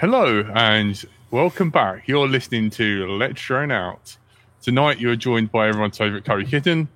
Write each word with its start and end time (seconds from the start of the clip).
Hello, 0.00 0.40
and 0.54 1.04
welcome 1.30 1.68
back. 1.68 2.08
You're 2.08 2.26
listening 2.26 2.70
to 2.70 3.06
Let's 3.06 3.42
Drone 3.42 3.70
Out. 3.70 4.16
Tonight, 4.62 4.98
you're 4.98 5.14
joined 5.14 5.52
by 5.52 5.68
everyone's 5.68 5.98
favourite 5.98 6.24
curry 6.24 6.46
kitten, 6.46 6.88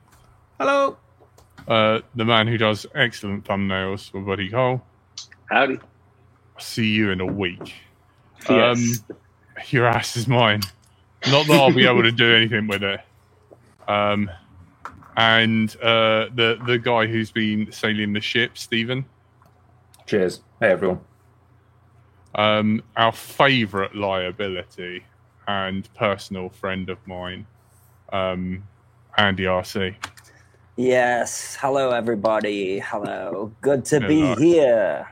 Hello. 0.58 0.96
uh, 1.68 2.00
the 2.14 2.24
man 2.24 2.46
who 2.46 2.56
does 2.56 2.86
excellent 2.94 3.44
thumbnails 3.44 4.10
for 4.10 4.22
Buddy 4.22 4.48
Cole. 4.48 4.80
Howdy. 5.50 5.80
See 6.58 6.86
you 6.86 7.10
in 7.10 7.20
a 7.20 7.26
week. 7.26 7.74
Yes. 8.48 9.02
Um, 9.10 9.16
your 9.68 9.86
ass 9.86 10.16
is 10.16 10.26
mine. 10.26 10.62
Not 11.26 11.46
that 11.48 11.60
I'll 11.60 11.74
be 11.74 11.86
able 11.86 12.04
to 12.04 12.10
do 12.10 12.34
anything 12.34 12.68
with 12.68 12.82
it. 12.82 13.00
Um, 13.86 14.30
and 15.14 15.76
uh, 15.76 16.30
the 16.34 16.58
the 16.66 16.78
guy 16.78 17.06
who's 17.06 17.30
been 17.30 17.70
sailing 17.70 18.14
the 18.14 18.22
ship, 18.22 18.56
Stephen, 18.56 19.04
Cheers. 20.06 20.40
Hey, 20.58 20.70
everyone. 20.70 21.00
Um, 22.34 22.82
our 22.96 23.12
favourite 23.12 23.94
liability 23.94 25.04
and 25.46 25.88
personal 25.94 26.48
friend 26.48 26.88
of 26.88 26.98
mine, 27.06 27.46
um, 28.12 28.64
Andy 29.16 29.44
RC. 29.44 29.94
Yes. 30.76 31.56
Hello, 31.60 31.90
everybody. 31.90 32.80
Hello. 32.80 33.52
Good 33.60 33.84
to 33.86 34.00
be 34.00 34.34
here. 34.34 35.08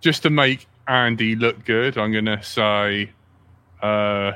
Just 0.00 0.22
to 0.22 0.30
make 0.30 0.66
Andy 0.88 1.36
look 1.36 1.64
good, 1.64 1.98
I'm 1.98 2.12
gonna 2.12 2.42
say, 2.42 3.10
uh, 3.82 4.32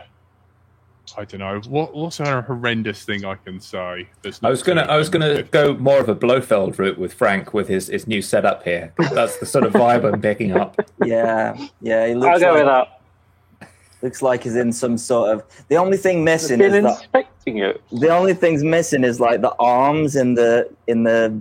I 1.16 1.24
don't 1.24 1.40
know 1.40 1.60
what 1.68 1.94
what's 1.94 2.20
a 2.20 2.42
horrendous 2.42 3.04
thing 3.04 3.24
I 3.24 3.34
can 3.36 3.60
say. 3.60 4.08
That's 4.22 4.42
I 4.42 4.50
was 4.50 4.62
gonna, 4.62 4.82
I 4.82 4.96
was 4.96 5.08
gonna 5.08 5.30
offensive? 5.30 5.50
go 5.50 5.74
more 5.74 5.98
of 5.98 6.08
a 6.08 6.14
Blofeld 6.14 6.78
route 6.78 6.98
with 6.98 7.12
Frank 7.12 7.52
with 7.54 7.68
his, 7.68 7.88
his 7.88 8.06
new 8.06 8.22
setup 8.22 8.62
here. 8.62 8.92
That's 9.12 9.38
the 9.38 9.46
sort 9.46 9.64
of 9.64 9.72
vibe 9.72 10.10
I'm 10.12 10.20
picking 10.20 10.52
up. 10.52 10.76
Yeah. 11.04 11.56
Yeah. 11.80 12.06
He 12.06 12.12
I'll 12.12 12.18
looks 12.18 12.40
go 12.40 12.52
like, 12.52 12.54
with 12.54 12.66
that. 12.66 13.68
looks 14.02 14.22
like 14.22 14.42
he's 14.44 14.56
in 14.56 14.72
some 14.72 14.96
sort 14.98 15.30
of. 15.30 15.44
The 15.68 15.76
only 15.76 15.96
thing 15.96 16.24
missing 16.24 16.58
Been 16.58 16.74
is 16.74 16.82
the, 16.82 16.88
inspecting 16.90 17.58
it. 17.58 17.82
the 17.92 18.08
only 18.08 18.34
thing's 18.34 18.62
missing 18.64 19.04
is 19.04 19.20
like 19.20 19.40
the 19.40 19.54
arms 19.58 20.16
in 20.16 20.34
the 20.34 20.70
in 20.86 21.02
the 21.04 21.40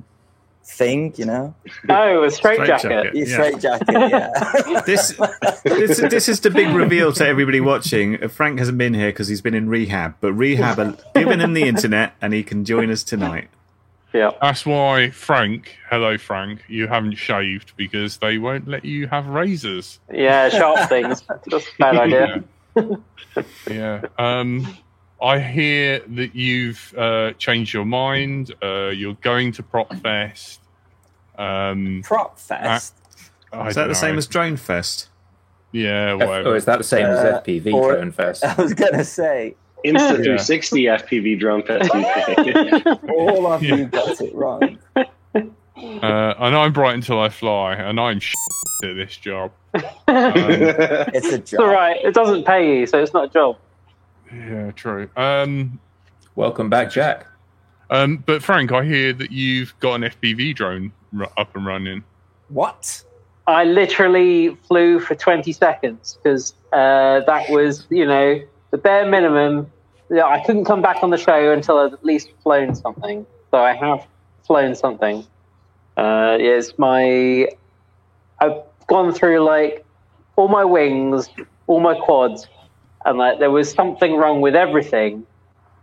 thing. 0.69 1.13
You 1.17 1.25
know, 1.25 1.55
Oh, 1.89 2.23
a 2.23 2.31
straight, 2.31 2.55
Straight 2.55 2.67
jacket. 2.67 2.89
jacket. 2.89 3.15
Yeah. 3.15 3.25
straight 3.25 3.59
jacket. 3.59 3.87
Yeah. 3.89 4.81
This, 4.85 5.15
this 5.63 5.97
this 5.99 6.29
is 6.29 6.39
the 6.39 6.49
big 6.49 6.69
reveal 6.75 7.11
to 7.13 7.25
everybody 7.27 7.59
watching. 7.59 8.23
Uh, 8.23 8.27
Frank 8.27 8.59
hasn't 8.59 8.77
been 8.77 8.93
here 8.93 9.09
because 9.09 9.27
he's 9.27 9.41
been 9.41 9.53
in 9.55 9.69
rehab, 9.69 10.15
but 10.21 10.33
rehab 10.33 10.79
are 10.79 10.95
giving 11.15 11.39
him 11.39 11.53
the 11.53 11.63
internet 11.63 12.13
and 12.21 12.33
he 12.33 12.43
can 12.43 12.65
join 12.65 12.89
us 12.89 13.03
tonight. 13.03 13.49
Yeah. 14.13 14.31
That's 14.41 14.65
why 14.65 15.11
Frank, 15.11 15.77
hello 15.89 16.17
Frank, 16.17 16.63
you 16.67 16.87
haven't 16.87 17.15
shaved 17.15 17.73
because 17.77 18.17
they 18.17 18.39
won't 18.39 18.67
let 18.67 18.83
you 18.83 19.08
have 19.08 19.27
razors. 19.27 19.99
Yeah, 20.11 20.49
sharp 20.49 20.89
things. 20.89 21.21
That's 21.45 21.67
a 21.67 21.77
bad 21.77 21.95
idea. 21.97 22.43
yeah. 23.69 24.02
Um, 24.17 24.75
I 25.21 25.39
hear 25.39 25.99
that 26.07 26.33
you've 26.35 26.93
uh, 26.97 27.33
changed 27.33 27.73
your 27.73 27.85
mind. 27.85 28.53
Uh, 28.63 28.87
you're 28.89 29.15
going 29.21 29.52
to 29.53 29.63
Prop 29.63 29.93
Fest. 29.97 30.61
Um, 31.37 32.02
Prop 32.03 32.37
fest. 32.39 32.93
I 33.52 33.67
Is 33.67 33.75
that 33.75 33.81
don't 33.83 33.89
the 33.89 33.95
same 33.95 34.17
as 34.17 34.27
Drone 34.27 34.58
Fest? 34.58 35.09
Yeah, 35.71 36.13
F- 36.19 36.27
whatever. 36.27 36.49
or 36.52 36.55
is 36.55 36.65
that 36.65 36.77
the 36.79 36.83
same 36.83 37.05
Uh, 37.05 37.09
as 37.09 37.41
FPV 37.43 37.73
or- 37.73 37.93
Drone 37.95 38.11
Fest? 38.19 38.43
I 38.45 38.53
was 38.61 38.73
gonna 38.73 39.03
say, 39.03 39.55
Insta 39.85 39.93
Yeah. 39.93 40.15
360 40.15 40.83
FPV 40.83 41.39
drone 41.39 41.63
fest 41.63 41.89
all 43.09 43.47
of 43.47 43.63
Yeah. 43.63 43.75
you 43.75 43.85
got 43.87 44.19
it 44.19 44.35
wrong. 44.35 44.77
Uh, 44.95 46.33
and 46.37 46.55
I'm 46.55 46.73
bright 46.73 46.95
until 46.95 47.19
I 47.21 47.29
fly, 47.29 47.73
and 47.75 47.97
I'm 47.99 48.17
at 48.83 48.95
this 48.95 49.15
job. 49.15 49.52
Um, 49.73 49.81
It's 50.08 51.27
a 51.27 51.37
job. 51.37 51.39
It's 51.39 51.53
all 51.53 51.65
job. 51.67 51.69
right. 51.73 51.97
It 52.03 52.13
doesn't 52.13 52.45
pay 52.45 52.79
you, 52.79 52.85
so 52.87 53.02
it's 53.02 53.13
not 53.13 53.25
a 53.25 53.29
job. 53.29 53.58
Yeah, 54.33 54.71
true. 54.71 55.09
Um, 55.15 55.79
Welcome 56.35 56.69
back, 56.69 56.91
Jack. 56.91 57.25
um, 57.89 58.17
but 58.25 58.41
Frank, 58.43 58.71
I 58.71 58.85
hear 58.85 59.11
that 59.13 59.31
you've 59.31 59.77
got 59.79 59.95
an 59.95 60.03
FPV 60.03 60.55
drone 60.55 60.91
r- 61.19 61.29
up 61.37 61.55
and 61.55 61.65
running. 61.65 62.03
What? 62.49 63.03
I 63.47 63.63
literally 63.65 64.55
flew 64.67 64.99
for 64.99 65.15
20 65.15 65.51
seconds 65.51 66.17
because 66.21 66.53
uh, 66.71 67.21
that 67.21 67.49
was, 67.49 67.87
you 67.89 68.05
know, 68.05 68.39
the 68.71 68.77
bare 68.77 69.05
minimum. 69.09 69.71
Yeah, 70.11 70.25
I 70.25 70.43
couldn't 70.45 70.65
come 70.65 70.81
back 70.81 71.03
on 71.03 71.09
the 71.09 71.17
show 71.17 71.51
until 71.51 71.77
I'd 71.79 71.93
at 71.93 72.05
least 72.05 72.29
flown 72.43 72.73
something. 72.75 73.25
So 73.51 73.57
I 73.57 73.73
have 73.73 74.05
flown 74.45 74.75
something. 74.75 75.25
Uh, 75.97 76.37
it's 76.39 76.77
my. 76.77 77.47
I've 78.39 78.61
gone 78.87 79.11
through 79.13 79.39
like 79.41 79.85
all 80.35 80.47
my 80.47 80.63
wings, 80.63 81.29
all 81.67 81.79
my 81.79 81.95
quads, 81.99 82.47
and 83.05 83.17
like 83.17 83.39
there 83.39 83.52
was 83.52 83.71
something 83.71 84.15
wrong 84.15 84.42
with 84.42 84.55
everything. 84.55 85.26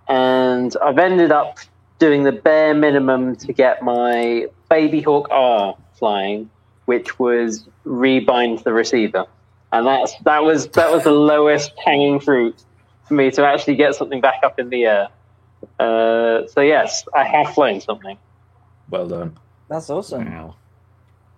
And 0.09 0.75
I've 0.83 0.99
ended 0.99 1.33
up 1.33 1.59
doing 1.99 2.23
the 2.23 2.33
bare 2.33 2.75
minimum 2.75 3.37
to 3.37 3.53
get 3.53 3.83
my 3.83 4.47
Baby 4.69 5.01
Hawk 5.01 5.29
R 5.31 5.77
flying 5.99 6.51
which 6.87 7.19
was 7.19 7.69
rebind 7.85 8.63
the 8.63 8.73
receiver, 8.73 9.27
and 9.73 9.87
that's 9.87 10.17
that 10.21 10.43
was 10.43 10.69
that 10.69 10.91
was 10.91 11.05
the 11.05 11.13
lowest 11.13 11.73
hanging 11.85 12.19
fruit 12.19 12.57
for 13.07 13.15
me 13.15 13.31
to 13.33 13.45
actually 13.45 13.77
get 13.77 13.95
something 13.95 14.21
back 14.21 14.43
up 14.43 14.59
in 14.59 14.71
the 14.71 14.85
air. 14.85 15.09
Uh, 15.79 16.47
so 16.47 16.61
yes, 16.61 17.05
I 17.15 17.25
have 17.25 17.55
flown 17.55 17.81
something. 17.81 18.17
Well 18.89 19.07
done, 19.07 19.37
That's 19.69 19.91
awesome. 19.91 20.33
Wow. 20.33 20.57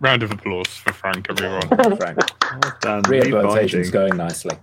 Round 0.00 0.22
of 0.22 0.30
applause 0.30 0.68
for 0.68 0.92
Frank, 0.92 1.26
everyone. 1.28 1.66
Frank. 1.96 2.18
Well 2.42 2.76
done. 2.80 3.02
Rehabilitation's 3.02 3.90
going 3.90 4.16
nicely. 4.16 4.56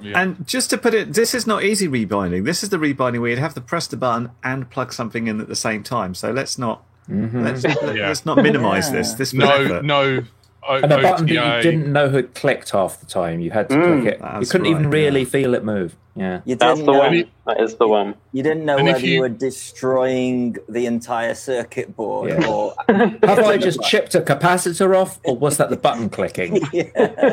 Yeah. 0.00 0.20
And 0.20 0.46
just 0.46 0.70
to 0.70 0.78
put 0.78 0.94
it, 0.94 1.12
this 1.14 1.34
is 1.34 1.46
not 1.46 1.62
easy 1.64 1.88
rebinding. 1.88 2.44
This 2.44 2.62
is 2.62 2.68
the 2.70 2.78
rebinding 2.78 3.20
where 3.20 3.30
you'd 3.30 3.38
have 3.38 3.54
to 3.54 3.60
press 3.60 3.86
the 3.86 3.96
button 3.96 4.30
and 4.42 4.68
plug 4.70 4.92
something 4.92 5.26
in 5.26 5.40
at 5.40 5.48
the 5.48 5.56
same 5.56 5.82
time. 5.82 6.14
So 6.14 6.30
let's 6.30 6.58
not 6.58 6.82
Mhm. 7.10 7.42
let's, 7.44 7.64
Yeah. 7.64 8.08
let's 8.08 8.24
not 8.24 8.36
minimise 8.38 8.88
Yeah. 8.88 8.96
this. 8.98 9.14
This 9.14 9.34
no, 9.34 9.50
effort. 9.50 9.84
no. 9.84 10.22
O- 10.62 10.74
And 10.76 10.92
a 10.92 11.00
button 11.00 11.26
that 11.26 11.56
you 11.56 11.62
didn't 11.70 11.90
know 11.92 12.10
had 12.10 12.34
clicked 12.34 12.70
half 12.70 13.00
the 13.00 13.06
time. 13.06 13.40
You 13.40 13.50
had 13.50 13.68
to 13.70 13.76
Mm. 13.76 14.02
click 14.02 14.14
it. 14.14 14.20
You 14.40 14.46
couldn't 14.46 14.66
even 14.66 14.90
really 14.90 15.20
yeah. 15.22 15.26
feel 15.26 15.54
it 15.54 15.64
move. 15.64 15.96
Yeah. 16.14 16.40
You 16.44 16.54
That's 16.54 16.78
didn't 16.78 16.86
the 16.86 16.92
know. 16.92 16.98
one. 16.98 17.24
That 17.46 17.60
is 17.62 17.74
the 17.76 17.88
one. 17.88 18.14
You 18.32 18.42
didn't 18.42 18.66
know 18.66 18.76
And 18.76 18.86
whether 18.86 18.98
you... 19.00 19.14
you- 19.14 19.20
were 19.22 19.28
destroying 19.30 20.56
the 20.68 20.84
entire 20.86 21.34
circuit 21.34 21.96
board 21.96 22.28
Yeah. 22.30 22.46
or. 22.46 22.74
Have 22.88 23.38
I 23.40 23.56
just 23.56 23.80
chipped 23.82 24.14
a 24.14 24.20
capacitor 24.20 24.94
off, 24.96 25.18
or 25.24 25.34
was 25.36 25.56
that 25.56 25.70
the 25.70 25.76
button 25.78 26.10
clicking? 26.10 26.60
yeah, 26.72 26.84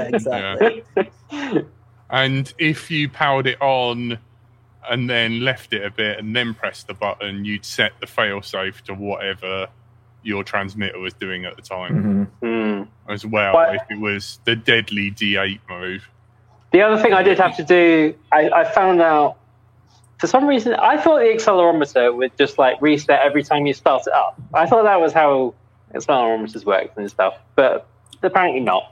exactly. 0.07 0.83
And 2.09 2.51
if 2.57 2.89
you 2.89 3.09
powered 3.09 3.47
it 3.47 3.61
on 3.61 4.17
and 4.89 5.09
then 5.09 5.41
left 5.41 5.73
it 5.73 5.83
a 5.83 5.89
bit 5.91 6.19
and 6.19 6.35
then 6.35 6.53
pressed 6.53 6.87
the 6.87 6.93
button, 6.93 7.43
you'd 7.45 7.65
set 7.65 7.91
the 7.99 8.05
failsafe 8.05 8.81
to 8.83 8.93
whatever 8.93 9.67
your 10.23 10.43
transmitter 10.43 10.99
was 10.99 11.13
doing 11.13 11.45
at 11.45 11.55
the 11.55 11.61
time 11.61 12.29
Mhm. 12.41 12.85
Hmm. 12.85 13.11
as 13.11 13.25
well. 13.25 13.53
But- 13.53 13.75
if 13.75 13.81
it 13.89 13.99
was 13.99 14.39
the 14.45 14.55
deadly 14.55 15.11
D8 15.11 15.59
mode. 15.69 16.01
The 16.71 16.81
other 16.81 17.01
thing 17.01 17.13
I 17.13 17.23
did 17.23 17.37
have 17.39 17.55
to 17.57 17.63
do, 17.63 18.13
I, 18.31 18.49
I 18.49 18.63
found 18.65 19.01
out 19.01 19.37
for 20.19 20.27
some 20.27 20.47
reason 20.47 20.73
I 20.73 20.97
thought 20.97 21.19
the 21.19 21.25
accelerometer 21.27 22.13
would 22.15 22.37
just 22.37 22.57
like 22.57 22.81
reset 22.81 23.21
every 23.21 23.43
time 23.43 23.65
you 23.65 23.73
start 23.73 24.03
it 24.07 24.13
up. 24.13 24.35
I 24.53 24.65
thought 24.65 24.83
that 24.83 24.99
was 24.99 25.13
how 25.13 25.53
accelerometers 25.93 26.65
worked 26.65 26.97
and 26.97 27.09
stuff, 27.09 27.35
but 27.55 27.87
apparently 28.21 28.59
not. 28.59 28.91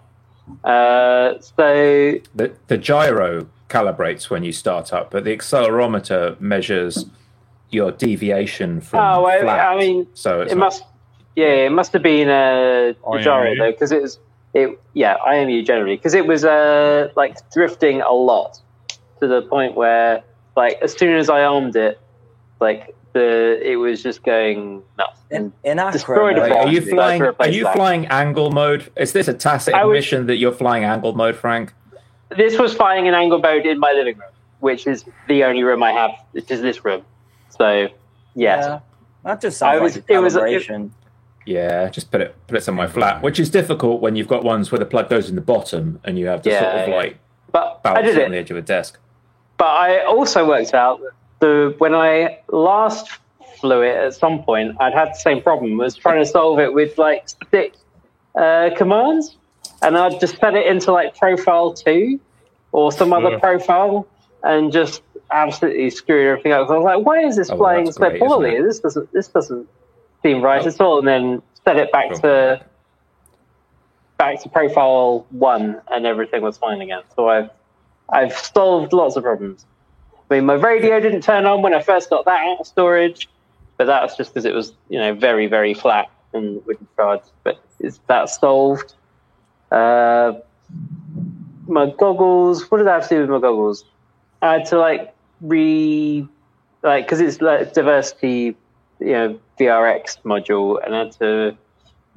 Uh, 0.63 1.39
so 1.39 2.19
The, 2.35 2.51
the 2.67 2.77
gyro 2.77 3.47
calibrates 3.69 4.29
when 4.29 4.43
you 4.43 4.51
start 4.51 4.93
up, 4.93 5.11
but 5.11 5.23
the 5.23 5.35
accelerometer 5.35 6.39
measures 6.39 7.05
your 7.71 7.91
deviation 7.91 8.79
from 8.81 8.99
Oh, 8.99 9.25
I, 9.25 9.41
flat. 9.41 9.67
I 9.75 9.77
mean, 9.79 10.07
so 10.13 10.41
it's 10.41 10.51
it 10.51 10.55
not- 10.55 10.65
must. 10.65 10.83
Yeah, 11.35 11.65
it 11.65 11.71
must 11.71 11.91
have 11.93 12.01
been 12.03 12.29
a 12.29 12.95
uh, 13.05 13.17
gyro 13.21 13.51
IMU. 13.53 13.57
though, 13.57 13.71
because 13.71 13.91
it 13.91 14.01
was. 14.01 14.19
It 14.53 14.79
yeah, 14.93 15.17
IMU 15.17 15.65
generally 15.65 15.97
because 15.97 16.13
it 16.13 16.25
was 16.25 16.45
uh 16.45 17.09
like 17.17 17.35
drifting 17.51 17.99
a 18.01 18.13
lot 18.13 18.57
to 19.19 19.27
the 19.27 19.41
point 19.41 19.75
where 19.75 20.23
like 20.55 20.77
as 20.81 20.93
soon 20.93 21.17
as 21.17 21.29
I 21.29 21.43
armed 21.43 21.75
it, 21.75 21.99
like 22.61 22.95
the 23.15 23.59
it 23.63 23.77
was 23.77 24.03
just 24.03 24.23
going 24.23 24.83
nuts. 24.97 25.19
In, 25.31 25.51
in 25.63 25.77
Destroyed 25.77 26.37
Akron, 26.37 26.51
are 26.51 26.67
you 26.67 26.81
flying? 26.81 27.21
Are 27.23 27.47
you 27.47 27.63
that. 27.63 27.73
flying 27.75 28.05
angle 28.07 28.51
mode? 28.51 28.91
Is 28.97 29.13
this 29.13 29.27
a 29.27 29.33
tacit 29.33 29.73
I 29.73 29.85
would- 29.85 29.95
admission 29.95 30.27
that 30.27 30.35
you're 30.35 30.51
flying 30.51 30.83
angle 30.83 31.13
mode, 31.15 31.35
Frank? 31.35 31.73
This 32.35 32.59
was 32.59 32.73
flying 32.73 33.07
an 33.07 33.13
angle 33.13 33.39
mode 33.39 33.65
in 33.65 33.79
my 33.79 33.93
living 33.93 34.17
room, 34.17 34.29
which 34.59 34.85
is 34.85 35.05
the 35.27 35.45
only 35.45 35.63
room 35.63 35.81
I 35.81 35.91
have, 35.93 36.11
which 36.33 36.51
is 36.51 36.61
this 36.61 36.83
room. 36.83 37.03
So 37.49 37.87
yes, 38.35 38.65
yeah, 38.65 38.79
that 39.23 39.41
just 39.41 39.63
I 39.63 39.79
sounds 39.79 39.81
was- 39.81 39.95
like 39.95 40.09
a 40.09 40.13
it 40.13 40.17
was- 40.19 40.35
it- 40.35 40.41
calibration. 40.41 40.89
Yeah, 41.47 41.89
just 41.89 42.11
put 42.11 42.21
it 42.21 42.35
put 42.47 42.57
it 42.57 42.63
somewhere 42.63 42.89
flat, 42.89 43.21
which 43.21 43.39
is 43.39 43.49
difficult 43.49 44.01
when 44.01 44.15
you've 44.15 44.27
got 44.27 44.43
ones 44.43 44.71
where 44.71 44.79
the 44.79 44.85
plug 44.85 45.09
goes 45.09 45.29
in 45.29 45.35
the 45.35 45.41
bottom 45.41 45.99
and 46.03 46.19
you 46.19 46.25
have 46.27 46.41
to 46.41 46.51
sort 46.51 46.63
of 46.63 46.89
yeah. 46.89 46.95
like 46.95 47.19
but 47.51 47.79
I 47.85 48.01
did 48.01 48.17
it 48.17 48.21
it. 48.21 48.25
on 48.25 48.31
the 48.31 48.37
edge 48.37 48.51
of 48.51 48.57
a 48.57 48.61
desk. 48.61 48.99
But 49.57 49.67
I 49.67 50.03
also 50.05 50.45
worked 50.47 50.73
out 50.73 50.99
the 51.39 51.75
when 51.77 51.93
I 51.95 52.39
last 52.49 53.09
flew 53.59 53.81
it 53.81 53.95
at 53.95 54.13
some 54.13 54.43
point, 54.43 54.75
I'd 54.79 54.93
had 54.93 55.09
the 55.09 55.19
same 55.19 55.41
problem. 55.41 55.77
Was 55.77 55.95
trying 55.95 56.19
to 56.23 56.25
solve 56.25 56.59
it 56.59 56.73
with 56.73 56.97
like 56.97 57.27
stick 57.29 57.73
uh, 58.35 58.69
commands, 58.77 59.37
and 59.81 59.97
I'd 59.97 60.19
just 60.19 60.37
set 60.37 60.55
it 60.55 60.65
into 60.67 60.91
like 60.91 61.15
profile 61.17 61.73
two 61.73 62.19
or 62.71 62.91
some 62.91 63.13
other 63.13 63.31
Yeah. 63.31 63.39
profile, 63.39 64.07
and 64.43 64.71
just 64.71 65.01
absolutely 65.31 65.89
screwed 65.89 66.27
everything 66.27 66.51
up. 66.51 66.69
I 66.69 66.77
was 66.77 66.83
like, 66.83 67.05
why 67.05 67.19
is 67.25 67.35
this 67.35 67.49
Oh, 67.49 67.55
well, 67.55 67.59
flying 67.69 67.91
so 67.91 67.99
great, 67.99 68.19
poorly? 68.19 68.61
This 68.61 68.79
doesn't 68.79 69.11
this 69.13 69.27
doesn't 69.29 69.67
seem 70.23 70.41
right 70.41 70.63
Oh. 70.63 70.67
at 70.67 70.81
all. 70.81 70.99
And 70.99 71.07
then 71.07 71.41
set 71.63 71.77
it 71.77 71.91
back 71.91 72.09
Cool. 72.11 72.19
to 72.21 72.61
back 74.17 74.41
to 74.43 74.49
profile 74.49 75.25
one, 75.31 75.81
and 75.91 76.05
everything 76.05 76.41
was 76.41 76.57
fine 76.57 76.81
again. 76.81 77.01
So 77.15 77.27
I've 77.29 77.49
I've 78.09 78.33
solved 78.37 78.93
lots 78.93 79.15
of 79.15 79.23
problems. 79.23 79.65
I 80.29 80.35
mean, 80.35 80.45
my 80.45 80.55
radio 80.55 80.99
didn't 80.99 81.21
turn 81.21 81.45
on 81.45 81.61
when 81.61 81.73
I 81.73 81.81
first 81.81 82.09
got 82.09 82.25
that 82.25 82.45
out 82.47 82.59
of 82.61 82.67
storage, 82.67 83.29
but 83.77 83.85
that 83.85 84.01
was 84.01 84.15
just 84.15 84.33
because 84.33 84.45
it 84.45 84.53
was, 84.53 84.73
you 84.89 84.97
know, 84.97 85.13
very, 85.13 85.47
very 85.47 85.73
flat 85.73 86.09
and 86.33 86.65
wouldn't 86.65 86.93
charge. 86.95 87.21
But 87.43 87.59
is 87.79 87.99
that 88.07 88.29
solved? 88.29 88.93
Uh, 89.71 90.33
my 91.67 91.91
goggles. 91.91 92.69
What 92.69 92.79
did 92.79 92.87
I 92.87 92.95
have 92.95 93.07
to 93.09 93.15
do 93.15 93.21
with 93.21 93.29
my 93.29 93.39
goggles? 93.39 93.85
I 94.41 94.53
had 94.53 94.65
to 94.67 94.79
like 94.79 95.13
re, 95.41 96.27
like, 96.83 97.05
because 97.05 97.19
it's 97.19 97.41
like 97.41 97.73
diversity, 97.73 98.55
you 98.99 99.11
know, 99.11 99.39
VRX 99.59 100.21
module, 100.23 100.83
and 100.83 100.95
I 100.95 100.99
had 100.99 101.11
to 101.19 101.57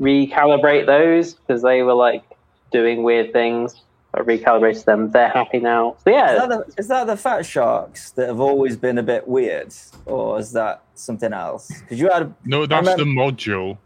recalibrate 0.01 0.87
those 0.87 1.35
because 1.35 1.63
they 1.63 1.83
were 1.83 1.95
like 1.95 2.25
doing 2.71 3.03
weird 3.03 3.33
things. 3.33 3.83
I 4.15 4.21
recalibrated 4.21 4.85
them. 4.85 5.11
They're 5.11 5.29
happy 5.29 5.59
now. 5.61 5.97
So 6.05 6.11
yeah, 6.11 6.33
Is 6.33 6.39
that, 6.39 6.49
the, 6.49 6.75
is 6.81 6.89
that 6.89 7.07
the 7.07 7.17
fat 7.17 7.45
sharks 7.45 8.11
that 8.13 8.27
have 8.29 8.41
always 8.41 8.77
been 8.77 8.97
a 8.99 9.03
bit 9.03 9.29
weird, 9.29 9.75
or 10.07 10.39
is 10.39 10.53
that 10.53 10.83
something 10.95 11.33
else? 11.33 11.69
Because 11.81 12.01
you 12.01 12.11
had, 12.11 12.23
a, 12.23 12.35
No, 12.45 12.65
that's 12.67 12.89
remember- 12.89 13.05
the 13.05 13.11
module. 13.11 13.79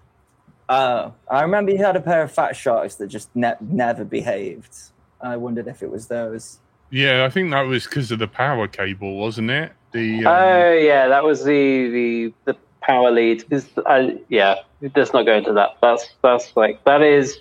uh, 0.69 1.11
I 1.31 1.43
remember 1.43 1.73
you 1.73 1.79
had 1.79 1.97
a 1.97 2.01
pair 2.01 2.23
of 2.23 2.33
fat 2.33 2.55
sharks 2.57 2.95
that 2.97 3.09
just 3.09 3.35
ne- 3.35 3.55
never 3.61 4.05
behaved. 4.05 4.75
I 5.21 5.37
wondered 5.37 5.67
if 5.69 5.83
it 5.83 5.91
was 5.91 6.07
those. 6.07 6.59
Yeah, 6.91 7.25
I 7.25 7.31
think 7.31 7.51
that 7.53 7.63
was 7.63 7.85
because 7.85 8.11
of 8.13 8.19
the 8.19 8.29
power 8.29 8.69
cable, 8.69 9.17
wasn't 9.19 9.51
it? 9.51 9.73
The 9.93 10.25
um, 10.25 10.27
Oh 10.27 10.73
yeah, 10.73 11.09
that 11.09 11.25
was 11.25 11.45
the 11.45 11.89
the, 11.91 12.35
the 12.45 12.57
power 12.81 13.11
lead. 13.11 13.49
'Cause 13.49 13.67
I, 13.87 14.19
yeah, 14.29 14.57
let's 14.95 15.13
not 15.13 15.25
go 15.27 15.35
into 15.35 15.53
that. 15.55 15.77
That's 15.83 16.09
that's 16.23 16.55
like 16.57 16.83
that 16.85 17.03
is 17.03 17.41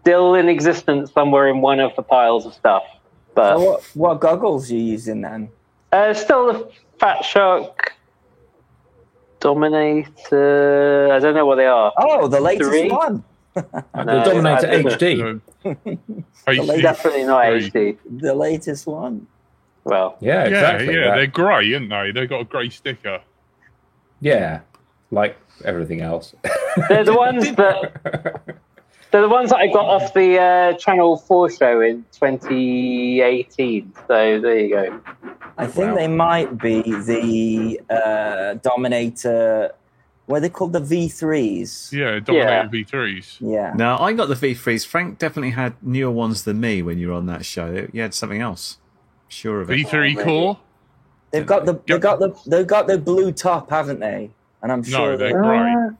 still 0.00 0.34
in 0.34 0.48
existence 0.48 1.12
somewhere 1.12 1.48
in 1.48 1.60
one 1.60 1.80
of 1.80 1.94
the 1.96 2.02
piles 2.02 2.46
of 2.46 2.54
stuff. 2.54 2.82
But 3.34 3.56
So 3.58 3.64
what, 3.64 3.82
what 3.94 4.20
goggles 4.20 4.70
are 4.70 4.74
you 4.74 4.82
using 4.82 5.20
then? 5.20 5.50
uh, 5.92 6.14
still 6.14 6.52
the 6.52 6.70
Fat 6.98 7.24
Shark 7.24 7.94
Dominator. 9.40 11.12
I 11.12 11.18
don't 11.18 11.34
know 11.34 11.46
what 11.46 11.56
they 11.56 11.66
are. 11.66 11.92
Oh, 11.98 12.28
the 12.28 12.40
latest 12.40 12.70
Three? 12.70 12.88
one. 12.90 13.24
the 13.54 13.64
No, 14.04 14.24
Dominator 14.24 14.68
I- 14.70 14.82
HD. 14.82 15.40
HD. 15.64 16.82
Definitely 16.82 17.24
not 17.24 17.46
Three. 17.46 17.70
HD. 17.70 17.98
The 18.20 18.34
latest 18.34 18.86
one. 18.86 19.26
Well, 19.84 20.16
Yeah, 20.20 20.42
Yeah, 20.42 20.48
exactly. 20.48 20.94
yeah, 20.94 21.00
that- 21.10 21.16
they're 21.16 21.26
grey, 21.26 21.74
aren't 21.74 21.88
they? 21.90 22.12
They've 22.12 22.28
got 22.28 22.40
a 22.42 22.44
grey 22.44 22.68
sticker. 22.68 23.20
yeah, 24.20 24.60
like 25.10 25.36
everything 25.64 26.00
else. 26.02 26.34
they're 26.88 27.04
the 27.04 27.14
ones 27.14 27.50
that 27.56 28.42
they're 29.10 29.22
the 29.22 29.28
ones 29.28 29.50
that 29.50 29.58
I 29.58 29.66
got 29.66 29.84
off 29.86 30.14
the 30.14 30.38
uh, 30.38 30.72
Channel 30.74 31.16
Four 31.18 31.50
show 31.50 31.80
in 31.80 32.04
2018. 32.12 33.92
So 34.08 34.40
there 34.40 34.58
you 34.58 34.68
go. 34.70 35.00
I 35.58 35.66
think 35.66 35.88
Wow. 35.90 35.94
they 35.96 36.08
might 36.08 36.58
be 36.58 36.82
the 36.82 37.80
uh, 37.90 38.54
Dominator. 38.54 39.72
What 40.26 40.36
are 40.38 40.40
they 40.40 40.48
called? 40.48 40.72
The 40.72 40.80
V3s. 40.80 41.92
Yeah, 41.92 42.20
Dominator 42.20 42.68
V3s. 42.72 43.38
Yeah. 43.40 43.72
No, 43.76 43.98
I 43.98 44.12
got 44.12 44.26
the 44.28 44.34
V3s. 44.36 44.86
Frank 44.86 45.18
definitely 45.18 45.50
had 45.50 45.74
newer 45.82 46.10
ones 46.10 46.44
than 46.44 46.60
me 46.60 46.82
when 46.82 46.98
you 46.98 47.08
were 47.08 47.14
on 47.14 47.26
that 47.26 47.44
show. 47.44 47.88
You 47.92 48.02
had 48.02 48.14
something 48.14 48.40
else. 48.40 48.78
Sure 49.28 49.60
of 49.60 49.70
it. 49.70 49.86
V3 49.86 50.14
maybe. 50.14 50.22
core? 50.24 50.58
They've 51.32 51.46
got 51.46 51.64
the 51.64 51.80
they've 51.86 52.00
got 52.00 52.18
the 52.18 52.34
they've 52.46 52.66
got 52.66 52.86
the 52.88 52.98
blue 52.98 53.30
top, 53.32 53.70
haven't 53.70 54.00
they? 54.00 54.30
And 54.62 54.72
I'm 54.72 54.82
sure. 54.82 55.10
No, 55.12 55.16
they, 55.16 55.30
they're 55.32 55.42
grey. 55.42 55.96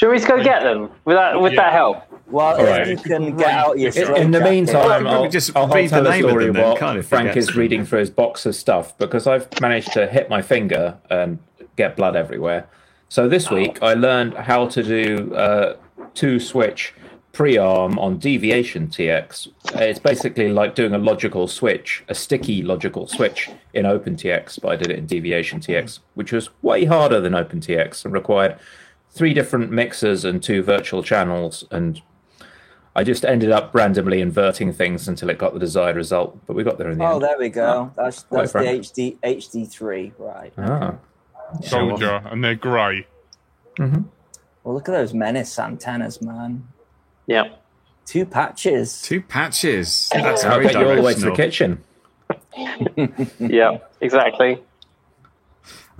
Should 0.00 0.08
we 0.08 0.16
just 0.16 0.28
go 0.28 0.42
get 0.42 0.62
them? 0.62 0.90
With 1.04 1.18
that, 1.18 1.38
with 1.38 1.52
Yeah. 1.52 1.60
that 1.64 1.72
help? 1.74 2.04
well, 2.26 2.54
All 2.56 2.60
if 2.64 2.68
right. 2.70 2.88
you 2.88 2.96
can 2.96 3.36
get 3.36 3.50
out 3.50 3.78
your 3.78 3.92
In, 3.92 4.16
in 4.16 4.30
the 4.30 4.38
jacket. 4.38 4.50
meantime, 4.50 5.04
Well, 5.04 5.24
I'll, 5.24 5.28
just 5.30 5.54
I'll 5.54 5.68
read 5.68 5.90
tell 5.90 6.02
the 6.04 6.08
a 6.08 6.12
name 6.12 6.24
of 6.24 6.30
story 6.30 6.46
them 6.46 6.54
while 6.56 6.74
can't 6.74 6.94
you, 6.94 7.00
if 7.00 7.04
you 7.04 7.08
Frank 7.10 7.36
is 7.36 7.54
reading 7.54 7.84
through 7.84 7.98
his 7.98 8.08
box 8.08 8.46
of 8.46 8.54
stuff 8.54 8.96
because 8.96 9.26
I've 9.26 9.46
managed 9.60 9.92
to 9.92 10.06
hit 10.06 10.30
my 10.30 10.40
finger 10.40 10.96
and 11.10 11.38
get 11.76 11.96
blood 11.96 12.16
everywhere. 12.16 12.66
So 13.10 13.28
this 13.28 13.50
week 13.50 13.78
I 13.82 13.92
learned 13.92 14.32
how 14.38 14.68
to 14.68 14.82
do 14.82 15.34
uh, 15.34 15.76
two 16.14 16.40
switch 16.40 16.94
pre-arm 17.34 17.98
on 17.98 18.16
Deviation 18.18 18.86
TX. 18.88 19.48
It's 19.74 19.98
basically 19.98 20.48
like 20.48 20.74
doing 20.74 20.94
a 20.94 20.98
logical 20.98 21.46
switch, 21.46 22.04
a 22.08 22.14
sticky 22.14 22.62
logical 22.62 23.06
switch 23.06 23.50
in 23.74 23.84
OpenTX, 23.84 24.62
but 24.62 24.68
I 24.70 24.76
did 24.76 24.90
it 24.92 24.98
in 24.98 25.04
Deviation 25.04 25.60
TX, 25.60 25.98
which 26.14 26.32
was 26.32 26.48
way 26.62 26.86
harder 26.86 27.20
than 27.20 27.34
OpenTX 27.34 28.06
and 28.06 28.14
required 28.14 28.56
three 29.10 29.34
different 29.34 29.70
mixers 29.70 30.24
and 30.24 30.42
two 30.42 30.62
virtual 30.62 31.02
channels 31.02 31.64
and 31.70 32.00
I 32.96 33.04
just 33.04 33.24
ended 33.24 33.50
up 33.52 33.72
randomly 33.72 34.20
inverting 34.20 34.72
things 34.72 35.06
until 35.06 35.30
it 35.30 35.38
got 35.38 35.52
the 35.54 35.60
desired 35.60 35.94
result, 35.94 36.36
but 36.46 36.56
we 36.56 36.64
got 36.64 36.76
there 36.76 36.90
in 36.90 36.98
the 36.98 37.04
Oh, 37.04 37.14
end. 37.14 37.22
there 37.22 37.38
we 37.38 37.48
go. 37.48 37.92
That's 37.96 38.24
Quite 38.24 38.40
that's 38.40 38.52
the 38.52 38.58
frank. 38.58 38.82
HD 38.82 39.16
HD3, 39.22 40.12
right? 40.18 40.52
Ah. 40.58 40.94
Soldier, 41.62 42.20
and 42.30 42.42
they're 42.42 42.56
grey. 42.56 43.06
Hmm. 43.76 44.02
Well, 44.64 44.74
look 44.74 44.88
at 44.88 44.92
those 44.92 45.14
menace 45.14 45.56
antennas, 45.58 46.20
man. 46.20 46.66
Yeah. 47.26 47.50
Two 48.06 48.26
patches. 48.26 49.00
Two 49.02 49.20
patches. 49.22 50.08
That's 50.12 50.44
I'll 50.44 50.60
get 50.60 50.74
you 50.74 50.88
all 50.88 50.96
the 50.96 51.02
way 51.02 51.14
to 51.14 51.20
the 51.20 51.30
kitchen. 51.34 51.84
Yeah. 53.38 53.78
Exactly. 54.00 54.60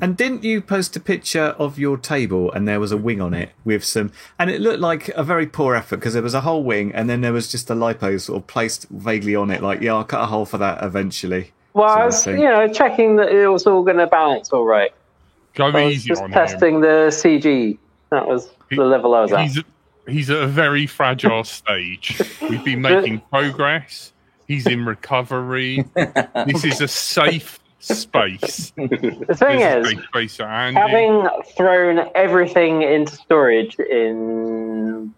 And 0.01 0.17
didn't 0.17 0.45
you 0.45 0.61
post 0.63 0.97
a 0.97 1.01
picture 1.01 1.55
of 1.59 1.79
your 1.79 1.97
table 1.99 2.51
and 2.53 2.67
there 2.67 2.81
was 2.81 2.91
a 2.93 2.97
wing 2.97 3.21
on 3.21 3.35
it 3.35 3.51
with 3.65 3.85
some, 3.85 4.13
and 4.39 4.51
it 4.51 4.61
looked 4.61 4.81
like 4.81 5.09
a 5.11 5.23
very 5.23 5.47
poor 5.47 5.75
effort 5.75 5.97
because 5.97 6.15
there 6.15 6.23
was 6.23 6.35
a 6.35 6.41
whole 6.41 6.65
wing 6.65 6.93
and 6.95 7.09
then 7.11 7.21
there 7.21 7.33
was 7.33 7.51
just 7.51 7.69
a 7.71 7.75
lipo 7.75 8.21
sort 8.21 8.39
of 8.43 8.47
placed 8.47 8.89
vaguely 8.91 9.37
on 9.37 9.51
it, 9.51 9.63
like 9.63 9.81
yeah, 9.81 9.95
I'll 9.95 10.05
cut 10.05 10.23
a 10.23 10.27
hole 10.27 10.47
for 10.47 10.59
that 10.59 10.83
eventually. 10.83 11.53
Well, 11.75 11.89
Sort 11.89 12.01
I 12.01 12.05
was, 12.07 12.25
thing. 12.25 12.39
you 12.41 12.45
know, 12.49 12.67
checking 12.73 13.17
that 13.17 13.29
it 13.31 13.47
was 13.47 13.67
all 13.67 13.83
going 13.85 13.99
to 13.99 14.07
balance 14.09 14.51
all 14.51 14.65
right. 14.65 14.91
Go 15.55 15.67
I 15.67 15.71
was 15.85 15.95
easy 15.95 16.09
just 16.09 16.23
on 16.23 16.31
him. 16.31 16.35
testing 16.35 16.81
the 16.81 17.09
CG. 17.11 17.79
That 18.11 18.27
was 18.27 18.49
He- 18.71 18.77
the 18.77 18.85
level 18.85 19.15
I 19.15 19.21
was 19.21 19.33
at. 19.33 19.41
He's 19.43 19.63
he's 20.09 20.31
at 20.31 20.43
a 20.43 20.47
very 20.49 20.87
fragile 20.87 21.45
stage. 21.59 22.21
We've 22.43 22.65
been 22.65 22.81
making 22.81 23.21
progress. 23.31 24.13
He's 24.49 24.67
in 24.67 24.85
recovery. 24.85 25.85
this 25.95 26.65
is 26.65 26.81
a 26.81 26.89
safe 26.89 27.60
space. 27.81 28.73
The 28.77 28.89
thing 29.37 29.59
This 29.59 29.87
is, 29.89 29.99
a 29.99 30.03
space 30.05 30.37
having 30.39 31.29
thrown 31.57 32.09
everything 32.15 32.83
into 32.83 33.15
storage 33.17 33.77
in 33.79 35.15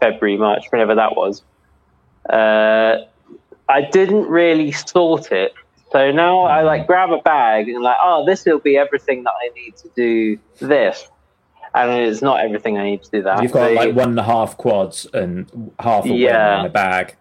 February, 0.00 0.36
March, 0.38 0.64
whenever 0.70 0.94
that 0.94 1.14
was, 1.16 1.42
uh, 2.28 2.96
I 3.68 3.82
didn't 3.92 4.26
really 4.26 4.72
sort 4.72 5.30
it. 5.32 5.54
So 5.92 6.10
now 6.12 6.42
I 6.42 6.62
like 6.62 6.86
grab 6.86 7.10
a 7.10 7.18
bag 7.20 7.68
and 7.68 7.82
like, 7.82 7.96
oh, 8.02 8.24
this 8.24 8.44
will 8.44 8.58
be 8.60 8.76
everything 8.76 9.24
that 9.24 9.32
I 9.32 9.50
need 9.54 9.76
to 9.76 9.88
do 9.96 10.38
this, 10.60 11.08
and 11.74 11.90
it's 11.90 12.22
not 12.22 12.40
everything 12.40 12.78
I 12.78 12.84
need 12.84 13.02
to 13.02 13.10
do 13.10 13.22
that. 13.22 13.42
You've 13.42 13.52
got 13.52 13.68
So, 13.68 13.74
like 13.74 13.94
one 13.94 14.10
and 14.10 14.18
a 14.18 14.22
half 14.22 14.56
quads 14.56 15.06
and 15.12 15.72
half 15.80 16.04
a 16.04 16.08
wing 16.08 16.18
Yeah. 16.18 16.60
in 16.60 16.66
a 16.66 16.68
bag. 16.70 17.16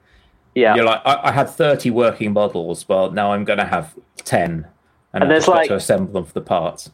yeah, 0.53 0.75
You're 0.75 0.85
like, 0.85 1.01
I, 1.03 1.29
I 1.29 1.31
had 1.31 1.49
30 1.49 1.89
working 1.89 2.31
models. 2.33 2.87
Well, 2.87 3.09
now 3.11 3.33
I'm 3.33 3.43
going 3.43 3.59
to 3.59 3.65
have 3.65 3.95
10. 4.23 4.67
and, 5.13 5.23
And 5.23 5.31
there's 5.31 5.47
like- 5.47 5.67
to 5.69 5.75
assemble 5.75 6.13
them 6.13 6.25
for 6.25 6.33
the 6.33 6.41
parts. 6.41 6.91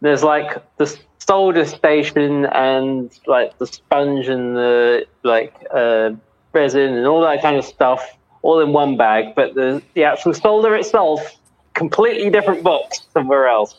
there's 0.00 0.22
like 0.22 0.62
the 0.76 0.96
solder 1.18 1.64
station 1.64 2.46
and 2.46 3.10
like 3.26 3.58
the 3.58 3.66
sponge 3.66 4.28
and 4.28 4.56
the 4.56 5.06
like 5.24 5.52
uh, 5.74 6.10
resin 6.52 6.94
and 6.94 7.06
all 7.06 7.20
that 7.20 7.42
kind 7.42 7.56
of 7.56 7.64
stuff 7.64 8.16
all 8.42 8.60
in 8.60 8.72
one 8.72 8.96
bag 8.96 9.34
but 9.34 9.54
the 9.54 9.82
the 9.94 10.04
actual 10.04 10.32
solder 10.32 10.74
itself 10.76 11.36
completely 11.74 12.30
different 12.30 12.62
box 12.62 13.00
somewhere 13.12 13.48
else 13.48 13.74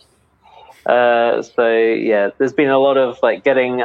uh, 0.85 1.41
so 1.41 1.67
yeah 1.77 2.29
there's 2.37 2.53
been 2.53 2.69
a 2.69 2.77
lot 2.77 2.97
of 2.97 3.17
like 3.23 3.43
getting 3.43 3.79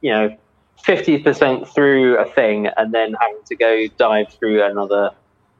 you 0.00 0.10
know 0.12 0.36
50% 0.84 1.66
through 1.74 2.16
a 2.18 2.24
thing 2.26 2.68
and 2.76 2.92
then 2.92 3.14
having 3.20 3.42
to 3.46 3.56
go 3.56 3.86
dive 3.98 4.32
through 4.32 4.62
another 4.64 5.10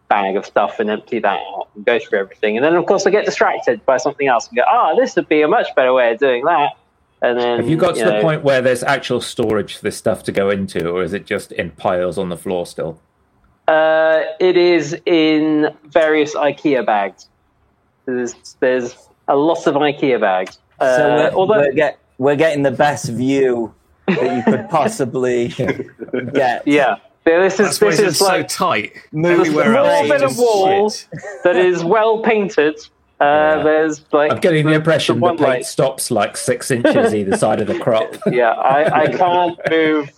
bag 0.09 0.37
of 0.37 0.47
stuff 0.47 0.79
and 0.79 0.89
empty 0.91 1.19
that 1.19 1.41
out 1.41 1.69
and 1.75 1.85
go 1.85 1.99
through 1.99 2.21
everything. 2.21 2.57
And 2.57 2.65
then, 2.65 2.75
of 2.75 2.87
course, 2.87 3.07
I 3.07 3.11
get 3.11 3.25
distracted 3.25 3.85
by 3.87 3.97
something 3.97 4.27
else 4.29 4.49
and 4.49 4.57
go, 4.57 4.63
oh, 4.69 4.95
this 4.99 5.17
would 5.17 5.29
be 5.29 5.43
a 5.43 5.49
much 5.49 5.75
better 5.75 5.93
way 5.93 6.13
of 6.13 6.19
doing 6.19 6.45
that. 6.45 6.73
And 7.23 7.39
then, 7.41 7.59
Have 7.61 7.69
you 7.69 7.77
got 7.77 7.95
to 7.97 8.05
know, 8.05 8.17
the 8.17 8.21
point 8.21 8.43
where 8.45 8.61
there's 8.61 8.83
actual 8.83 9.21
storage 9.21 9.77
for 9.77 9.83
this 9.83 9.97
stuff 9.97 10.23
to 10.25 10.33
go 10.33 10.51
into, 10.51 10.89
or 10.89 11.03
is 11.03 11.13
it 11.13 11.27
just 11.27 11.51
in 11.53 11.71
piles 11.71 12.19
on 12.19 12.29
the 12.29 12.37
floor 12.37 12.67
still? 12.67 13.01
Uh, 13.67 14.23
it 14.39 14.57
is 14.57 14.97
in 15.07 15.75
various 15.87 16.35
IKEA 16.35 16.85
bags. 16.87 17.29
There's, 18.05 18.35
there's 18.61 18.97
a 19.29 19.35
lot 19.35 19.67
of 19.67 19.75
IKEA 19.75 20.21
bags. 20.21 20.59
Uh, 20.79 20.97
So 20.97 21.09
we're, 21.09 21.31
although, 21.31 21.59
we're, 21.61 21.73
get, 21.73 21.99
we're 22.19 22.37
getting 22.37 22.63
the 22.63 22.71
best 22.71 23.09
view 23.09 23.75
that 24.07 24.37
you 24.37 24.43
could 24.45 24.69
possibly 24.69 25.49
get. 26.33 26.67
yeah. 26.69 26.97
This 27.27 27.55
is, 27.55 27.59
That's 27.59 27.79
this 27.81 27.99
it's 27.99 28.09
is 28.13 28.19
so 28.19 28.25
like 28.27 28.49
tight. 28.49 28.93
Move 29.11 29.41
Everywhere 29.41 29.65
small 29.73 29.85
else, 29.87 30.09
bit 30.09 30.23
it's 30.23 30.33
of 30.33 30.39
wall. 30.39 30.93
that 31.43 31.57
is 31.57 31.83
well 31.85 32.23
painted. 32.23 32.77
Uh, 33.21 33.25
Yeah. 33.25 33.63
There's 33.65 34.05
like 34.13 34.31
I'm 34.33 34.39
getting 34.41 34.65
the 34.67 34.75
impression 34.75 35.17
the 35.17 35.23
one 35.23 35.37
paint 35.37 35.49
light. 35.49 35.65
stops 35.67 36.11
like 36.13 36.37
six 36.37 36.71
inches 36.71 37.13
either 37.15 37.37
side 37.45 37.61
of 37.61 37.67
the 37.67 37.79
crop. 37.81 38.15
yeah, 38.31 38.51
I, 38.51 39.03
I 39.05 39.07
can't 39.09 39.59
move 39.69 40.11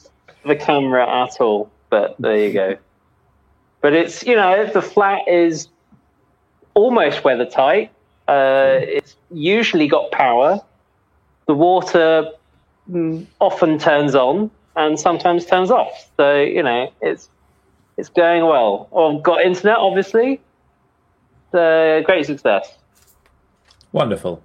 the 0.44 0.54
camera 0.54 1.08
at 1.24 1.40
all, 1.40 1.70
but 1.88 2.14
there 2.18 2.36
you 2.36 2.52
go. 2.52 2.76
But 3.80 3.94
it's, 3.94 4.24
you 4.26 4.34
know, 4.36 4.66
the 4.66 4.82
flat 4.82 5.26
is 5.28 5.68
almost 6.74 7.24
weather 7.24 7.46
tight. 7.46 7.90
Uh, 8.26 8.80
it's 8.82 9.16
usually 9.30 9.86
got 9.88 10.10
power. 10.10 10.60
The 11.46 11.54
water 11.54 12.32
mm, 12.90 13.24
often 13.40 13.78
turns 13.78 14.14
on 14.14 14.50
and 14.78 14.99
sometimes 14.99 15.44
turns 15.44 15.70
off. 15.70 16.08
So, 16.16 16.40
you 16.40 16.62
know, 16.62 16.90
it's 17.02 17.28
it's 17.99 18.08
going 18.08 18.47
well. 18.47 18.88
I've 18.97 19.23
got 19.23 19.42
internet, 19.42 19.76
obviously. 19.76 20.40
So, 21.50 22.02
great 22.06 22.26
success. 22.26 22.78
Wonderful. 23.92 24.40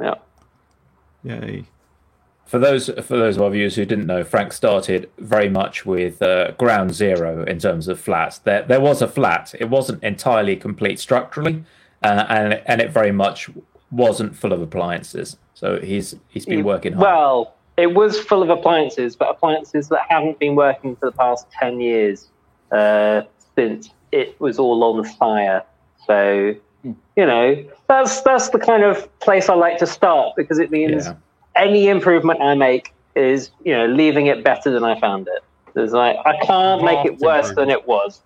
Yeah. 0.00 0.14
Yay. 1.22 1.64
For 2.44 2.58
those 2.58 2.88
for 2.88 3.16
those 3.16 3.38
of 3.38 3.54
you 3.54 3.70
who 3.70 3.84
didn't 3.84 4.06
know, 4.06 4.24
Frank 4.24 4.52
started 4.52 5.10
very 5.18 5.48
much 5.48 5.86
with 5.86 6.20
uh, 6.22 6.52
ground 6.52 6.94
zero 6.94 7.44
in 7.44 7.58
terms 7.58 7.88
of 7.88 8.00
flats. 8.00 8.38
There 8.38 8.62
there 8.62 8.80
was 8.80 9.00
a 9.00 9.08
flat. 9.08 9.54
It 9.58 9.68
wasn't 9.70 10.02
entirely 10.02 10.56
complete 10.56 10.98
structurally, 11.00 11.64
uh, 12.02 12.26
and 12.28 12.62
and 12.66 12.80
it 12.80 12.90
very 12.90 13.12
much 13.12 13.50
wasn't 13.90 14.36
full 14.36 14.52
of 14.52 14.60
appliances. 14.60 15.36
So 15.54 15.80
he's 15.80 16.14
he's 16.28 16.46
been 16.46 16.64
working 16.64 16.92
hard. 16.92 17.02
Well, 17.02 17.55
it 17.76 17.94
was 17.94 18.18
full 18.18 18.42
of 18.42 18.50
appliances, 18.50 19.16
but 19.16 19.28
appliances 19.28 19.88
that 19.88 20.00
haven't 20.08 20.38
been 20.38 20.54
working 20.56 20.96
for 20.96 21.06
the 21.06 21.16
past 21.16 21.46
10 21.52 21.80
years 21.80 22.28
uh, 22.72 23.22
since 23.54 23.90
it 24.12 24.38
was 24.40 24.58
all 24.58 24.82
on 24.84 25.04
fire. 25.04 25.62
So, 26.06 26.54
you 26.84 26.96
know, 27.16 27.64
that's 27.88 28.20
that's 28.22 28.50
the 28.50 28.58
kind 28.58 28.82
of 28.84 29.18
place 29.20 29.48
I 29.48 29.54
like 29.54 29.78
to 29.78 29.86
start 29.86 30.34
because 30.36 30.58
it 30.58 30.70
means 30.70 31.06
Yeah. 31.06 31.14
any 31.56 31.88
improvement 31.88 32.40
I 32.40 32.54
make 32.54 32.92
is, 33.14 33.50
you 33.64 33.72
know, 33.76 33.86
leaving 33.86 34.26
it 34.26 34.44
better 34.44 34.70
than 34.70 34.84
I 34.84 34.98
found 35.00 35.28
it. 35.28 35.42
It's 35.74 35.92
like 35.92 36.16
I 36.24 36.38
can't 36.44 36.82
make 36.84 37.04
it 37.04 37.18
worse 37.18 37.52
than 37.54 37.70
it 37.70 37.86
was. 37.86 38.22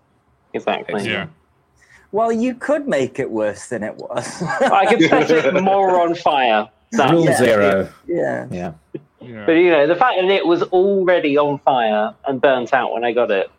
Exactly. 0.53 1.09
Yeah. 1.09 1.27
Well, 2.13 2.31
you 2.33 2.55
could 2.55 2.87
make 2.89 3.19
it 3.19 3.31
worse 3.31 3.69
than 3.69 3.83
it 3.83 3.97
was. 3.97 4.43
I 4.43 4.87
could 4.87 5.01
set 5.09 5.31
it 5.31 5.63
more 5.63 6.01
on 6.01 6.15
fire. 6.15 6.69
That's 6.93 7.13
Rule 7.13 7.25
yeah. 7.25 7.39
zero. 7.39 7.89
yeah. 8.07 8.47
Yeah. 8.51 8.73
Yeah. 9.21 9.45
But 9.47 9.53
you 9.53 9.71
know, 9.71 9.87
the 9.87 9.97
fact 9.97 10.19
that 10.21 10.29
it 10.31 10.47
was 10.47 10.63
already 10.65 11.37
on 11.37 11.59
fire 11.59 12.15
and 12.27 12.41
burnt 12.41 12.73
out 12.73 12.93
when 12.93 13.05
I 13.05 13.13
got 13.13 13.31
it, 13.31 13.51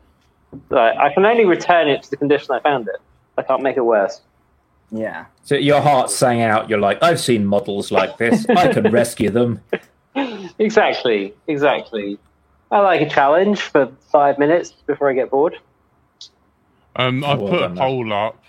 like, 0.69 0.97
I 0.97 1.13
can 1.13 1.25
only 1.25 1.45
return 1.45 1.87
it 1.87 2.03
to 2.03 2.09
the 2.09 2.17
condition 2.17 2.51
I 2.53 2.59
found 2.59 2.87
it. 2.87 2.97
I 3.37 3.43
can't 3.43 3.61
make 3.63 3.77
it 3.77 3.85
worse. 3.85 4.21
Yeah. 4.91 5.25
So 5.43 5.55
your 5.55 5.79
heart 5.81 6.09
sang 6.09 6.41
out. 6.41 6.69
You're 6.69 6.79
like, 6.79 7.01
I've 7.01 7.19
seen 7.19 7.45
models 7.45 7.91
like 7.91 8.17
this. 8.17 8.45
I 8.49 8.73
can 8.73 8.91
rescue 8.91 9.29
them. 9.29 9.61
Exactly, 10.59 11.33
exactly. 11.47 12.19
I 12.69 12.79
like 12.79 12.99
a 13.01 13.09
challenge 13.09 13.61
for 13.61 13.89
five 14.11 14.37
minutes 14.37 14.71
before 14.85 15.09
I 15.09 15.13
get 15.13 15.29
bored. 15.31 15.57
Um, 16.97 17.23
I 17.23 17.35
Well 17.35 17.49
put 17.49 17.59
done, 17.61 17.63
a 17.63 17.69
mate. 17.75 17.79
poll 17.79 18.13
up. 18.13 18.43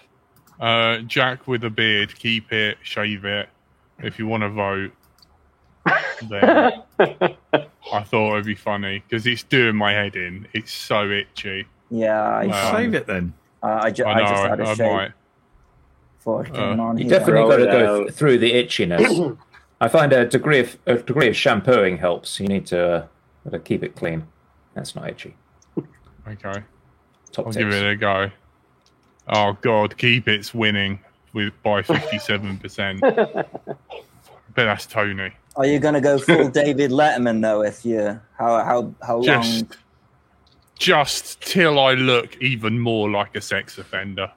Uh, 0.60 0.98
Jack 0.98 1.46
with 1.46 1.62
a 1.64 1.70
beard, 1.70 2.14
keep 2.18 2.52
it, 2.52 2.78
shave 2.82 3.24
it. 3.24 3.48
If 4.00 4.18
you 4.18 4.26
want 4.26 4.42
to 4.42 4.48
vote, 4.48 4.90
then 4.90 5.01
I 5.86 6.82
thought 8.04 8.32
it'd 8.34 8.46
be 8.46 8.54
funny 8.54 9.02
because 9.08 9.26
it's 9.26 9.42
doing 9.42 9.76
my 9.76 9.92
head 9.92 10.16
in. 10.16 10.46
It's 10.52 10.72
so 10.72 11.08
itchy. 11.10 11.66
Yeah. 11.90 12.20
I, 12.22 12.46
Wow. 12.46 12.70
can't- 12.72 12.94
it 12.94 13.06
then. 13.06 13.34
uh, 13.62 13.80
I, 13.82 13.90
ju- 13.90 14.04
I 14.04 14.12
I 14.14 14.20
just 14.28 14.42
had 14.44 14.60
a 14.60 14.64
I 14.64 14.74
shave 14.74 14.92
might. 14.92 15.12
before 16.18 16.46
Uh, 16.54 16.76
on 16.76 16.98
You 16.98 17.08
definitely 17.08 17.48
got 17.50 17.56
to 17.56 17.66
go 17.66 18.02
th- 18.04 18.14
through 18.14 18.38
the 18.38 18.52
itchiness. 18.52 19.36
I 19.80 19.88
find 19.88 20.12
a 20.12 20.24
degree 20.26 20.60
of 20.60 20.78
a 20.86 20.94
degree 20.96 21.28
of 21.28 21.36
shampooing 21.36 21.98
helps. 21.98 22.38
You 22.38 22.46
need 22.46 22.66
to, 22.66 22.88
uh, 22.88 23.06
gotta 23.44 23.58
keep 23.58 23.82
it 23.82 23.96
clean. 23.96 24.26
That's 24.74 24.94
not 24.94 25.08
itchy. 25.08 25.34
Okay, 26.28 26.62
Top 27.32 27.46
I'll 27.46 27.52
tips. 27.52 27.56
give 27.56 27.72
it 27.72 27.84
a 27.90 27.96
go. 27.96 28.30
Oh 29.26 29.56
God, 29.60 29.96
keep 29.98 30.28
it's 30.28 30.54
winning 30.54 31.00
with 31.32 31.52
by 31.64 31.82
fifty-seven 31.82 32.58
percent. 32.58 33.02
Bet 34.54 34.66
that's 34.66 34.86
Tony. 34.86 35.32
Are 35.56 35.66
you 35.66 35.78
going 35.78 35.94
to 35.94 36.00
go 36.00 36.18
full 36.18 36.48
David 36.50 36.90
Letterman 36.90 37.40
though? 37.40 37.62
If 37.62 37.84
you 37.84 38.20
how 38.38 38.64
how 38.64 38.94
how 39.02 39.16
long? 39.16 39.24
Just, 39.24 39.64
just 40.78 41.40
till 41.40 41.78
I 41.78 41.94
look 41.94 42.36
even 42.42 42.78
more 42.78 43.10
like 43.10 43.36
a 43.36 43.40
sex 43.40 43.78
offender. 43.78 44.30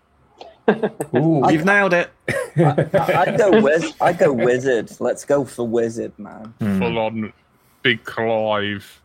Ooh, 1.16 1.44
You've 1.50 1.66
nailed 1.66 1.94
it. 1.94 2.12
I, 2.58 2.88
I'd 2.94 3.38
go 3.38 3.62
wiz. 3.62 3.94
I'd 4.02 4.18
go 4.18 4.34
wizard. 4.34 4.92
Let's 5.00 5.26
go 5.26 5.46
for 5.46 5.68
wizard, 5.68 6.18
man. 6.18 6.54
Hmm. 6.60 6.80
full 6.80 6.98
on 6.98 7.34
big 7.82 8.04
Clive. 8.04 9.02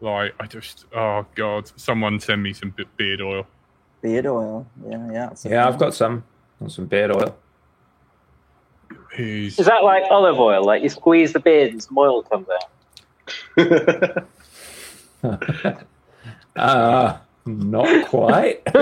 Like 0.00 0.34
I 0.38 0.46
just, 0.46 0.86
oh 0.94 1.26
god, 1.34 1.70
someone 1.76 2.20
send 2.20 2.42
me 2.42 2.52
some 2.52 2.72
beard 2.96 3.20
oil. 3.20 3.46
Beard 4.00 4.26
oil. 4.26 4.66
Yeah, 4.88 4.90
yeah. 4.90 5.12
yeah, 5.12 5.28
thing. 5.30 5.54
I've 5.54 5.78
got 5.78 5.94
some. 5.94 6.22
Got 6.60 6.70
some 6.70 6.86
beard 6.86 7.10
oil. 7.10 7.36
Who's 9.16 9.58
Is 9.58 9.66
that 9.66 9.82
like 9.84 10.04
olive 10.10 10.38
oil? 10.38 10.64
Like 10.64 10.82
you 10.82 10.88
squeeze 10.88 11.32
the 11.32 11.40
beard 11.40 11.72
and 11.72 11.82
some 11.82 11.98
oil 11.98 12.22
comes 12.22 12.46
out? 12.48 12.64
Uh, 16.56 17.16
not 17.46 18.08
quite. 18.08 18.62
oh. 18.74 18.80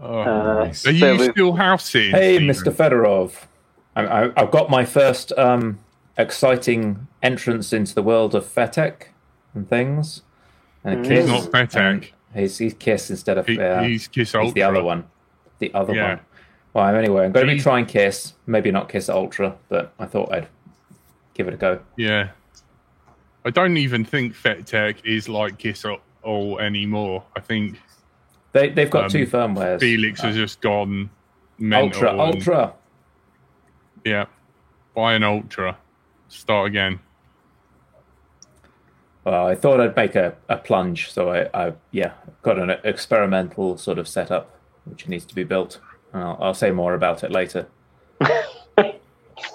Uh, 0.00 0.72
Are 0.86 0.90
you 0.90 1.16
we- 1.18 1.30
still 1.30 1.52
house 1.54 1.90
sitting? 1.90 2.10
hey, 2.12 2.36
Stephen? 2.36 2.54
Mr. 2.54 2.72
Fedorov. 2.72 3.44
I, 3.96 4.06
I, 4.06 4.42
I've 4.42 4.50
got 4.50 4.70
my 4.70 4.84
first 4.84 5.32
um, 5.38 5.78
exciting 6.16 7.06
entrance 7.22 7.72
into 7.72 7.94
the 7.94 8.02
world 8.02 8.34
of 8.34 8.44
FETtec 8.46 9.08
and 9.54 9.68
things. 9.68 10.22
And 10.84 11.04
Mm. 11.04 11.08
Kiss. 11.08 11.28
He's 11.30 11.44
not 11.44 11.52
FETtec. 11.52 12.10
He's, 12.34 12.58
he's 12.58 12.74
Kiss 12.74 13.10
instead 13.10 13.36
of. 13.38 13.46
He, 13.46 13.60
uh, 13.60 13.82
he's 13.82 14.08
Kiss 14.08 14.32
He's 14.32 14.54
the 14.54 14.62
other 14.62 14.82
one. 14.82 15.04
The 15.60 15.72
other 15.74 15.94
Yeah. 15.94 16.08
one. 16.08 16.20
Well, 16.74 16.94
anyway, 16.94 17.24
I'm 17.26 17.32
going 17.32 17.46
to 17.48 17.54
be 17.54 17.60
trying 17.60 17.86
Kiss. 17.86 18.34
Maybe 18.46 18.70
not 18.70 18.88
Kiss 18.88 19.08
Ultra, 19.08 19.56
but 19.68 19.92
I 19.98 20.06
thought 20.06 20.32
I'd 20.32 20.48
give 21.34 21.48
it 21.48 21.54
a 21.54 21.56
go. 21.56 21.80
Yeah. 21.96 22.30
I 23.44 23.50
don't 23.50 23.76
even 23.76 24.04
think 24.04 24.34
FETtec 24.34 25.04
is 25.04 25.28
like 25.28 25.58
Kiss 25.58 25.84
Ul- 25.84 26.00
All 26.22 26.58
anymore. 26.58 27.24
I 27.36 27.40
think 27.40 27.80
They, 28.52 28.68
they've 28.70 28.90
got 28.90 29.04
Um, 29.04 29.10
two 29.10 29.26
firmwares. 29.26 29.80
Felix 29.80 30.20
has 30.20 30.34
just 30.36 30.60
gone 30.60 31.08
mental. 31.58 31.86
Ultra, 32.08 32.10
and- 32.10 32.20
Ultra. 32.20 32.72
Yeah. 34.04 34.26
Buy 34.94 35.14
an 35.14 35.22
Ultra. 35.24 35.76
Start 36.28 36.66
again. 36.68 37.00
Well, 39.24 39.46
I 39.46 39.54
thought 39.54 39.80
I'd 39.80 39.96
make 39.96 40.14
a, 40.14 40.34
a 40.48 40.56
plunge, 40.56 41.10
so 41.10 41.30
I, 41.30 41.48
I 41.68 41.72
yeah 41.90 42.12
got 42.42 42.58
an 42.58 42.70
experimental 42.84 43.76
sort 43.76 43.98
of 43.98 44.08
setup 44.08 44.50
which 44.84 45.08
needs 45.08 45.24
to 45.26 45.34
be 45.34 45.44
built. 45.44 45.80
I'll, 46.12 46.38
I'll 46.40 46.54
say 46.54 46.70
more 46.70 46.94
about 46.94 47.22
it 47.22 47.30
later. 47.30 47.66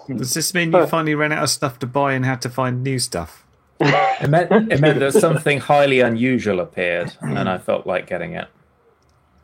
Does 0.08 0.34
this 0.34 0.54
mean 0.54 0.72
you 0.72 0.86
finally 0.88 1.16
ran 1.16 1.32
out 1.32 1.44
of 1.44 1.50
stuff 1.50 1.80
to 1.80 1.88
buy 1.88 2.14
and 2.14 2.26
had 2.26 2.42
to 2.44 2.50
find 2.50 2.84
new 2.84 3.00
stuff? 3.00 3.46
It 3.80 4.30
meant 4.30 4.72
it 4.72 4.80
meant 4.80 5.00
that 5.00 5.14
something 5.14 5.60
highly 5.60 6.00
unusual 6.00 6.60
appeared, 6.60 7.14
and 7.22 7.50
I 7.50 7.58
felt 7.58 7.86
like 7.86 8.08
getting 8.08 8.34
it. 8.34 8.48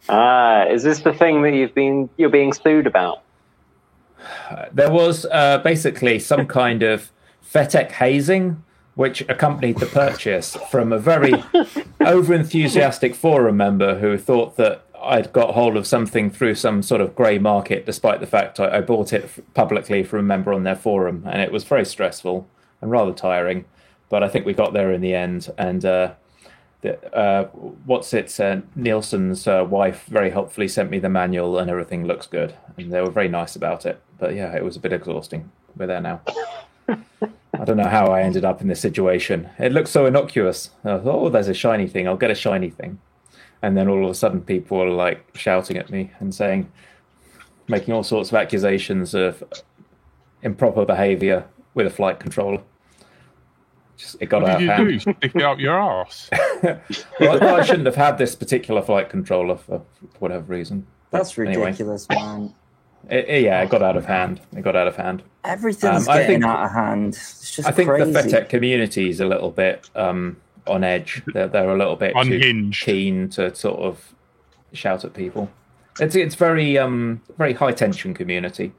Ah, 0.09 0.65
is 0.65 0.83
this 0.83 1.01
the 1.01 1.13
thing 1.13 1.41
that 1.43 1.53
you've 1.53 1.75
been 1.75 2.09
you're 2.17 2.29
being 2.29 2.53
sued 2.53 2.87
about? 2.87 3.23
There 4.71 4.91
was 4.91 5.25
uh, 5.25 5.59
basically 5.59 6.19
some 6.19 6.45
kind 6.47 6.83
of 6.83 7.11
FETtec 7.43 7.91
hazing, 7.91 8.63
which 8.95 9.21
accompanied 9.27 9.79
the 9.79 9.85
purchase 9.87 10.55
from 10.69 10.93
a 10.93 10.99
very 10.99 11.33
over-enthusiastic 11.99 13.15
forum 13.15 13.57
member 13.57 13.99
who 13.99 14.17
thought 14.17 14.57
that 14.57 14.85
I'd 15.03 15.33
got 15.33 15.53
hold 15.53 15.77
of 15.77 15.87
something 15.87 16.29
through 16.29 16.55
some 16.55 16.83
sort 16.83 17.01
of 17.01 17.15
grey 17.15 17.39
market, 17.39 17.85
despite 17.85 18.19
the 18.19 18.27
fact 18.27 18.59
I, 18.59 18.77
I 18.77 18.81
bought 18.81 19.13
it 19.13 19.29
publicly 19.53 20.03
from 20.03 20.19
a 20.19 20.23
member 20.23 20.53
on 20.53 20.63
their 20.63 20.75
forum, 20.75 21.23
and 21.29 21.41
it 21.41 21.51
was 21.51 21.63
very 21.63 21.85
stressful 21.85 22.47
and 22.81 22.91
rather 22.91 23.13
tiring. 23.13 23.65
But 24.09 24.23
I 24.23 24.27
think 24.27 24.45
we 24.45 24.53
got 24.53 24.73
there 24.73 24.91
in 24.91 25.01
the 25.01 25.15
end, 25.15 25.51
and 25.57 25.85
uh, 25.85 26.13
the, 26.81 27.15
uh, 27.15 27.45
what's 27.85 28.13
it? 28.13 28.39
Uh, 28.39 28.61
Niessen's 28.77 29.47
uh, 29.47 29.65
wife 29.67 30.05
very 30.05 30.31
helpfully 30.31 30.67
sent 30.67 30.89
me 30.89 30.99
the 30.99 31.09
manual, 31.09 31.57
and 31.57 31.69
everything 31.69 32.05
looks 32.05 32.27
good, 32.27 32.55
and 32.77 32.91
they 32.91 33.01
were 33.01 33.11
very 33.11 33.29
nice 33.29 33.55
about 33.55 33.85
it. 33.85 34.01
But 34.19 34.35
yeah, 34.35 34.55
it 34.55 34.63
was 34.63 34.75
a 34.75 34.79
bit 34.79 34.93
exhausting. 34.93 35.51
We're 35.77 35.87
there 35.87 36.01
now. 36.01 36.21
I 36.89 37.65
don't 37.65 37.77
know 37.77 37.87
how 37.87 38.07
I 38.07 38.21
ended 38.21 38.43
up 38.43 38.61
in 38.61 38.67
this 38.67 38.79
situation. 38.79 39.49
It 39.59 39.71
looked 39.71 39.89
so 39.89 40.05
innocuous. 40.05 40.71
Thought, 40.83 41.05
oh, 41.05 41.29
there's 41.29 41.47
a 41.47 41.53
shiny 41.53 41.87
thing. 41.87 42.07
I'll 42.07 42.17
get 42.17 42.31
a 42.31 42.35
shiny 42.35 42.69
thing. 42.69 42.99
And 43.61 43.77
then 43.77 43.87
all 43.87 44.03
of 44.03 44.09
a 44.09 44.15
sudden, 44.15 44.41
people 44.41 44.81
are 44.81 44.89
like 44.89 45.23
shouting 45.35 45.77
at 45.77 45.89
me 45.89 46.11
and 46.19 46.33
saying, 46.33 46.71
making 47.67 47.93
all 47.93 48.03
sorts 48.03 48.29
of 48.29 48.35
accusations 48.35 49.13
of 49.13 49.43
improper 50.41 50.85
behavior 50.85 51.45
with 51.73 51.85
a 51.87 51.91
flight 51.91 52.19
controller. 52.19 52.61
Just, 53.97 54.17
it 54.19 54.27
got 54.27 54.41
What 54.41 54.51
out 54.51 54.59
did 54.59 54.69
of 54.69 54.79
you 54.79 54.85
hand. 54.85 54.87
do? 54.87 54.99
Stick 54.99 55.35
it 55.35 55.43
up 55.43 55.59
your 55.59 55.79
ass? 55.79 56.29
well, 57.19 57.43
I 57.55 57.63
shouldn't 57.63 57.85
have 57.85 57.95
had 57.95 58.17
this 58.17 58.35
particular 58.35 58.81
flight 58.81 59.09
controller 59.09 59.57
for 59.57 59.83
whatever 60.19 60.43
reason. 60.45 60.87
But 61.11 61.19
That's 61.19 61.37
anyway, 61.37 61.65
ridiculous, 61.65 62.07
man. 62.09 62.53
it- 63.09 63.29
it- 63.29 63.43
yeah, 63.43 63.61
it 63.61 63.69
got 63.69 63.83
out 63.83 63.95
of 63.97 64.05
hand. 64.05 64.41
It 64.55 64.61
got 64.63 64.75
out 64.75 64.87
of 64.87 64.95
hand. 64.95 65.21
Everything's 65.43 66.07
Um, 66.07 66.13
I 66.15 66.25
think- 66.25 66.43
out 66.43 66.65
of 66.65 66.71
hand. 66.71 67.09
It's 67.13 67.55
just 67.57 67.67
I 67.67 67.71
think 67.71 67.89
crazy. 67.89 68.11
the 68.11 68.19
FETtec 68.19 68.49
community 68.49 69.09
is 69.09 69.19
a 69.19 69.25
little 69.25 69.51
bit 69.51 69.87
um, 69.95 70.37
on 70.67 70.83
edge. 70.83 71.21
They're, 71.33 71.47
they're 71.47 71.69
a 71.69 71.77
little 71.77 71.95
bit 71.95 72.13
too 72.13 72.19
Unhinged. 72.19 72.83
keen 72.83 73.29
to 73.29 73.53
sort 73.55 73.79
of 73.79 74.13
shout 74.73 75.03
at 75.05 75.13
people. 75.13 75.49
It's 75.99 76.15
it's 76.15 76.35
very 76.35 76.77
um 76.77 77.21
very 77.37 77.53
high 77.53 77.71
tension 77.73 78.13
community. 78.13 78.71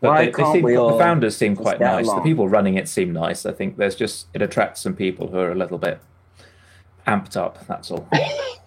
But 0.00 0.08
Why 0.08 0.18
they, 0.18 0.26
they 0.26 0.32
can't 0.32 0.52
seem, 0.54 0.62
we 0.62 0.74
the 0.74 0.96
founders 0.98 1.36
seem 1.36 1.56
quite 1.56 1.78
get 1.80 1.92
nice. 1.92 2.06
The 2.06 2.20
people 2.20 2.48
running 2.48 2.74
it 2.76 2.88
seem 2.88 3.12
nice. 3.12 3.44
I 3.44 3.52
think 3.52 3.76
there's 3.78 3.96
just 3.96 4.28
it 4.32 4.42
attracts 4.42 4.80
some 4.80 4.94
people 4.94 5.26
who 5.28 5.38
are 5.38 5.50
a 5.50 5.56
little 5.56 5.78
bit 5.78 5.98
amped 7.06 7.36
up. 7.36 7.66
That's 7.66 7.90
all. 7.90 8.08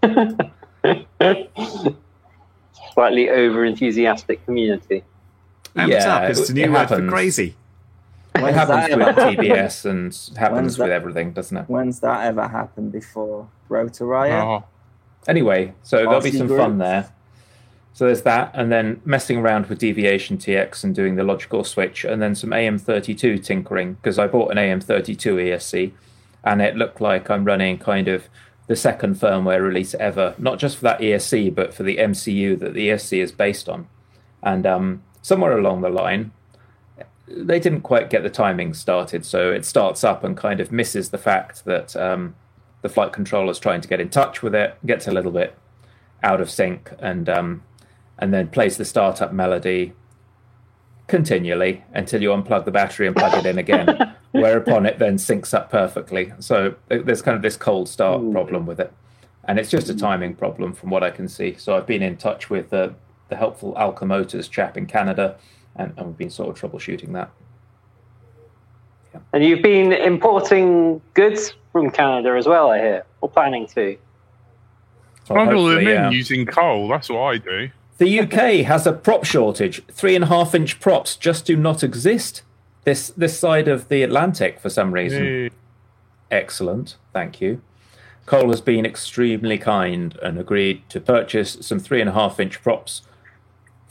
Slightly 2.94 3.30
over 3.30 3.64
enthusiastic 3.66 4.44
community. 4.46 5.04
Amped 5.76 5.88
Yeah, 5.90 6.16
up. 6.16 6.30
It's 6.30 6.40
it- 6.42 6.48
the 6.48 6.54
new 6.54 6.64
it 6.64 6.72
word 6.72 6.88
for 6.90 7.08
crazy. 7.08 7.56
It 8.42 8.44
When's 8.44 8.56
happens 8.58 8.96
with 8.96 9.08
ever- 9.08 9.22
TBS 9.22 9.86
and 9.86 10.38
happens 10.38 10.56
When's 10.62 10.80
with 10.80 10.92
everything, 10.92 11.32
doesn't 11.34 11.58
it? 11.58 11.66
When's 11.68 12.00
that 12.02 12.26
ever 12.26 12.48
happened 12.48 12.92
before? 12.92 13.48
Rotor 13.70 14.06
Riot? 14.06 14.44
Oh, 14.44 14.64
Anyway, 15.28 15.74
so 15.84 15.98
there'll 15.98 16.20
be 16.22 16.32
some 16.32 16.48
group. 16.48 16.60
fun 16.60 16.78
there. 16.80 17.12
So 17.94 18.06
there's 18.06 18.22
that, 18.24 18.52
and 18.56 18.72
then 18.72 19.02
messing 19.06 19.38
around 19.38 19.68
with 19.68 19.78
Deviation 19.80 20.38
TX 20.38 20.84
and 20.84 20.96
doing 20.96 21.16
the 21.16 21.24
logical 21.24 21.64
switch, 21.64 22.04
and 22.06 22.22
then 22.22 22.34
some 22.36 22.50
AM32 22.52 23.44
tinkering 23.44 23.94
because 23.96 24.18
I 24.18 24.28
bought 24.28 24.50
an 24.52 24.58
AM32 24.58 25.36
ESC, 25.36 25.92
and 26.44 26.62
it 26.62 26.76
looked 26.76 27.02
like 27.02 27.30
I'm 27.30 27.44
running 27.46 27.78
kind 27.78 28.08
of 28.08 28.30
the 28.68 28.76
second 28.76 29.16
firmware 29.16 29.62
release 29.62 29.94
ever, 29.96 30.34
not 30.38 30.58
just 30.58 30.78
for 30.78 30.84
that 30.84 31.02
ESC, 31.02 31.54
but 31.54 31.74
for 31.74 31.84
the 31.84 31.98
MCU 31.98 32.58
that 32.60 32.74
the 32.74 32.88
ESC 32.90 33.22
is 33.22 33.32
based 33.34 33.68
on. 33.70 33.88
And 34.42 34.66
um, 34.66 35.04
somewhere 35.22 35.56
along 35.58 35.82
the 35.82 35.90
line, 35.90 36.32
they 37.36 37.60
didn't 37.60 37.82
quite 37.82 38.10
get 38.10 38.24
the 38.24 38.30
timing 38.30 38.74
started, 38.74 39.26
so 39.26 39.52
it 39.52 39.66
starts 39.66 40.04
up 40.04 40.24
and 40.24 40.36
kind 40.38 40.60
of 40.60 40.72
misses 40.72 41.10
the 41.10 41.18
fact 41.18 41.66
that 41.66 41.96
um, 41.96 42.36
the 42.82 42.90
flight 42.90 43.14
controller's 43.14 43.60
trying 43.60 43.82
to 43.82 43.88
get 43.88 44.00
in 44.00 44.10
touch 44.10 44.42
with 44.42 44.56
it, 44.56 44.78
gets 44.86 45.08
a 45.08 45.12
little 45.12 45.32
bit 45.32 45.58
out 46.24 46.42
of 46.42 46.50
sync, 46.50 46.92
and 47.00 47.30
um, 47.30 47.64
and 48.18 48.34
then 48.34 48.48
plays 48.48 48.78
the 48.78 48.86
startup 48.86 49.34
melody 49.34 49.94
continually 51.08 51.84
until 51.94 52.22
you 52.22 52.30
unplug 52.30 52.66
the 52.66 52.72
battery 52.72 53.08
and 53.08 53.16
plug 53.16 53.34
it 53.34 53.46
in 53.46 53.58
again. 53.58 54.16
whereupon 54.32 54.86
it 54.86 55.00
then 55.00 55.18
syncs 55.18 55.54
up 55.54 55.70
perfectly. 55.70 56.34
So 56.40 56.76
uh, 56.90 56.98
there's 57.04 57.22
kind 57.22 57.36
of 57.36 57.42
this 57.42 57.58
cold 57.58 57.90
start 57.90 58.22
problem 58.32 58.66
with 58.66 58.80
it, 58.80 58.94
and 59.46 59.60
it's 59.60 59.70
just 59.70 59.90
a 59.90 59.96
timing 59.96 60.36
problem 60.36 60.74
from 60.74 60.90
what 60.90 61.04
I 61.04 61.12
can 61.12 61.28
see. 61.28 61.56
So 61.58 61.76
I've 61.76 61.88
been 61.88 62.02
in 62.02 62.18
touch 62.18 62.50
with 62.50 62.74
uh, 62.74 62.90
the 63.30 63.36
helpful 63.36 63.78
Alka 63.78 64.06
Motors 64.06 64.48
chap 64.48 64.78
in 64.78 64.86
Canada, 64.86 65.38
and, 65.76 65.94
and 65.98 66.08
we've 66.08 66.18
been 66.18 66.30
sort 66.30 66.50
of 66.50 66.72
troubleshooting 66.72 67.14
that. 67.14 67.32
And 69.34 69.44
you've 69.44 69.62
been 69.62 69.92
importing 69.92 71.02
goods 71.14 71.54
from 71.72 71.90
Canada 71.92 72.36
as 72.38 72.48
well, 72.48 72.72
I 72.72 72.80
hear, 72.80 73.06
or 73.22 73.30
planning 73.30 73.68
to. 73.68 73.98
So 75.26 75.36
Bundle 75.36 75.66
them 75.66 75.76
hopefully, 75.76 75.96
in 75.96 76.04
uh, 76.06 76.10
using 76.10 76.46
Cole. 76.46 76.88
That's 76.88 77.10
what 77.10 77.22
I 77.22 77.38
do. 77.38 77.70
The 77.98 78.20
UK 78.22 78.66
has 78.66 78.88
a 78.88 78.94
prop 78.94 79.26
shortage. 79.26 79.86
Three 79.88 80.16
and 80.16 80.24
a 80.24 80.28
half 80.28 80.56
inch 80.56 80.80
props 80.80 81.16
just 81.16 81.46
do 81.46 81.56
not 81.56 81.84
exist 81.84 82.42
this 82.84 83.10
this 83.10 83.38
side 83.38 83.68
of 83.68 83.90
the 83.90 84.04
Atlantic 84.04 84.60
for 84.60 84.70
some 84.70 84.92
reason. 84.92 85.24
Yeah. 85.26 85.50
Excellent, 86.32 86.96
thank 87.14 87.42
you. 87.42 87.62
Cole 88.26 88.50
has 88.50 88.62
been 88.62 88.86
extremely 88.86 89.58
kind 89.58 90.18
and 90.22 90.40
agreed 90.40 90.88
to 90.90 91.02
purchase 91.02 91.58
some 91.62 91.80
three 91.80 92.00
and 92.00 92.10
a 92.10 92.14
half 92.14 92.40
inch 92.40 92.62
props 92.64 93.02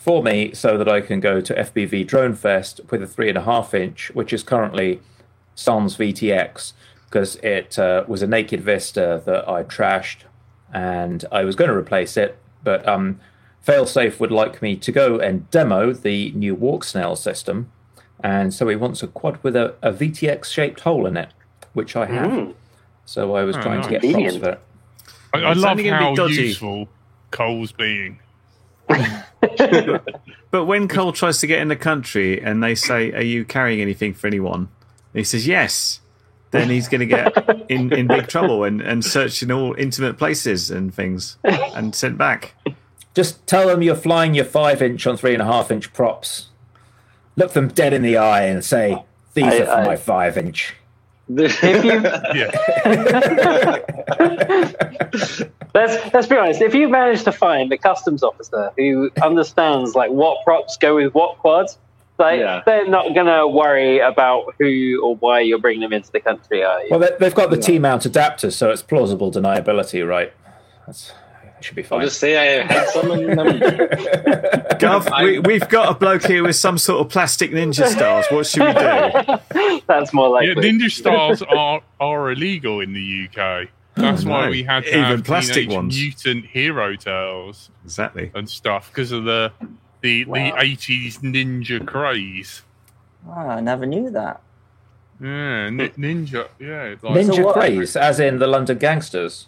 for 0.00 0.22
me 0.22 0.52
so 0.54 0.78
that 0.78 0.88
I 0.88 1.02
can 1.02 1.20
go 1.20 1.40
to 1.42 1.54
FPV 1.54 2.06
Drone 2.06 2.34
Fest 2.34 2.80
with 2.90 3.02
a 3.02 3.06
three 3.06 3.28
and 3.28 3.36
a 3.36 3.42
half 3.42 3.74
inch, 3.74 4.10
which 4.14 4.32
is 4.32 4.42
currently 4.42 5.00
Sans 5.54 5.94
VTX, 5.96 6.72
because 7.04 7.36
it 7.36 7.78
uh, 7.78 8.04
was 8.08 8.22
a 8.22 8.26
naked 8.26 8.62
Vista 8.62 9.22
that 9.26 9.46
I 9.46 9.62
trashed 9.62 10.22
and 10.72 11.24
I 11.30 11.44
was 11.44 11.54
going 11.54 11.68
to 11.70 11.76
replace 11.76 12.16
it, 12.16 12.38
but 12.64 12.86
um, 12.88 13.20
Failsafe 13.66 14.18
would 14.20 14.30
like 14.32 14.62
me 14.62 14.74
to 14.76 14.90
go 14.92 15.18
and 15.18 15.50
demo 15.50 15.92
the 15.92 16.30
new 16.32 16.56
Walksnail 16.56 17.18
system, 17.18 17.70
and 18.22 18.54
so 18.54 18.68
he 18.68 18.76
wants 18.76 19.02
a 19.02 19.08
quad 19.08 19.42
with 19.42 19.54
a, 19.56 19.74
a 19.82 19.92
VTX 19.92 20.44
shaped 20.46 20.80
hole 20.80 21.06
in 21.06 21.16
it, 21.18 21.30
which 21.74 21.94
I 21.96 22.06
have. 22.06 22.30
Mm. 22.30 22.54
So 23.04 23.34
I 23.34 23.42
was 23.42 23.56
Oh, 23.56 23.60
trying 23.62 23.82
to 23.82 23.88
get 23.90 24.00
props 24.00 24.14
Convenient. 24.14 24.42
for 24.44 24.50
it. 24.50 24.60
I, 25.34 25.38
I 25.42 25.50
It's 25.52 25.60
love 25.60 25.76
gonna 25.76 25.82
be 25.82 25.88
how 25.88 26.14
dodgy. 26.14 26.34
useful 26.42 26.88
Cole's 27.32 27.72
being. 27.72 28.20
But 30.50 30.64
when 30.64 30.88
Cole 30.88 31.12
tries 31.12 31.38
to 31.38 31.46
get 31.46 31.60
in 31.60 31.68
the 31.68 31.76
country 31.76 32.42
and 32.42 32.60
they 32.62 32.74
say, 32.74 33.12
Are 33.12 33.22
you 33.22 33.44
carrying 33.44 33.80
anything 33.80 34.14
for 34.14 34.26
anyone? 34.26 34.62
And 34.62 34.68
he 35.20 35.22
says, 35.24 35.46
Yes. 35.46 36.00
Then 36.50 36.68
he's 36.68 36.88
going 36.88 37.00
to 37.00 37.06
get 37.06 37.70
in, 37.70 37.92
in 37.92 38.08
big 38.08 38.26
trouble 38.26 38.64
and, 38.64 38.80
and 38.80 39.04
searched 39.04 39.40
in 39.44 39.52
all 39.52 39.74
intimate 39.78 40.18
places 40.18 40.68
and 40.68 40.92
things 40.92 41.36
and 41.44 41.94
sent 41.94 42.18
back. 42.18 42.54
Just 43.14 43.46
tell 43.46 43.68
them 43.68 43.82
you're 43.82 43.94
flying 43.94 44.34
your 44.34 44.44
five 44.44 44.82
inch 44.82 45.06
on 45.06 45.16
three 45.16 45.32
and 45.32 45.40
a 45.42 45.44
half 45.44 45.70
inch 45.70 45.92
props. 45.92 46.48
Look 47.36 47.52
them 47.52 47.68
dead 47.68 47.92
in 47.92 48.02
the 48.02 48.16
eye 48.16 48.42
and 48.46 48.64
say, 48.64 49.04
These 49.34 49.44
I- 49.44 49.58
are 49.60 49.66
for 49.66 49.70
I- 49.72 49.84
my 49.86 49.96
five 49.96 50.36
inch. 50.36 50.74
If 51.38 51.84
you 51.84 52.00
Yeah. 52.34 52.50
let's 55.74 56.12
let's 56.14 56.26
be 56.26 56.36
honest, 56.36 56.60
if 56.60 56.74
you 56.74 56.88
manage 56.88 57.22
to 57.24 57.32
find 57.32 57.72
a 57.72 57.78
customs 57.78 58.22
officer 58.22 58.72
who 58.76 59.10
understands 59.22 59.94
like 59.94 60.10
what 60.10 60.44
props 60.44 60.76
go 60.76 60.96
with 60.96 61.14
what 61.14 61.38
quads, 61.38 61.78
like 62.18 62.40
Yeah. 62.40 62.62
they're 62.66 62.88
not 62.88 63.14
gonna 63.14 63.46
worry 63.46 63.98
about 64.00 64.54
who 64.58 65.00
or 65.02 65.16
why 65.16 65.40
you're 65.40 65.58
bringing 65.60 65.82
them 65.82 65.92
into 65.92 66.10
the 66.12 66.20
country, 66.20 66.62
are 66.64 66.80
you? 66.82 66.88
Well, 66.90 67.00
they- 67.00 67.16
they've 67.18 67.34
got 67.34 67.50
the 67.50 67.56
T 67.56 67.78
mount 67.78 68.02
adapters, 68.02 68.52
so 68.52 68.70
it's 68.70 68.82
plausible 68.82 69.30
deniability, 69.30 70.06
right? 70.06 70.32
That's, 70.86 71.10
it 71.10 71.14
should 71.64 71.76
be 71.76 71.82
I'll 71.82 71.88
fine. 71.88 72.00
just 72.02 72.18
say 72.20 72.60
I 72.60 72.62
had 72.64 72.88
some 72.88 73.10
in 73.12 73.36
them. 73.36 73.46
Gov, 74.80 75.22
we, 75.22 75.38
we've 75.40 75.68
got 75.68 75.90
a 75.94 75.98
bloke 75.98 76.24
here 76.24 76.42
with 76.42 76.56
some 76.56 76.78
sort 76.78 77.00
of 77.04 77.10
plastic 77.12 77.50
ninja 77.50 77.86
stars. 77.88 78.26
What 78.30 78.46
should 78.46 78.62
we 78.62 78.72
do? 78.72 79.80
That's 79.86 80.12
more 80.12 80.42
yeah, 80.42 80.52
likely. 80.54 80.70
ninja 80.72 80.90
stars 80.90 81.42
are 81.42 81.82
are 82.00 82.30
illegal 82.32 82.80
in 82.80 82.92
the 82.92 83.28
UK. 83.28 83.68
That's 83.94 84.24
why 84.24 84.44
no. 84.46 84.50
we 84.50 84.62
had 84.62 84.84
to 84.84 84.88
Even 84.90 85.02
have 85.04 85.24
plastic 85.24 85.68
ones. 85.68 85.94
mutant 85.96 86.46
hero 86.46 86.96
turtles 86.96 87.70
Exactly. 87.84 88.30
and 88.34 88.48
stuff 88.48 88.88
because 88.90 89.12
of 89.12 89.24
the 89.24 89.52
the 90.00 90.24
Wow. 90.24 90.34
the 90.56 90.62
eighties 90.62 91.18
ninja 91.18 91.84
craze. 91.86 92.62
Ah, 93.28 93.48
I 93.48 93.60
never 93.60 93.84
knew 93.84 94.08
that. 94.10 94.40
Yeah, 95.20 95.68
ni- 95.68 95.90
ninja. 95.90 96.48
Yeah, 96.58 96.94
like 97.02 97.26
Ninja 97.26 97.34
So 97.36 97.44
what- 97.44 97.54
craze, 97.56 97.94
as 97.96 98.18
in 98.20 98.38
the 98.38 98.46
London 98.46 98.78
gangsters. 98.78 99.46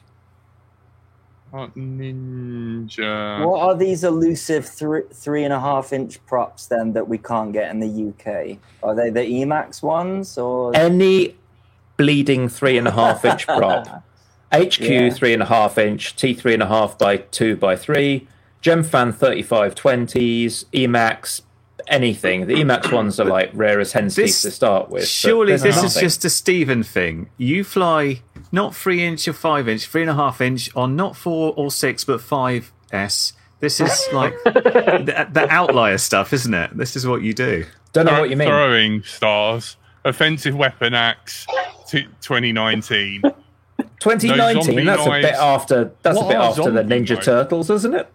Uh, 1.52 1.66
ninja. 1.76 3.46
What 3.46 3.60
are 3.60 3.76
these 3.76 4.04
elusive 4.04 4.66
three 4.66 5.02
three 5.12 5.44
and 5.44 5.52
a 5.52 5.60
half 5.60 5.92
inch 5.92 6.24
props 6.26 6.66
then 6.66 6.92
that 6.94 7.08
we 7.08 7.18
can't 7.18 7.52
get 7.52 7.70
in 7.70 7.80
the 7.80 8.08
UK? 8.08 8.58
Are 8.82 8.94
they 8.94 9.10
the 9.10 9.20
Emax 9.20 9.82
ones 9.82 10.38
or? 10.38 10.74
Any 10.74 11.36
bleeding 11.96 12.48
three 12.48 12.78
and 12.78 12.88
a 12.88 12.92
half 12.92 13.24
inch 13.30 13.46
prop 13.46 13.86
HQ 14.52 14.80
Yeah. 14.80 15.10
three 15.10 15.32
and 15.32 15.42
a 15.42 15.46
half 15.46 15.78
inch, 15.78 16.16
T 16.16 16.34
three 16.34 16.54
and 16.54 16.62
a 16.62 16.66
half 16.66 16.98
by 16.98 17.18
two 17.18 17.56
by 17.56 17.76
three, 17.76 18.26
Gemfan 18.62 19.14
thirty 19.14 19.42
five 19.42 19.74
twenties, 19.74 20.64
Emax, 20.72 21.42
anything. 21.88 22.46
The 22.46 22.54
Emax 22.54 22.92
ones 22.92 23.18
are 23.20 23.24
like 23.24 23.50
rare 23.54 23.80
as 23.80 23.92
hen's 23.92 24.14
teeth 24.14 24.40
to 24.42 24.50
start 24.50 24.90
with. 24.90 25.06
Surely 25.06 25.56
there's 25.56 25.62
this 25.62 25.82
is 25.82 25.94
just 25.94 26.24
a 26.24 26.30
Stephen 26.30 26.82
thing. 26.82 27.30
You 27.36 27.64
fly 27.64 28.22
not 28.50 28.74
three 28.74 29.04
inch 29.04 29.26
or 29.28 29.32
five 29.32 29.68
inch, 29.68 29.86
three 29.86 30.02
and 30.02 30.10
a 30.10 30.14
half 30.14 30.40
inch 30.40 30.74
on 30.76 30.96
not 30.96 31.16
four 31.16 31.54
or 31.56 31.70
six, 31.70 32.04
but 32.04 32.20
five 32.20 32.72
S. 32.90 33.32
This 33.60 33.80
is 33.80 34.08
like 34.12 34.34
the, 34.44 35.28
the 35.32 35.46
outlier 35.48 35.98
stuff, 35.98 36.32
isn't 36.32 36.52
it? 36.52 36.76
This 36.76 36.96
is 36.96 37.06
what 37.06 37.22
you 37.22 37.32
do. 37.32 37.64
Don't 37.92 38.06
know 38.06 38.20
what 38.20 38.30
you 38.30 38.36
mean. 38.36 38.48
Throwing 38.48 39.02
stars, 39.02 39.76
offensive 40.04 40.56
weapon 40.56 40.94
axe, 40.94 41.46
t- 41.86 42.08
2019. 42.22 43.22
2019. 44.00 44.62
zombie 44.62 44.84
that's 44.84 45.06
a 45.06 45.10
bit 45.10 45.34
after. 45.34 45.92
That's 46.02 46.16
What 46.16 46.26
a 46.26 46.28
bit 46.28 46.36
after 46.36 46.70
the 46.70 46.82
Ninja 46.82 47.14
knives? 47.14 47.26
Turtles, 47.26 47.70
isn't 47.70 47.94
it? 47.94 48.08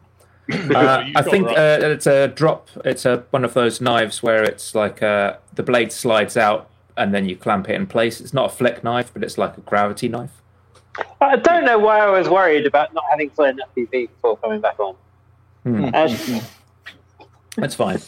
Uh, 0.74 1.04
I 1.16 1.22
think 1.24 1.48
uh, 1.50 1.80
it's 1.82 2.08
a 2.08 2.30
drop. 2.30 2.70
It's 2.86 3.06
a 3.06 3.26
one 3.32 3.44
of 3.44 3.54
those 3.54 3.82
knives 3.82 4.24
where 4.24 4.44
it's 4.44 4.74
like 4.74 5.04
uh, 5.04 5.38
the 5.54 5.64
blade 5.64 5.92
slides 5.92 6.38
out 6.38 6.70
and 6.96 7.14
then 7.14 7.28
you 7.28 7.36
clamp 7.36 7.70
it 7.70 7.76
in 7.76 7.86
place. 7.86 8.22
It's 8.22 8.34
not 8.34 8.52
a 8.52 8.56
flick 8.56 8.84
knife, 8.84 9.12
but 9.14 9.24
it's 9.24 9.38
like 9.38 9.58
a 9.58 9.62
gravity 9.62 10.08
knife. 10.08 10.42
I 11.22 11.36
don't 11.36 11.66
know 11.66 11.78
why 11.78 12.00
I 12.00 12.10
was 12.10 12.30
worried 12.30 12.66
about 12.66 12.94
not 12.94 13.04
having 13.10 13.30
flown 13.30 13.60
FPV 13.76 14.10
before 14.10 14.38
coming 14.38 14.62
back 14.62 14.80
on. 14.80 14.96
Hmm. 15.64 15.90
Actually, 15.94 16.42
That's 17.58 17.76
fine. 17.76 18.00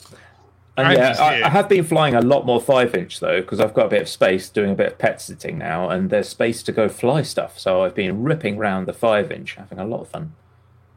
And 0.78 0.88
I 0.88 0.93
yeah, 0.93 1.15
I. 1.19 1.43
I 1.43 1.49
have 1.49 1.67
been 1.67 1.84
flying 1.84 2.15
a 2.15 2.21
lot 2.21 2.45
more 2.45 2.62
five 2.62 2.95
inch 2.95 3.19
though, 3.19 3.41
because 3.41 3.60
I've 3.60 3.73
got 3.73 3.88
a 3.88 3.89
bit 3.89 4.04
of 4.04 4.10
space 4.10 4.49
doing 4.49 4.71
a 4.71 4.75
bit 4.75 4.93
of 4.93 4.97
pet 4.97 5.21
sitting 5.21 5.58
now, 5.58 5.89
and 5.89 6.10
there's 6.10 6.30
space 6.30 6.63
to 6.63 6.71
go 6.71 6.88
fly 6.88 7.21
stuff. 7.23 7.60
So 7.60 7.82
I've 7.82 7.95
been 7.95 8.23
ripping 8.23 8.58
around 8.58 8.86
the 8.86 8.93
five 8.93 9.32
inch, 9.32 9.56
having 9.56 9.80
a 9.80 9.86
lot 9.86 10.02
of 10.02 10.10
fun. 10.10 10.34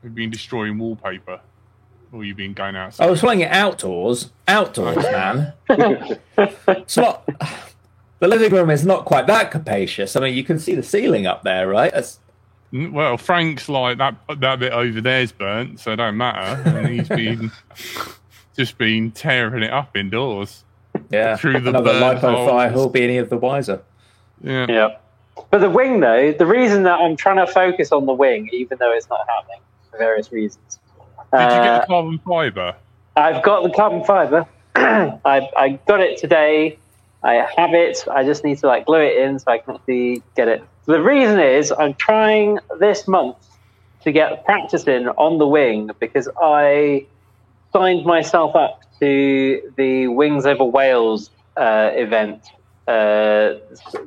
We've 0.03 0.15
been 0.15 0.31
destroying 0.31 0.79
wallpaper. 0.79 1.41
Or 2.12 2.25
you've 2.25 2.37
been 2.37 2.53
going 2.53 2.77
outside. 2.77 3.07
I 3.07 3.11
was 3.11 3.21
playing 3.21 3.41
it 3.41 3.51
outdoors, 3.51 4.33
outdoors, 4.47 4.97
man. 4.97 5.55
it's 5.71 6.97
not. 6.99 7.27
The 8.19 8.29
living 8.29 8.53
room 8.53 8.69
is 8.69 8.85
not 8.85 9.07
quite 9.07 9.27
that 9.29 9.51
capacious. 9.51 10.15
I 10.15 10.21
mean, 10.21 10.35
you 10.35 10.45
can 10.45 10.59
see 10.59 10.75
the 10.75 10.83
ceiling 10.83 11.27
up 11.27 11.43
there, 11.43 11.67
right? 11.67 11.91
That's, 11.91 12.21
mm, 12.71 12.93
Well, 12.93 13.17
Frank's 13.17 13.67
like 13.69 13.97
that. 13.97 14.15
That 14.41 14.59
bit 14.59 14.73
over 14.73 15.01
there's 15.01 15.33
burnt, 15.33 15.81
so 15.81 15.93
it 15.93 15.97
don't 15.97 16.19
matter. 16.19 16.69
And 16.69 16.87
he's 16.88 17.09
been 17.09 17.51
just 18.55 18.77
been 18.77 19.11
tearing 19.12 19.62
it 19.62 19.73
up 19.73 19.97
indoors. 19.97 20.65
yeah, 21.11 21.37
Through 21.37 21.61
the 21.61 21.71
another 21.71 21.99
burnt 21.99 22.19
lipo 22.21 22.47
fire. 22.47 22.69
holes. 22.69 22.73
Who'll 22.75 22.91
be 22.91 23.05
any 23.05 23.17
of 23.17 23.31
the 23.31 23.38
wiser? 23.38 23.81
Yeah. 24.43 24.67
yeah. 24.69 24.97
But 25.51 25.62
the 25.62 25.71
wing, 25.71 26.01
though, 26.01 26.33
the 26.33 26.45
reason 26.45 26.83
that 26.83 27.01
I'm 27.01 27.17
trying 27.17 27.38
to 27.45 27.51
focus 27.51 27.91
on 27.91 28.05
the 28.05 28.12
wing, 28.12 28.51
even 28.53 28.77
though 28.79 28.93
it's 28.93 29.09
not 29.09 29.21
happening 29.27 29.61
for 29.92 29.98
various 29.98 30.33
reasons. 30.33 30.81
Did 31.33 31.38
you 31.38 31.38
uh, 31.38 31.62
get 31.62 31.81
the 31.83 31.87
carbon 31.87 32.18
fiber? 32.18 32.74
I've 33.16 33.42
got 33.42 33.62
the 33.62 33.70
carbon 33.70 34.05
fiber. 34.05 34.46
I, 34.74 35.48
I 35.57 35.81
got 35.87 36.00
it 36.00 36.18
today. 36.18 36.78
I 37.22 37.46
have 37.57 37.74
it. 37.74 38.05
I 38.11 38.24
just 38.24 38.42
need 38.42 38.59
to 38.59 38.66
like 38.66 38.87
glue 38.87 39.02
it 39.02 39.16
in 39.18 39.38
so 39.38 39.52
I 39.52 39.59
can 39.59 39.76
actually 39.76 40.22
get 40.35 40.48
it. 40.48 40.64
The 40.87 41.00
reason 41.00 41.38
is 41.38 41.70
I'm 41.70 41.94
trying 41.94 42.59
this 42.81 43.07
month 43.07 43.37
to 44.02 44.11
get 44.11 44.44
practice 44.44 44.85
in 44.88 45.09
on 45.09 45.38
the 45.38 45.46
wing 45.46 45.90
because 46.00 46.28
I 46.40 47.07
signed 47.72 48.05
myself 48.05 48.57
up 48.57 48.83
to 48.98 49.72
the 49.76 50.09
Wings 50.09 50.44
Over 50.44 50.64
Wales 50.64 51.31
uh, 51.57 51.90
event. 51.92 52.42
Uh, 52.88 53.61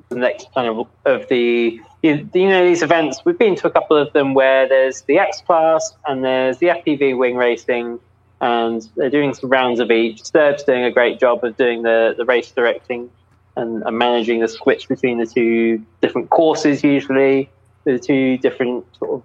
the 0.10 0.16
next 0.16 0.54
kind 0.54 0.68
of 0.68 0.88
of 1.06 1.30
the 1.30 1.80
you, 2.04 2.30
you 2.34 2.50
know 2.50 2.66
these 2.66 2.82
events 2.82 3.22
we've 3.24 3.40
been 3.40 3.56
to 3.56 3.68
a 3.68 3.72
couple 3.72 3.96
of 3.96 4.12
them 4.12 4.34
where 4.34 4.68
there's 4.68 5.04
the 5.04 5.18
X 5.18 5.40
class 5.40 5.94
and 6.06 6.26
there's 6.26 6.58
the 6.58 6.68
FPV 6.68 7.18
wing 7.18 7.38
racing 7.38 8.00
and 8.42 8.88
they're 8.96 9.10
doing 9.10 9.34
some 9.34 9.50
rounds 9.50 9.80
of 9.80 9.92
each. 9.92 10.24
Sturb's 10.24 10.64
doing 10.64 10.84
a 10.84 10.92
great 10.92 11.20
job 11.20 11.44
of 11.44 11.56
doing 11.58 11.84
the, 11.84 12.16
the 12.18 12.26
race 12.26 12.52
directing 12.52 13.10
and, 13.56 13.84
and 13.84 13.98
managing 13.98 14.40
the 14.40 14.48
switch 14.48 14.88
between 14.88 15.18
the 15.18 15.26
two 15.26 15.84
different 16.02 16.30
courses, 16.30 16.84
usually, 16.84 17.50
the 17.86 17.98
two 17.98 18.38
different 18.38 18.86
sort 18.98 19.24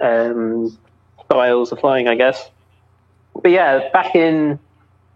of 0.00 0.36
um, 0.36 0.78
styles 1.24 1.72
of 1.72 1.80
flying, 1.80 2.08
I 2.08 2.14
guess. 2.14 2.50
But 3.34 3.50
yeah, 3.50 3.88
back 3.90 4.14
in, 4.14 4.58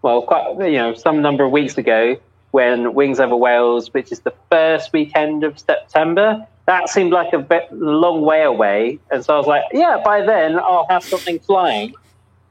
well, 0.01 0.21
quite, 0.21 0.57
you 0.69 0.77
know, 0.77 0.93
some 0.93 1.21
number 1.21 1.43
of 1.43 1.51
weeks 1.51 1.77
ago, 1.77 2.17
when 2.53 2.93
Wings 2.93 3.19
Over 3.19 3.35
Wales, 3.35 3.91
which 3.95 4.11
is 4.11 4.19
the 4.19 4.33
first 4.51 4.93
weekend 4.93 5.43
of 5.43 5.57
September, 5.57 6.47
that 6.67 6.87
seemed 6.87 7.11
like 7.11 7.33
a 7.33 7.39
bit 7.39 7.67
long 7.73 8.21
way 8.21 8.43
away. 8.43 8.99
And 9.09 9.25
so 9.25 9.33
I 9.33 9.37
was 9.39 9.47
like, 9.47 9.63
yeah, 9.73 9.99
by 10.05 10.21
then 10.21 10.59
I'll 10.59 10.85
have 10.87 11.03
something 11.03 11.39
flying 11.39 11.95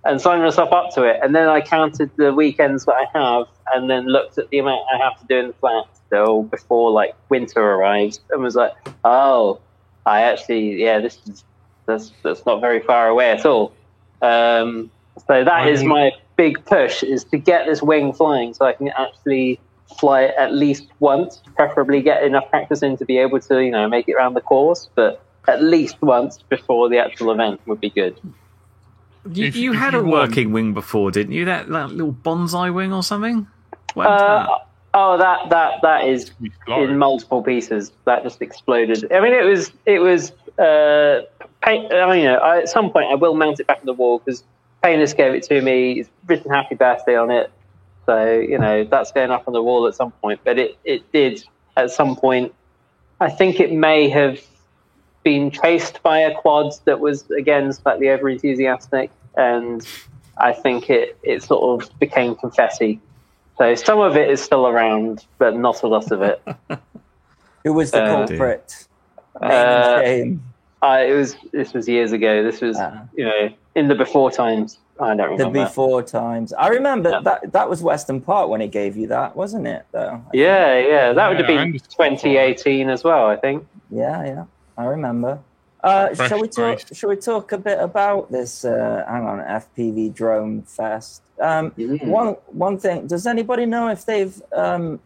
and 0.05 0.21
signed 0.21 0.43
myself 0.43 0.73
up 0.73 0.93
to 0.95 1.05
it. 1.05 1.21
And 1.23 1.37
then 1.37 1.49
I 1.49 1.61
counted 1.61 2.11
the 2.17 2.35
weekends 2.35 2.85
that 2.87 2.95
I 2.95 3.07
have, 3.17 3.47
and 3.73 3.88
then 3.88 4.07
looked 4.07 4.38
at 4.38 4.51
the 4.51 4.59
amount 4.59 4.83
I 4.93 4.99
have 4.99 5.21
to 5.21 5.27
do 5.29 5.38
in 5.38 5.47
the 5.47 5.53
flat 5.53 5.85
still 6.07 6.43
before 6.43 6.91
like 6.91 7.15
winter 7.29 7.62
arrives, 7.62 8.19
and 8.31 8.43
was 8.43 8.57
like, 8.57 8.73
oh, 9.05 9.61
I 10.05 10.23
actually, 10.23 10.83
yeah, 10.83 10.99
this 10.99 11.17
is 11.29 11.45
that's 11.87 12.11
that's 12.25 12.45
not 12.45 12.61
very 12.61 12.81
far 12.81 13.07
away 13.07 13.31
at 13.31 13.47
all. 13.47 13.73
Um, 14.21 14.91
so 15.29 15.45
that 15.45 15.69
is 15.69 15.85
my 15.85 16.11
big 16.37 16.65
push: 16.65 17.05
is 17.05 17.23
to 17.27 17.38
get 17.38 17.67
this 17.67 17.81
wing 17.81 18.12
flying, 18.12 18.53
so 18.53 18.67
I 18.67 18.73
can 18.73 18.88
actually 18.88 19.61
fly 19.98 20.22
it 20.22 20.35
at 20.38 20.52
least 20.55 20.87
once, 21.00 21.40
preferably 21.57 22.02
get 22.02 22.22
enough 22.22 22.48
practice 22.50 22.83
in 22.83 22.96
to 22.98 23.05
be 23.05 23.18
able 23.18 23.40
to, 23.40 23.62
you 23.64 23.70
know, 23.70 23.88
make 23.88 24.09
it 24.09 24.14
around 24.14 24.35
the 24.35 24.40
course, 24.40 24.88
but. 24.94 25.22
At 25.48 25.61
least 25.61 26.00
once 26.00 26.38
before 26.50 26.88
the 26.88 26.98
actual 26.98 27.33
event 27.33 27.61
would 27.66 27.81
be 27.81 27.90
good. 27.90 28.16
You, 29.28 29.46
If- 29.46 29.57
you 29.57 29.72
had 29.72 29.92
you 29.92 29.98
a 29.98 30.02
want- 30.05 30.12
working 30.31 30.52
wing 30.52 30.72
before, 30.72 31.11
didn't 31.11 31.33
you? 31.33 31.44
That, 31.46 31.66
that 31.66 31.90
little 31.90 32.12
bonsai 32.12 32.72
wing 32.72 32.92
or 32.92 33.02
something? 33.02 33.48
Uh, 33.96 34.02
that? 34.46 34.48
oh, 34.94 35.18
that 35.18 35.50
that 35.50 35.83
that 35.83 36.05
is 36.07 36.31
in 36.68 36.96
multiple 36.96 37.42
pieces. 37.42 37.90
That 38.05 38.22
just 38.22 38.40
exploded. 38.40 39.11
I 39.12 39.18
mean, 39.18 39.33
it 39.33 39.44
was 39.44 39.72
it 39.85 39.98
was. 39.98 40.31
Uh, 40.61 41.22
paint, 41.62 41.92
I 41.92 42.09
mean, 42.09 42.20
you 42.22 42.28
know, 42.28 42.37
I, 42.38 42.59
at 42.59 42.68
some 42.68 42.90
point 42.90 43.07
I 43.11 43.16
will 43.16 43.35
mount 43.35 43.59
it 43.59 43.66
back 43.66 43.81
on 43.81 43.87
the 43.87 43.94
wall 43.94 44.20
because 44.24 44.44
Painless 44.81 45.12
gave 45.12 45.35
it 45.35 45.42
to 45.44 45.61
me. 45.61 45.94
He's 45.96 46.09
written 46.28 46.52
"Happy 46.52 46.76
Birthday" 46.76 47.16
on 47.16 47.33
it, 47.33 47.50
so 48.07 48.33
you 48.38 48.59
know 48.59 48.85
that's 48.85 49.12
going 49.12 49.31
up 49.31 49.45
on 49.47 49.53
the 49.55 49.62
wall 49.62 49.87
at 49.87 49.95
some 49.95 50.11
point. 50.12 50.41
But 50.45 50.59
it 50.59 50.77
it 50.85 51.11
did 51.12 51.45
at 51.77 51.91
some 51.91 52.17
point. 52.17 52.55
I 53.21 53.31
think 53.31 53.61
it 53.61 53.73
may 53.73 54.09
have 54.09 54.41
been 55.23 55.51
chased 55.53 56.03
by 56.03 56.19
a 56.19 56.35
quad 56.35 56.73
that 56.85 56.99
was 57.01 57.31
again 57.31 57.73
slightly 57.73 58.09
over 58.09 58.29
enthusiastic, 58.29 59.11
and 59.37 59.87
I 60.38 60.53
think 60.53 60.91
it 60.91 61.17
it 61.23 61.43
sort 61.43 61.83
of 61.83 61.99
became 61.99 62.35
confetti. 62.35 63.01
So 63.59 63.75
some 63.75 64.01
of 64.01 64.17
it 64.17 64.31
is 64.31 64.43
still 64.43 64.67
around, 64.67 65.27
but 65.38 65.55
not 65.57 65.83
a 65.83 65.87
lot 65.87 66.11
of 66.11 66.23
it. 66.23 66.43
Who 67.65 67.73
was 67.75 67.93
the 67.93 68.03
Uh, 68.03 68.27
culprit? 68.27 68.87
Uh. 69.41 70.03
It 70.85 71.15
was 71.17 71.37
this 71.53 71.73
was 71.73 71.88
years 71.88 72.11
ago. 72.11 72.43
This 72.43 72.61
was 72.61 72.77
Ah. 72.79 73.05
you 73.17 73.25
know 73.25 73.51
in 73.77 73.87
the 73.88 73.95
before 73.95 74.31
times. 74.33 74.79
I 75.00 75.09
don't 75.16 75.18
remember. 75.18 75.37
The 75.37 75.44
remember. 75.48 75.68
before 75.68 76.02
times. 76.02 76.52
I 76.52 76.68
remember 76.68 77.11
Yeah. 77.11 77.20
that 77.24 77.52
that 77.52 77.68
was 77.70 77.83
Western 77.83 78.20
Park 78.20 78.48
when 78.48 78.61
it 78.61 78.68
gave 78.68 78.96
you 78.96 79.07
that, 79.09 79.35
wasn't 79.37 79.66
it? 79.66 79.85
Though. 79.90 80.22
Yeah, 80.33 80.78
yeah, 80.78 81.12
that 81.12 81.28
would 81.28 81.38
have 81.38 81.46
been 81.46 81.72
2018 81.72 82.88
as 82.90 83.02
well. 83.02 83.26
I 83.26 83.37
think. 83.37 83.66
Yeah, 83.90 84.24
yeah. 84.24 84.44
I 84.76 84.85
remember. 84.85 85.38
Uh, 85.83 86.14
Fresh 86.14 86.28
shall 86.28 86.40
we 86.40 86.46
talk? 86.48 86.81
face. 86.81 86.96
Shall 86.96 87.11
we 87.11 87.16
talk 87.16 87.50
a 87.52 87.59
bit 87.59 87.78
about 87.81 88.31
this? 88.31 88.64
Uh, 88.64 89.05
hang 89.09 89.24
on, 89.26 89.40
FPV 89.40 90.14
Drone 90.14 90.62
Fest. 90.62 91.22
Um, 91.40 91.72
Mm. 91.72 92.07
One 92.07 92.37
one 92.52 92.78
thing. 92.78 93.07
Does 93.09 93.26
anybody 93.26 93.66
know 93.66 93.88
if 93.88 94.05
they've 94.07 94.40
um, 94.55 95.00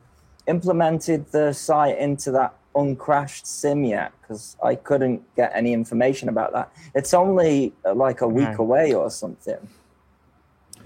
implemented 0.47 1.31
the 1.33 1.53
site 1.53 1.99
into 1.99 2.31
that 2.33 2.55
uncrashed 2.77 3.47
sim 3.47 3.85
yet? 3.85 4.13
Because 4.21 4.57
I 4.63 4.75
couldn't 4.75 5.23
get 5.37 5.51
any 5.55 5.73
information 5.73 6.29
about 6.29 6.53
that. 6.53 6.71
It's 6.95 7.15
only 7.15 7.73
uh, 7.85 7.95
like 7.95 8.21
a 8.21 8.29
week 8.29 8.51
No. 8.51 8.57
away 8.59 8.93
or 8.93 9.11
something. 9.11 9.57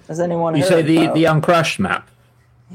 Has 0.09 0.21
anyone? 0.21 0.55
You 0.57 0.63
heard 0.63 0.69
say 0.69 0.83
the 0.83 1.05
about- 1.05 1.15
the 1.15 1.25
uncrashed 1.27 1.79
map. 1.81 2.09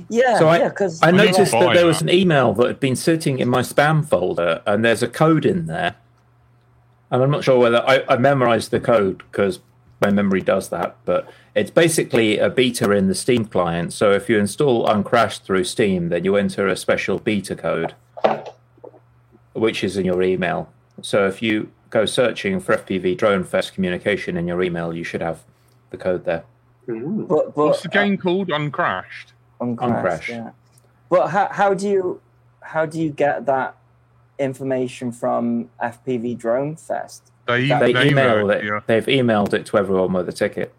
yeah, 0.10 0.38
So 0.38 0.48
I- 0.50 0.60
yeah, 0.60 0.70
because 0.70 1.00
I 1.02 1.12
noticed 1.12 1.52
that 1.52 1.74
there 1.74 1.86
was 1.86 2.02
an 2.02 2.10
email 2.10 2.54
that 2.54 2.68
had 2.68 2.80
been 2.80 2.96
sitting 2.96 3.40
in 3.40 3.50
my 3.50 3.62
spam 3.62 4.06
folder, 4.06 4.62
and 4.66 4.84
there's 4.86 5.02
a 5.04 5.08
code 5.08 5.46
in 5.46 5.66
there. 5.68 5.96
And 7.12 7.22
I'm 7.24 7.32
not 7.32 7.44
sure 7.44 7.60
whether 7.60 7.82
I, 7.88 8.04
I 8.10 8.18
memorized 8.18 8.72
the 8.72 8.80
code 8.80 9.20
because 9.32 9.60
my 10.02 10.10
memory 10.12 10.42
does 10.42 10.70
that, 10.70 10.98
but 11.06 11.30
it's 11.54 11.72
basically 11.72 12.38
a 12.40 12.50
beta 12.50 12.92
in 12.92 13.08
the 13.08 13.16
Steam 13.16 13.46
client. 13.46 13.94
So 13.94 14.12
if 14.12 14.28
you 14.30 14.38
install 14.38 14.86
Uncrashed 14.88 15.44
through 15.46 15.64
Steam, 15.66 16.10
then 16.10 16.26
you 16.26 16.36
enter 16.36 16.68
a 16.68 16.76
special 16.76 17.20
beta 17.20 17.56
code, 17.56 17.94
which 19.56 19.84
is 19.84 19.98
in 19.98 20.06
your 20.06 20.22
email. 20.22 20.70
So 21.02 21.28
if 21.28 21.42
you 21.42 21.72
go 21.90 22.06
searching 22.06 22.60
for 22.60 22.78
FPV 22.78 23.18
Drone 23.18 23.44
Fest 23.44 23.74
communication 23.74 24.38
in 24.38 24.48
your 24.48 24.62
email, 24.62 24.94
you 24.94 25.04
should 25.04 25.22
have 25.22 25.44
the 25.90 25.98
code 25.98 26.26
there. 26.26 26.44
But, 26.88 27.28
but 27.28 27.58
What's 27.58 27.82
the 27.82 27.90
game 27.90 28.14
uh, 28.14 28.18
called? 28.18 28.50
Uncrashed. 28.50 29.34
Uncrashed. 29.60 30.30
Uncrash. 30.30 30.30
Yeah. 30.30 30.52
But 31.10 31.30
how, 31.30 31.48
how 31.52 31.74
do 31.74 31.90
you 31.90 32.22
how 32.62 32.86
do 32.86 33.00
you 33.00 33.10
get 33.10 33.46
that 33.46 33.76
information 34.40 35.12
from 35.12 35.70
FPV 35.82 36.38
Drone 36.38 36.76
Fest. 36.76 37.32
They, 37.48 37.68
They 37.68 37.80
They 37.80 37.94
they 37.94 38.10
emailed 38.10 38.12
emailed 38.12 38.56
it. 38.56 38.64
you. 38.64 38.82
They've 38.88 39.06
emailed 39.06 39.54
it 39.54 39.66
to 39.68 39.78
everyone 39.78 40.14
with 40.14 40.30
a 40.30 40.34
ticket. 40.34 40.74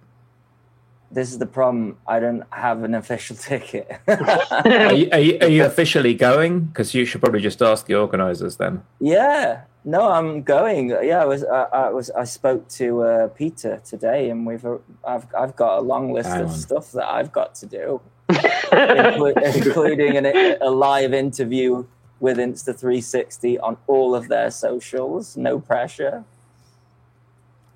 This 1.16 1.32
is 1.32 1.38
the 1.38 1.46
problem. 1.46 1.96
I 2.06 2.20
don't 2.20 2.42
have 2.50 2.82
an 2.84 2.94
official 2.94 3.36
ticket. 3.50 3.90
Are 4.06 4.92
you, 4.92 5.08
are 5.12 5.18
you, 5.18 5.38
are 5.40 5.48
you 5.48 5.64
officially 5.64 6.12
going? 6.12 6.60
Because 6.66 6.92
you 6.92 7.06
should 7.06 7.22
probably 7.22 7.40
just 7.40 7.62
ask 7.62 7.86
the 7.86 7.94
organisers 7.94 8.56
then. 8.58 8.82
yeah, 9.00 9.62
no, 9.86 10.10
I'm 10.10 10.42
going. 10.42 10.90
Yeah, 10.90 11.22
I 11.22 11.24
was. 11.24 11.42
I, 11.42 11.62
I 11.72 11.88
was. 11.88 12.10
I 12.10 12.24
spoke 12.24 12.68
to 12.80 13.02
uh, 13.02 13.28
Peter 13.28 13.80
today, 13.82 14.28
and 14.28 14.44
we've. 14.46 14.66
uh, 14.66 14.76
I've. 15.06 15.26
I've 15.34 15.56
got 15.56 15.78
a 15.78 15.80
long 15.80 16.12
list 16.12 16.28
Hang 16.28 16.42
of 16.42 16.48
on. 16.50 16.54
stuff 16.54 16.92
that 16.92 17.08
I've 17.08 17.32
got 17.32 17.54
to 17.60 17.66
do, 17.66 18.00
inclu- 18.28 19.56
including 19.64 20.18
an, 20.18 20.26
a 20.60 20.68
live 20.70 21.14
interview 21.14 21.86
with 22.20 22.36
Insta360 22.36 23.58
on 23.62 23.78
all 23.86 24.14
of 24.14 24.28
their 24.28 24.50
socials. 24.50 25.36
No 25.36 25.60
pressure. 25.60 26.24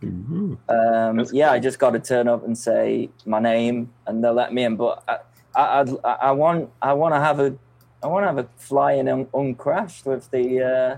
Um, 0.02 0.58
That's 0.68 1.32
yeah, 1.32 1.50
I 1.52 1.58
just 1.58 1.78
got 1.78 1.90
to 1.90 2.00
turn 2.00 2.28
up 2.28 2.44
and 2.44 2.56
say 2.56 3.10
my 3.26 3.38
name, 3.40 3.92
and 4.06 4.22
they'll 4.24 4.32
let 4.34 4.52
me 4.52 4.64
in. 4.64 4.76
But 4.76 5.02
I, 5.08 5.18
I, 5.54 5.80
I'd- 5.80 5.96
I, 6.04 6.12
I 6.12 6.30
want, 6.32 6.70
I 6.80 6.92
want 6.92 7.14
to 7.14 7.20
have 7.20 7.40
a, 7.40 7.54
I 8.02 8.06
want 8.06 8.22
to 8.24 8.26
have 8.28 8.38
a 8.38 8.48
flying 8.56 9.08
un, 9.08 9.26
uncrashed 9.34 10.06
with 10.06 10.30
the, 10.30 10.38
uh, 10.40 10.96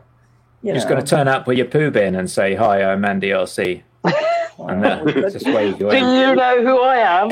you 0.63 0.69
You're 0.69 0.75
just 0.75 0.87
know, 0.89 0.95
going 0.95 1.05
to 1.05 1.11
turn 1.11 1.27
up 1.29 1.47
with 1.47 1.59
your 1.59 1.67
poo 1.67 1.91
bin 1.91 2.15
and 2.15 2.31
say, 2.31 2.55
Hi, 2.55 2.85
I'm 2.85 3.05
Andy 3.05 3.31
RC. 3.31 3.83
And 4.59 4.85
then 4.85 5.07
just 5.33 5.47
wave 5.47 5.81
you 5.81 5.91
Do 5.91 5.97
in. 5.97 6.05
you 6.05 6.37
know 6.37 6.63
who 6.63 6.81
I 6.83 6.99
am? 6.99 7.29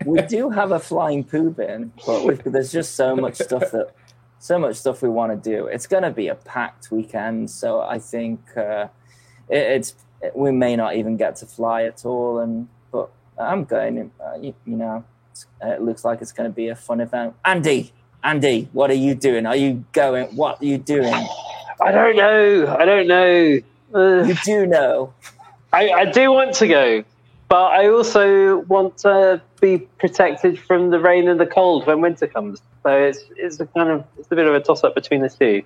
we 0.06 0.20
do 0.22 0.50
have 0.50 0.72
a 0.72 0.80
flying 0.80 1.22
poo 1.22 1.50
bin, 1.50 1.92
but 2.04 2.24
we've, 2.24 2.42
there's 2.42 2.72
just 2.72 2.96
so 2.96 3.14
much 3.14 3.36
stuff 3.36 3.70
that, 3.70 3.90
so 4.40 4.58
much 4.58 4.76
stuff 4.76 5.02
we 5.02 5.08
want 5.10 5.30
to 5.44 5.50
do. 5.50 5.66
It's 5.66 5.86
going 5.86 6.02
to 6.02 6.10
be 6.10 6.26
a 6.28 6.34
packed 6.34 6.90
weekend, 6.90 7.50
so 7.50 7.82
I 7.82 7.98
think 8.00 8.40
uh, 8.56 8.88
it's 9.48 9.94
we 10.34 10.52
may 10.52 10.76
not 10.76 10.96
even 10.96 11.16
get 11.16 11.36
to 11.36 11.46
fly 11.46 11.84
at 11.84 12.04
all. 12.04 12.38
And 12.38 12.68
but 12.90 13.10
I'm 13.38 13.64
going. 13.64 14.10
Uh, 14.20 14.38
you, 14.40 14.54
you 14.66 14.76
know, 14.76 15.04
it 15.62 15.82
looks 15.82 16.04
like 16.04 16.20
it's 16.22 16.32
going 16.32 16.50
to 16.50 16.54
be 16.54 16.68
a 16.68 16.76
fun 16.76 17.00
event. 17.00 17.34
Andy, 17.44 17.92
Andy, 18.22 18.68
what 18.72 18.90
are 18.90 18.94
you 18.94 19.14
doing? 19.14 19.46
Are 19.46 19.56
you 19.56 19.84
going? 19.92 20.34
What 20.36 20.60
are 20.60 20.64
you 20.64 20.78
doing? 20.78 21.14
I 21.80 21.90
don't 21.90 22.16
know. 22.16 22.76
I 22.78 22.84
don't 22.84 23.08
know. 23.08 23.58
Uh, 23.94 24.24
You 24.24 24.34
do 24.44 24.66
know. 24.66 25.12
I, 25.72 25.90
I 25.90 26.04
do 26.04 26.30
want 26.30 26.54
to 26.56 26.68
go, 26.68 27.04
but 27.48 27.72
I 27.72 27.88
also 27.88 28.58
want 28.60 28.98
to 28.98 29.40
be 29.60 29.78
protected 29.78 30.58
from 30.58 30.90
the 30.90 30.98
rain 31.00 31.28
and 31.28 31.40
the 31.40 31.46
cold 31.46 31.86
when 31.86 32.00
winter 32.00 32.26
comes. 32.26 32.60
So 32.82 32.90
it's 32.90 33.20
it's 33.36 33.58
a 33.60 33.66
kind 33.66 33.90
of 33.90 34.04
it's 34.18 34.30
a 34.30 34.36
bit 34.36 34.46
of 34.46 34.54
a 34.54 34.60
toss 34.60 34.84
up 34.84 34.94
between 34.94 35.22
the 35.22 35.30
two. 35.30 35.62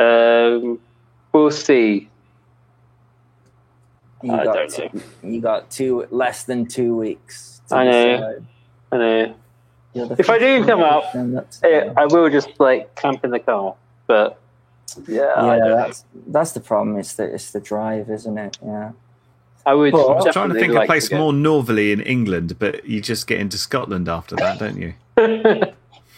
Um, 0.00 0.80
we'll 1.32 1.50
see. 1.50 2.08
You 4.22 4.32
I 4.32 4.44
got 4.44 4.54
don't 4.54 4.70
two, 4.92 5.02
you 5.22 5.40
got 5.40 5.70
two 5.70 6.06
less 6.10 6.44
than 6.44 6.66
two 6.66 6.96
weeks. 6.96 7.60
to 7.68 7.76
I 7.76 7.84
know. 7.84 8.16
decide. 8.16 8.46
I 8.92 8.96
know. 8.98 9.34
If 9.94 10.30
I 10.30 10.38
do 10.38 10.58
first 10.60 10.68
come 10.70 10.80
out, 10.80 11.04
person 11.12 11.44
I, 11.64 11.92
I 11.96 12.06
will 12.06 12.30
just 12.30 12.48
like 12.58 12.94
camp 12.94 13.24
in 13.24 13.30
the 13.30 13.40
car, 13.40 13.74
but 14.06 14.38
yeah, 15.06 15.22
I, 15.22 15.56
yeah, 15.56 15.58
don't 15.58 15.68
know. 15.68 15.76
that's 15.76 16.04
that's 16.28 16.52
the 16.52 16.60
problem. 16.60 16.96
It's 16.98 17.14
the 17.14 17.24
it's 17.34 17.50
the 17.50 17.60
drive, 17.60 18.08
isn't 18.10 18.38
it? 18.38 18.58
Yeah. 18.64 18.92
I 19.64 19.74
would. 19.74 19.92
Well, 19.92 20.10
I 20.10 20.14
was 20.14 20.24
trying 20.32 20.48
to 20.48 20.54
definitely 20.54 20.60
think 20.60 20.70
of 20.70 20.74
like 20.76 20.84
a 20.88 20.92
place 20.92 21.12
more 21.12 21.32
northerly 21.32 21.92
in 21.92 22.00
England, 22.00 22.58
but 22.58 22.84
you 22.84 23.00
just 23.00 23.26
get 23.26 23.38
into 23.38 23.58
Scotland 23.58 24.08
after 24.08 24.34
that, 24.36 24.58
don't 24.58 24.76
you? 24.76 24.94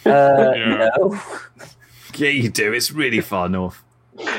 Uh, 0.07 0.53
Yeah. 0.55 0.89
No, 0.99 1.21
Yeah, 2.15 2.29
you 2.29 2.51
do. 2.51 2.73
It's 2.75 2.93
really 2.93 3.21
far 3.23 3.49
north. 3.49 3.83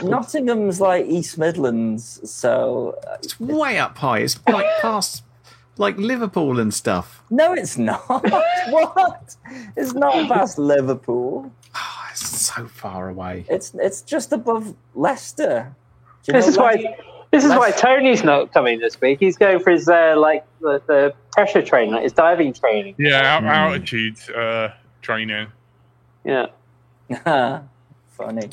Nottingham's 0.04 0.80
like 0.80 1.06
East 1.06 1.38
Midlands, 1.38 2.20
so 2.30 2.98
uh, 3.08 3.18
It's 3.22 3.40
way 3.40 3.78
up 3.78 3.98
high. 3.98 4.20
It's 4.20 4.40
like 4.48 4.66
past 4.82 5.24
like 5.78 5.98
Liverpool 5.98 6.60
and 6.60 6.74
stuff. 6.74 7.22
no, 7.30 7.54
it's 7.54 7.78
not. 7.78 8.02
what? 8.70 9.36
It's 9.76 9.94
not 9.94 10.28
past 10.30 10.58
Liverpool. 10.58 11.52
Oh, 11.76 12.08
it's 12.12 12.26
so 12.26 12.68
far 12.68 13.10
away. 13.10 13.46
It's 13.50 13.74
it's 13.76 14.02
just 14.02 14.32
above 14.32 14.74
Leicester. 14.94 15.76
Do 16.24 16.32
you 16.32 16.40
This 16.40 16.46
know 16.46 16.50
is 16.52 16.58
why. 16.58 16.72
Leicester? 16.76 17.04
This 17.32 17.44
is 17.44 17.50
why 17.52 17.72
Tony's 17.72 18.24
not 18.24 18.54
coming 18.54 18.80
this 18.80 19.02
week. 19.02 19.20
He's 19.20 19.36
going 19.38 19.60
for 19.60 19.72
his 19.72 19.90
uh, 19.90 20.14
like 20.18 20.46
the, 20.62 20.82
the 20.88 21.14
pressure 21.34 21.62
training, 21.62 21.94
like 21.94 22.04
his 22.04 22.14
diving 22.14 22.54
training. 22.54 22.96
Yeah, 22.98 23.40
al- 23.42 23.46
altitude 23.74 24.18
uh, 24.34 24.70
training. 25.02 25.48
Yeah. 26.24 26.46
Funny. 28.12 28.50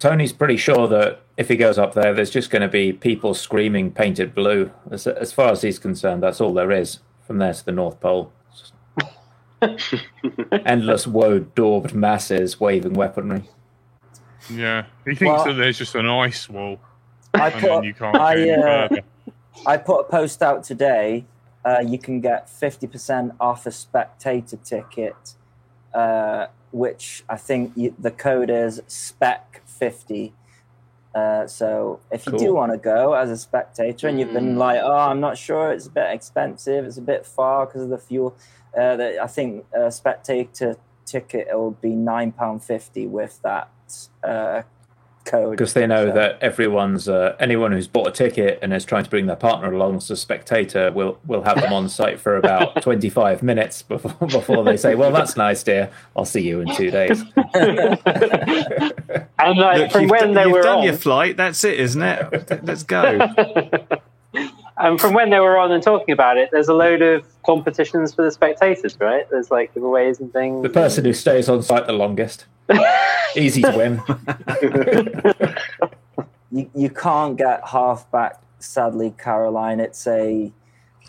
Tony's 0.00 0.32
pretty 0.32 0.56
sure 0.56 0.88
that 0.88 1.20
if 1.36 1.48
he 1.48 1.56
goes 1.56 1.78
up 1.78 1.92
there, 1.92 2.14
there's 2.14 2.30
just 2.30 2.50
going 2.50 2.62
to 2.62 2.68
be 2.68 2.90
people 2.92 3.34
screaming 3.34 3.92
painted 3.92 4.34
blue. 4.34 4.72
As, 4.90 5.06
as 5.06 5.30
far 5.30 5.52
as 5.52 5.60
he's 5.60 5.78
concerned, 5.78 6.22
that's 6.22 6.40
all 6.40 6.54
there 6.54 6.72
is 6.72 7.00
from 7.26 7.36
there 7.38 7.52
to 7.52 7.64
the 7.64 7.70
North 7.70 8.00
Pole. 8.00 8.32
Endless 10.64 11.06
woe 11.06 11.38
daubed 11.40 11.94
masses 11.94 12.58
waving 12.58 12.94
weaponry. 12.94 13.44
Yeah, 14.50 14.86
he 15.04 15.14
thinks 15.14 15.22
Well- 15.22 15.44
that 15.44 15.52
there's 15.54 15.76
just 15.78 15.94
an 15.94 16.06
ice 16.08 16.48
wall, 16.48 16.80
I 17.34 17.50
and 17.50 17.62
then 17.62 17.70
put 17.70 17.84
you 17.84 17.94
can't 17.94 18.16
I, 18.16 18.36
get 18.36 18.58
uh. 18.58 18.88
I 19.66 19.76
put 19.76 20.00
a 20.00 20.04
post 20.04 20.42
out 20.42 20.64
today. 20.64 21.26
Uh, 21.62 21.84
you 21.86 21.98
can 21.98 22.22
get 22.22 22.48
fifty 22.48 22.86
percent 22.86 23.34
off 23.38 23.66
a 23.66 23.70
spectator 23.70 24.56
ticket, 24.56 25.34
uh, 25.92 26.46
which 26.72 27.22
I 27.28 27.36
think 27.36 27.72
you, 27.76 27.94
the 27.98 28.10
code 28.10 28.48
is 28.48 28.80
spec 28.88 29.59
fifty. 29.84 30.34
Uh, 31.12 31.44
so 31.44 31.98
if 32.12 32.24
you 32.26 32.38
do 32.38 32.54
want 32.54 32.70
to 32.70 32.78
go 32.78 33.14
as 33.14 33.30
a 33.30 33.36
spectator 33.36 34.06
and 34.06 34.20
you've 34.20 34.32
been 34.32 34.56
like, 34.66 34.80
oh, 34.80 35.02
I'm 35.10 35.18
not 35.18 35.36
sure, 35.36 35.72
it's 35.72 35.88
a 35.88 35.90
bit 35.90 36.08
expensive, 36.14 36.84
it's 36.84 36.98
a 36.98 37.06
bit 37.12 37.26
far 37.26 37.66
because 37.66 37.82
of 37.82 37.90
the 37.90 37.98
fuel. 37.98 38.36
Uh, 38.78 38.94
that 38.94 39.18
I 39.20 39.26
think 39.26 39.66
a 39.74 39.90
spectator 39.90 40.76
ticket 41.04 41.48
will 41.52 41.72
be 41.72 41.96
nine 41.96 42.30
pound 42.30 42.62
fifty 42.62 43.08
with 43.08 43.40
that 43.42 43.70
uh, 44.22 44.62
code 45.24 45.50
Because 45.52 45.74
they 45.74 45.86
know 45.86 46.08
So- 46.08 46.12
that 46.14 46.38
everyone's 46.42 47.08
uh, 47.08 47.36
anyone 47.38 47.72
who's 47.72 47.86
bought 47.86 48.08
a 48.08 48.10
ticket 48.10 48.58
and 48.62 48.72
is 48.72 48.84
trying 48.84 49.04
to 49.04 49.10
bring 49.10 49.26
their 49.26 49.36
partner 49.36 49.72
along 49.72 49.96
as 49.96 50.10
a 50.10 50.16
spectator 50.16 50.90
will 50.92 51.18
will 51.26 51.42
have 51.42 51.60
them 51.60 51.72
on 51.72 51.88
site 51.98 52.18
for 52.20 52.36
about 52.36 52.82
25 52.82 53.42
minutes 53.42 53.82
before 53.82 54.12
before 54.28 54.64
they 54.64 54.76
say, 54.76 54.94
"Well, 54.94 55.12
that's 55.12 55.36
nice, 55.36 55.62
dear. 55.62 55.90
I'll 56.16 56.24
see 56.24 56.42
you 56.42 56.60
in 56.60 56.74
two 56.74 56.90
days." 56.90 57.22
And 59.42 59.58
like 59.58 59.78
Look, 59.78 59.90
from 59.92 60.08
when 60.08 60.28
d- 60.28 60.34
they 60.34 60.42
you've 60.44 60.52
were 60.52 60.62
done 60.62 60.78
on, 60.78 60.84
your 60.84 60.92
flight. 60.96 61.36
That's 61.38 61.64
it, 61.64 61.80
isn't 61.80 62.02
it? 62.02 62.62
Let's 62.62 62.82
go. 62.82 63.18
And 64.80 65.00
from 65.00 65.14
when 65.14 65.30
they 65.30 65.40
were 65.40 65.56
on 65.58 65.72
and 65.72 65.82
talking 65.82 66.12
about 66.12 66.36
it, 66.36 66.50
there's 66.52 66.68
a 66.68 66.74
load 66.74 67.02
of 67.02 67.24
competitions 67.44 68.14
for 68.14 68.24
the 68.24 68.30
spectators, 68.30 68.98
right? 69.00 69.28
There's 69.30 69.50
like 69.50 69.74
giveaways 69.74 70.20
and 70.20 70.32
things. 70.32 70.62
The 70.62 70.68
person 70.68 71.04
who 71.04 71.12
stays 71.12 71.48
on 71.48 71.62
site 71.62 71.86
the 71.86 71.92
longest, 71.92 72.46
easy 73.36 73.62
to 73.62 73.76
win. 73.76 74.02
you, 76.50 76.70
you 76.74 76.90
can't 76.90 77.36
get 77.36 77.66
half 77.68 78.10
back, 78.10 78.40
sadly 78.60 79.14
caroline 79.18 79.80
it's 79.80 80.06
a 80.06 80.52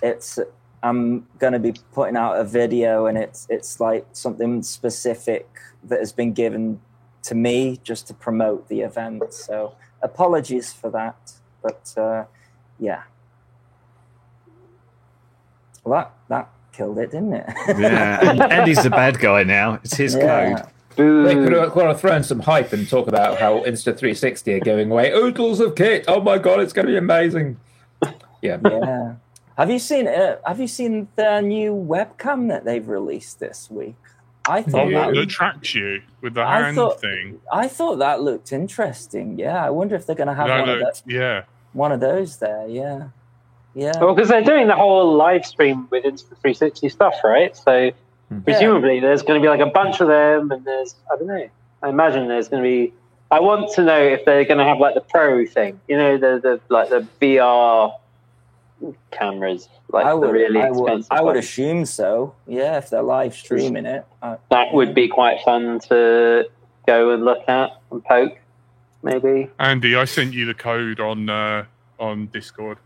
it's 0.02 0.40
i'm 0.84 1.28
going 1.38 1.54
to 1.54 1.60
be 1.60 1.74
putting 1.92 2.16
out 2.16 2.40
a 2.40 2.44
video 2.44 3.06
and 3.06 3.18
it's 3.18 3.46
it's 3.50 3.80
like 3.80 4.06
something 4.14 4.64
specific 4.64 5.48
that 5.84 6.00
has 6.00 6.12
been 6.12 6.34
given 6.34 6.80
to 7.22 7.36
me 7.36 7.80
just 7.84 8.08
to 8.08 8.14
promote 8.14 8.68
the 8.70 8.82
event 8.82 9.34
so 9.34 9.76
apologies 10.02 10.74
for 10.74 10.90
that 10.90 11.34
but 11.62 11.94
uh, 11.98 12.24
yeah 12.80 13.04
well 15.84 16.00
that 16.00 16.12
that 16.30 16.50
killed 16.74 16.98
it 17.00 17.12
didn't 17.12 17.34
it 17.34 17.46
Yeah, 17.80 18.30
and 18.30 18.42
Andy's 18.52 18.82
the 18.84 18.90
bad 18.90 19.20
guy 19.20 19.44
now. 19.44 19.76
It's 19.84 19.96
his 19.96 20.16
Yeah. 20.16 20.56
code. 20.62 20.68
They 20.98 21.36
could 21.36 21.54
have, 21.54 21.72
could 21.72 21.86
have 21.86 22.00
thrown 22.02 22.22
some 22.24 22.42
hype 22.42 22.74
and 22.74 22.88
talk 22.88 23.08
about 23.08 23.40
how 23.40 23.60
Insta 23.64 23.98
360 23.98 24.54
are 24.56 24.60
going 24.60 24.92
away. 24.92 25.12
Oodles 25.12 25.60
of 25.62 25.76
kit. 25.76 26.04
Oh 26.08 26.22
my 26.22 26.38
god, 26.38 26.60
it's 26.60 26.74
going 26.74 26.86
to 26.86 26.92
be 26.92 26.98
amazing. 26.98 27.58
Yeah. 28.42 28.58
yeah 28.64 29.16
have 29.58 29.70
you 29.70 29.80
seen 29.80 30.08
uh, 30.08 30.38
have 30.46 30.60
you 30.60 30.68
seen 30.68 31.08
the 31.16 31.42
new 31.42 31.74
webcam 31.74 32.48
that 32.50 32.66
they've 32.66 32.88
released 32.88 33.40
this 33.40 33.70
week 33.70 33.96
i 34.48 34.64
thought 34.64 34.88
Oh, 34.88 34.92
that 34.92 35.14
that 35.14 35.30
tracks 35.30 35.76
you 35.76 36.02
with 36.22 36.34
the 36.34 36.42
I 36.42 36.62
hand 36.64 36.76
thought- 36.76 37.00
thing. 37.00 37.40
I 37.52 37.68
thought 37.68 37.98
that 37.98 38.22
looked 38.22 38.52
interesting. 38.52 39.38
Yeah, 39.38 39.64
I 39.64 39.70
wonder 39.70 39.96
if 39.96 40.06
they're 40.08 40.16
going 40.16 40.30
to 40.30 40.34
have 40.34 40.48
That 40.48 40.62
one, 40.62 40.70
of 40.70 40.80
looked- 40.80 41.04
tho- 41.06 41.14
yeah, 41.14 41.44
one 41.74 41.92
of 41.92 42.00
those 42.00 42.38
there. 42.38 42.66
Yeah, 42.68 43.10
yeah. 43.74 43.94
Well, 44.00 44.14
because 44.14 44.30
they're 44.30 44.44
doing 44.44 44.68
the 44.68 44.76
whole 44.76 45.16
live 45.16 45.46
stream 45.46 45.88
with 45.90 46.04
Insta360 46.04 46.92
stuff, 46.92 47.16
right? 47.24 47.56
So 47.56 47.92
presumably 48.46 49.00
there's 49.00 49.22
going 49.22 49.40
to 49.42 49.44
be 49.44 49.50
like 49.50 49.60
a 49.60 49.72
bunch 49.72 50.02
of 50.02 50.08
them, 50.08 50.52
and 50.52 50.64
there's 50.66 50.96
I 51.12 51.18
don't 51.18 51.28
know. 51.28 51.50
I 51.84 51.90
imagine 51.90 52.28
there's 52.28 52.48
going 52.50 52.64
to 52.64 52.70
be. 52.70 52.94
I 53.30 53.40
want 53.40 53.72
to 53.76 53.84
know 53.84 54.00
if 54.02 54.26
they're 54.26 54.44
going 54.46 54.58
to 54.58 54.66
have 54.66 54.80
like 54.80 54.94
the 54.94 55.02
pro 55.02 55.46
thing, 55.46 55.80
you 55.88 55.98
know, 55.98 56.18
the 56.18 56.40
the 56.40 56.62
like 56.70 56.90
the 56.90 57.08
VR 57.22 57.98
cameras, 59.12 59.70
like 59.90 60.06
I 60.06 60.12
the 60.12 60.18
would, 60.18 60.32
really 60.32 60.62
I 60.62 60.70
would. 60.72 61.06
I 61.10 61.22
would 61.22 61.36
ones. 61.36 61.46
assume 61.46 61.86
so. 61.86 62.36
Yeah, 62.48 62.78
if 62.78 62.90
they're 62.90 63.02
live 63.02 63.34
streaming 63.36 63.86
it. 63.86 64.06
Uh, 64.22 64.38
that 64.50 64.74
would 64.74 64.94
be 64.94 65.08
quite 65.08 65.42
fun 65.44 65.80
to 65.90 66.50
go 66.86 67.12
and 67.12 67.24
look 67.24 67.48
at 67.48 67.72
and 67.92 68.04
poke. 68.04 68.38
maybe. 69.04 69.50
Andy, 69.60 69.96
I 69.96 70.06
sent 70.06 70.34
you 70.34 70.46
the 70.46 70.54
code 70.54 71.00
on 71.00 71.30
uh, 71.30 71.66
on 72.00 72.28
Discord. 72.28 72.78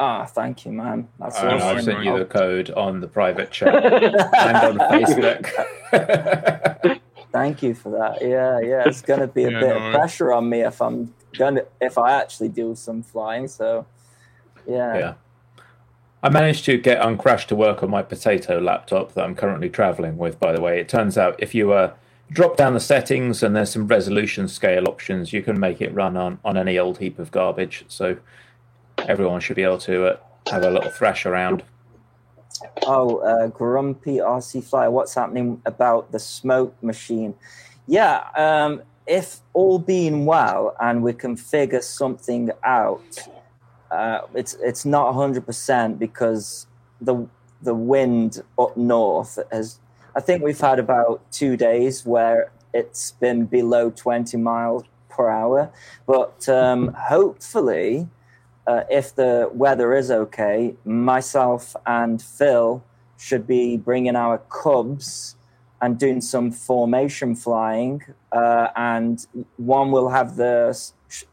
Ah, 0.00 0.24
thank 0.24 0.64
you, 0.64 0.72
man. 0.72 1.06
That's 1.18 1.38
And 1.38 1.50
awesome. 1.50 1.76
I've 1.76 1.84
sent 1.84 2.04
you 2.04 2.18
the 2.18 2.24
code 2.24 2.70
on 2.70 3.00
the 3.00 3.06
private 3.06 3.50
chat 3.50 3.74
and 3.84 4.56
on 4.56 4.78
Facebook. 4.90 5.46
Thank 7.32 7.62
you 7.62 7.74
for 7.74 7.90
that. 7.92 8.22
Yeah, 8.22 8.60
yeah. 8.60 8.88
It's 8.88 9.02
gonna 9.02 9.28
be 9.28 9.44
a 9.44 9.50
Yeah, 9.50 9.60
bit 9.60 9.68
no 9.68 9.76
of 9.76 9.94
pressure 9.94 10.32
on 10.32 10.48
me 10.48 10.62
if 10.62 10.80
I'm 10.80 11.14
gonna 11.38 11.64
if 11.82 11.98
I 11.98 12.12
actually 12.12 12.48
do 12.48 12.74
some 12.74 13.02
flying. 13.02 13.46
So, 13.46 13.86
yeah. 14.66 14.98
yeah. 14.98 15.14
I 16.22 16.30
managed 16.30 16.64
to 16.64 16.78
get 16.78 17.00
Uncrash 17.02 17.46
to 17.48 17.54
work 17.56 17.82
on 17.82 17.90
my 17.90 18.02
potato 18.02 18.58
laptop 18.58 19.12
that 19.12 19.24
I'm 19.24 19.34
currently 19.34 19.68
traveling 19.68 20.16
with, 20.16 20.40
by 20.40 20.52
the 20.52 20.62
way. 20.62 20.80
It 20.80 20.88
turns 20.88 21.18
out 21.18 21.36
if 21.38 21.54
you 21.54 21.72
uh, 21.72 21.92
drop 22.32 22.56
down 22.56 22.72
the 22.74 22.80
settings 22.80 23.42
and 23.42 23.54
there's 23.54 23.70
some 23.70 23.86
resolution 23.86 24.48
scale 24.48 24.88
options, 24.88 25.32
you 25.32 25.42
can 25.42 25.60
make 25.60 25.80
it 25.82 25.92
run 25.94 26.16
on, 26.16 26.38
on 26.44 26.56
any 26.56 26.78
old 26.78 26.98
heap 26.98 27.18
of 27.18 27.30
garbage. 27.30 27.84
So 27.88 28.16
everyone 28.98 29.40
should 29.40 29.56
be 29.56 29.62
able 29.62 29.78
to 29.78 30.06
uh, 30.06 30.16
have 30.50 30.62
a 30.62 30.70
little 30.70 30.90
thrash 30.90 31.26
around. 31.26 31.62
Oh, 32.86 33.18
uh, 33.18 33.46
Grumpy 33.48 34.16
RC 34.16 34.64
Flyer, 34.64 34.90
what's 34.90 35.14
happening 35.14 35.62
about 35.64 36.12
the 36.12 36.18
smoke 36.18 36.74
machine? 36.82 37.34
Yeah, 37.86 38.24
um, 38.36 38.82
if 39.06 39.38
all 39.52 39.78
being 39.78 40.26
well 40.26 40.76
and 40.80 41.02
we 41.02 41.12
can 41.12 41.36
figure 41.36 41.82
something 41.82 42.50
out, 42.62 43.28
uh, 43.90 44.20
it's 44.34 44.54
it's 44.60 44.84
not 44.84 45.14
hundred 45.14 45.46
percent 45.46 45.98
because 45.98 46.66
the 47.00 47.26
the 47.62 47.74
wind 47.74 48.42
up 48.58 48.76
north 48.76 49.38
has. 49.50 49.80
I 50.14 50.20
think 50.20 50.42
we've 50.42 50.60
had 50.60 50.78
about 50.78 51.22
two 51.32 51.56
days 51.56 52.04
where 52.04 52.52
it's 52.72 53.12
been 53.12 53.46
below 53.46 53.90
twenty 53.90 54.36
miles 54.36 54.84
per 55.08 55.28
hour, 55.28 55.72
but 56.06 56.48
um, 56.48 56.94
hopefully 56.94 58.08
uh, 58.66 58.84
if 58.90 59.14
the 59.14 59.50
weather 59.52 59.94
is 59.94 60.10
okay, 60.10 60.76
myself 60.84 61.74
and 61.86 62.20
Phil 62.20 62.82
should 63.16 63.46
be 63.46 63.76
bringing 63.76 64.16
our 64.16 64.38
cubs 64.38 65.36
and 65.82 65.98
doing 65.98 66.20
some 66.20 66.50
formation 66.50 67.34
flying. 67.34 68.02
Uh, 68.32 68.68
and 68.76 69.26
one 69.56 69.90
will 69.90 70.08
have 70.08 70.36
the 70.36 70.78
sh- 71.08 71.24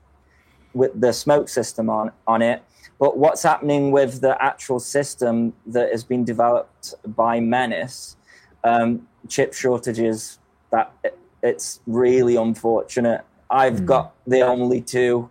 with 0.73 0.99
the 0.99 1.11
smoke 1.11 1.49
system 1.49 1.89
on 1.89 2.11
on 2.25 2.41
it. 2.41 2.63
But 2.99 3.17
what's 3.17 3.43
happening 3.43 3.91
with 3.91 4.21
the 4.21 4.41
actual 4.41 4.79
system 4.79 5.53
that 5.67 5.91
has 5.91 6.03
been 6.03 6.23
developed 6.23 6.95
by 7.05 7.39
Menace? 7.39 8.17
Um, 8.63 9.07
chip 9.27 9.53
shortages. 9.53 10.39
That 10.71 10.91
it, 11.03 11.17
it's 11.43 11.81
really 11.85 12.35
unfortunate. 12.35 13.23
I've 13.49 13.85
got 13.85 14.13
the 14.25 14.41
only 14.41 14.81
two 14.81 15.29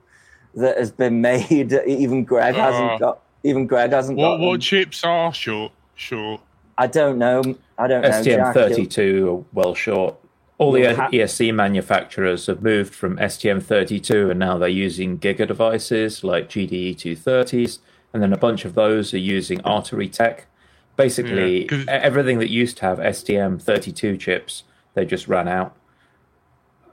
that 0.57 0.77
has 0.79 0.91
been 0.91 1.21
made. 1.21 1.73
Even 1.87 2.25
Greg 2.25 2.55
Oh. 2.57 2.59
hasn't 2.59 3.01
got. 3.01 3.21
Even 3.45 3.67
Greg 3.67 3.93
hasn't 3.93 4.19
What 4.19 4.39
got. 4.39 4.41
what 4.41 4.53
them. 4.53 4.61
chips 4.61 5.05
are 5.05 5.33
short? 5.33 5.73
Short. 5.95 6.41
I 6.79 6.87
don't 6.89 7.19
know. 7.19 7.43
I 7.79 7.87
don't 7.87 8.03
know. 8.03 8.09
STM32 8.11 9.29
are 9.41 9.45
well 9.53 9.75
short. 9.75 10.17
All 10.59 10.73
the 10.73 10.95
ha- 10.95 11.11
ESC 11.13 11.53
manufacturers 11.55 12.47
have 12.47 12.63
moved 12.63 12.95
from 12.95 13.19
STM32 13.19 14.31
and 14.31 14.39
now 14.41 14.57
they're 14.59 14.69
using 14.69 15.19
Giga 15.19 15.47
devices 15.47 16.25
like 16.25 16.49
GDE 16.49 16.95
230s, 16.97 17.79
and 18.15 18.23
then 18.23 18.33
a 18.33 18.39
bunch 18.39 18.65
of 18.65 18.75
those 18.75 19.13
are 19.13 19.19
using 19.19 19.59
ArteryTek. 19.61 20.41
Basically, 20.97 21.63
Yeah, 21.63 21.67
'cause- 21.69 21.85
everything 21.89 22.39
that 22.39 22.51
used 22.51 22.79
to 22.79 22.87
have 22.87 22.99
STM32 22.99 24.17
chips, 24.19 24.63
they 24.95 25.05
just 25.05 25.29
ran 25.29 25.47
out. 25.47 25.75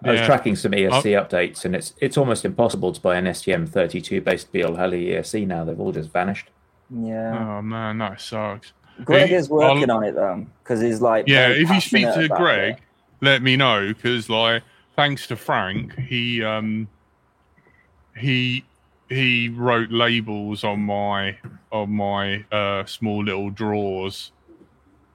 I 0.03 0.11
was 0.11 0.19
Yeah. 0.19 0.25
tracking 0.25 0.55
some 0.55 0.73
ESC 0.73 1.11
updates, 1.13 1.65
and 1.65 1.75
it's 1.75 1.93
it's 2.01 2.17
almost 2.17 2.45
impossible 2.45 2.91
to 2.91 2.99
buy 3.01 3.15
an 3.17 3.25
STM32 3.25 4.23
based 4.23 4.51
BLHeli 4.51 5.09
ESC 5.13 5.45
now. 5.47 5.63
They've 5.63 5.79
all 5.79 5.91
just 5.91 6.11
vanished. 6.11 6.49
Yeah. 6.89 7.57
Oh 7.57 7.61
man, 7.61 7.97
that 7.99 8.19
sucks. 8.21 8.73
Greg 9.03 9.29
Hey, 9.29 9.35
is 9.35 9.49
working 9.49 9.89
I'll- 9.89 9.97
on 9.97 10.03
it 10.03 10.15
though, 10.15 10.45
because 10.63 10.81
he's 10.81 11.01
like. 11.01 11.27
Yeah, 11.27 11.47
if 11.49 11.69
you 11.69 11.79
speak 11.81 12.05
to 12.13 12.27
Greg, 12.27 12.73
it. 12.75 12.79
let 13.21 13.41
me 13.41 13.55
know 13.57 13.87
because 13.87 14.29
like 14.29 14.63
thanks 14.95 15.25
to 15.27 15.35
Frank, 15.35 15.97
he 15.97 16.43
um 16.43 16.87
he 18.17 18.63
he 19.09 19.49
wrote 19.49 19.89
labels 19.91 20.63
on 20.63 20.81
my 20.81 21.37
on 21.71 21.91
my 21.91 22.43
uh 22.51 22.85
small 22.85 23.23
little 23.23 23.49
drawers 23.49 24.31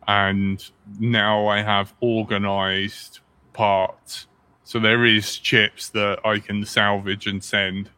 and 0.07 0.70
now 0.98 1.46
I 1.46 1.62
have 1.62 1.92
organized 2.01 3.20
parts. 3.53 4.27
So 4.68 4.78
there 4.78 5.07
is 5.07 5.38
chips 5.38 5.88
that 5.88 6.18
I 6.26 6.40
can 6.40 6.62
salvage 6.66 7.26
and 7.26 7.42
send. 7.42 7.88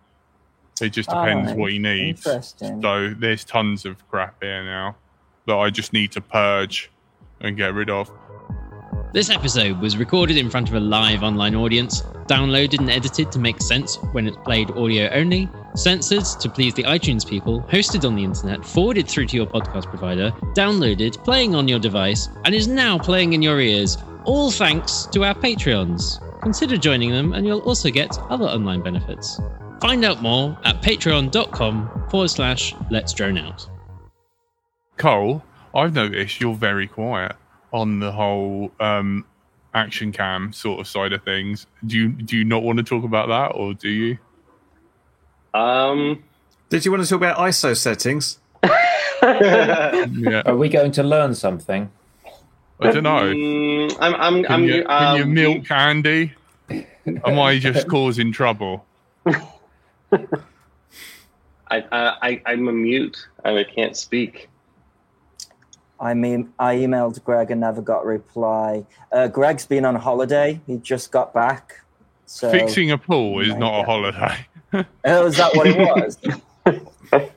It 0.80 0.90
just 0.90 1.08
depends 1.08 1.50
oh, 1.50 1.54
what 1.56 1.72
he 1.72 1.80
needs. 1.80 2.24
interesting. 2.24 2.80
So 2.80 3.12
there's 3.12 3.42
tons 3.42 3.84
of 3.84 4.08
crap 4.08 4.40
here 4.40 4.62
now 4.62 4.94
that 5.46 5.56
I 5.56 5.70
just 5.70 5.92
need 5.92 6.12
to 6.12 6.20
purge 6.20 6.88
and 7.40 7.56
get 7.56 7.74
rid 7.74 7.90
of. 7.90 8.08
This 9.12 9.30
episode 9.30 9.80
was 9.80 9.96
recorded 9.96 10.36
in 10.36 10.48
front 10.48 10.68
of 10.68 10.76
a 10.76 10.78
live 10.78 11.24
online 11.24 11.56
audience, 11.56 12.02
downloaded 12.28 12.78
and 12.78 12.88
edited 12.88 13.32
to 13.32 13.40
make 13.40 13.60
sense 13.60 13.96
when 14.12 14.28
it's 14.28 14.36
played 14.44 14.70
audio 14.70 15.08
only, 15.10 15.48
censored 15.74 16.24
to 16.40 16.48
please 16.48 16.72
the 16.74 16.84
iTunes 16.84 17.28
people, 17.28 17.62
hosted 17.62 18.06
on 18.06 18.14
the 18.14 18.22
internet, 18.22 18.64
forwarded 18.64 19.08
through 19.08 19.26
to 19.26 19.36
your 19.36 19.46
podcast 19.46 19.86
provider, 19.86 20.30
downloaded, 20.54 21.18
playing 21.24 21.56
on 21.56 21.66
your 21.66 21.80
device, 21.80 22.28
and 22.44 22.54
is 22.54 22.68
now 22.68 22.96
playing 22.96 23.32
in 23.32 23.42
your 23.42 23.60
ears, 23.60 23.98
all 24.22 24.52
thanks 24.52 25.06
to 25.06 25.24
our 25.24 25.34
Patreons. 25.34 26.20
Consider 26.42 26.76
joining 26.76 27.10
them, 27.10 27.32
and 27.34 27.46
you'll 27.46 27.60
also 27.60 27.90
get 27.90 28.18
other 28.30 28.46
online 28.46 28.82
benefits. 28.82 29.40
Find 29.80 30.04
out 30.04 30.22
more 30.22 30.58
at 30.64 30.82
patreon.com 30.82 32.08
forward 32.10 32.28
slash 32.28 32.74
let's 32.90 33.12
drone 33.12 33.38
out. 33.38 33.68
Cole, 34.96 35.42
I've 35.74 35.94
noticed 35.94 36.40
you're 36.40 36.54
very 36.54 36.86
quiet 36.86 37.36
on 37.72 38.00
the 38.00 38.12
whole 38.12 38.70
um, 38.80 39.24
action 39.74 40.12
cam 40.12 40.52
sort 40.52 40.80
of 40.80 40.88
side 40.88 41.12
of 41.12 41.22
things. 41.22 41.66
Do 41.86 41.96
you 41.96 42.08
do 42.08 42.36
you 42.36 42.44
not 42.44 42.62
want 42.62 42.78
to 42.78 42.82
talk 42.82 43.04
about 43.04 43.28
that, 43.28 43.56
or 43.56 43.74
do 43.74 43.88
you? 43.88 44.18
Um, 45.54 46.22
Did 46.68 46.84
you 46.84 46.90
want 46.92 47.02
to 47.02 47.08
talk 47.08 47.16
about 47.18 47.38
ISO 47.38 47.76
settings? 47.76 48.38
Yeah, 49.22 50.42
Are 50.46 50.56
we 50.56 50.70
going 50.70 50.92
to 50.92 51.02
learn 51.02 51.34
something? 51.34 51.90
I 52.80 52.92
don't 52.92 53.02
know. 53.02 53.32
mm, 53.34 53.96
I'm, 54.00 54.14
I'm, 54.14 54.42
Can 54.44 54.52
I'm, 54.52 54.64
you, 54.64 54.84
can 54.84 55.16
you 55.16 55.24
um, 55.24 55.34
milk 55.34 55.70
Andy? 55.70 56.32
Am 57.24 57.38
I 57.38 57.58
just 57.60 57.88
causing 57.88 58.32
trouble? 58.32 58.86
I, 59.26 60.22
I, 61.70 62.42
I'm 62.46 62.68
a 62.68 62.72
mute. 62.72 63.28
I 63.44 63.64
can't 63.64 63.96
speak. 63.96 64.48
I 66.00 66.14
mean, 66.14 66.52
I 66.58 66.76
emailed 66.76 67.22
Greg 67.24 67.50
and 67.50 67.60
never 67.60 67.82
got 67.82 68.04
a 68.04 68.06
reply. 68.06 68.86
Uh, 69.12 69.28
Greg's 69.28 69.66
been 69.66 69.84
on 69.84 69.94
holiday. 69.96 70.60
He 70.66 70.78
just 70.78 71.12
got 71.12 71.34
back. 71.34 71.82
So, 72.24 72.50
Fixing 72.50 72.90
a 72.90 72.98
pool 72.98 73.40
is 73.40 73.50
my 73.50 73.58
not 73.58 73.80
a 73.80 73.84
holiday. 73.84 74.46
Oh, 75.04 75.26
is 75.26 75.36
that 75.36 75.52
what 75.56 75.66
it 75.66 75.76
was? 75.76 76.16
is 76.22 76.32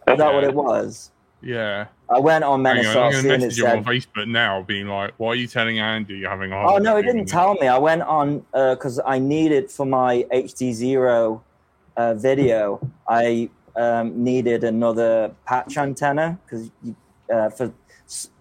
that 0.05 0.33
what 0.33 0.43
it 0.43 0.53
was? 0.53 1.09
Yeah. 1.43 1.87
I 2.09 2.19
went 2.19 2.43
on 2.43 2.61
Menace 2.61 2.87
I'm 2.87 3.11
going 3.11 3.11
to 3.11 3.17
and 3.17 3.43
it 3.43 3.45
message 3.47 3.63
him 3.63 3.77
on 3.77 3.83
Facebook 3.83 4.27
now, 4.27 4.61
being 4.61 4.87
like, 4.87 5.13
"Why 5.17 5.29
are 5.29 5.35
you 5.35 5.47
telling 5.47 5.79
Andy 5.79 6.15
you're 6.15 6.29
having 6.29 6.51
a 6.51 6.57
"Oh 6.57 6.77
no, 6.77 6.95
he 6.95 7.03
didn't 7.03 7.25
tell 7.25 7.55
me." 7.55 7.67
I 7.67 7.77
went 7.77 8.03
on 8.03 8.45
because 8.51 8.99
I 9.05 9.19
needed 9.19 9.71
for 9.71 9.85
my 9.85 10.25
HD 10.31 10.73
zero 10.73 11.43
uh, 11.97 12.13
video. 12.13 12.79
I 13.07 13.49
um, 13.75 14.23
needed 14.23 14.63
another 14.63 15.33
patch 15.45 15.77
antenna 15.77 16.37
because 16.45 16.69
uh, 17.33 17.49
for 17.49 17.73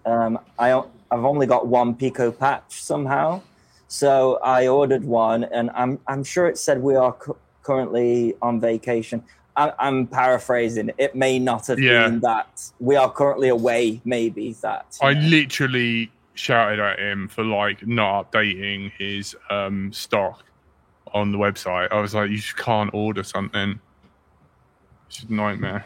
um, 0.05 0.39
I 0.59 0.71
I've 1.11 1.25
only 1.25 1.47
got 1.47 1.67
one 1.67 1.95
Pico 1.95 2.31
patch 2.31 2.83
somehow, 2.83 3.41
so 3.87 4.39
I 4.43 4.67
ordered 4.67 5.03
one, 5.03 5.45
and 5.45 5.71
I'm 5.73 5.99
I'm 6.07 6.23
sure 6.23 6.47
it 6.47 6.57
said 6.57 6.81
we 6.81 6.95
are 6.95 7.13
cu- 7.13 7.37
currently 7.63 8.35
on 8.41 8.59
vacation. 8.59 9.23
I, 9.55 9.71
I'm 9.79 10.07
paraphrasing. 10.07 10.91
It 10.97 11.15
may 11.15 11.37
not 11.39 11.67
have 11.67 11.79
Yeah. 11.79 12.07
been 12.07 12.19
that 12.21 12.71
we 12.79 12.95
are 12.95 13.11
currently 13.11 13.49
away. 13.49 14.01
Maybe 14.05 14.53
that. 14.61 14.97
I 15.01 15.13
know. 15.13 15.21
literally 15.27 16.11
shouted 16.35 16.79
at 16.79 16.97
him 16.99 17.27
for 17.27 17.43
like 17.43 17.85
not 17.85 18.31
updating 18.31 18.91
his 18.97 19.35
um, 19.51 19.93
stock 19.93 20.43
on 21.13 21.31
the 21.31 21.37
website. 21.37 21.91
I 21.91 22.01
was 22.01 22.15
like, 22.15 22.31
"You 22.31 22.37
just 22.37 22.57
can't 22.57 22.89
order 22.93 23.21
something." 23.23 23.79
It's 25.07 25.17
just 25.17 25.29
a 25.29 25.33
nightmare. 25.33 25.85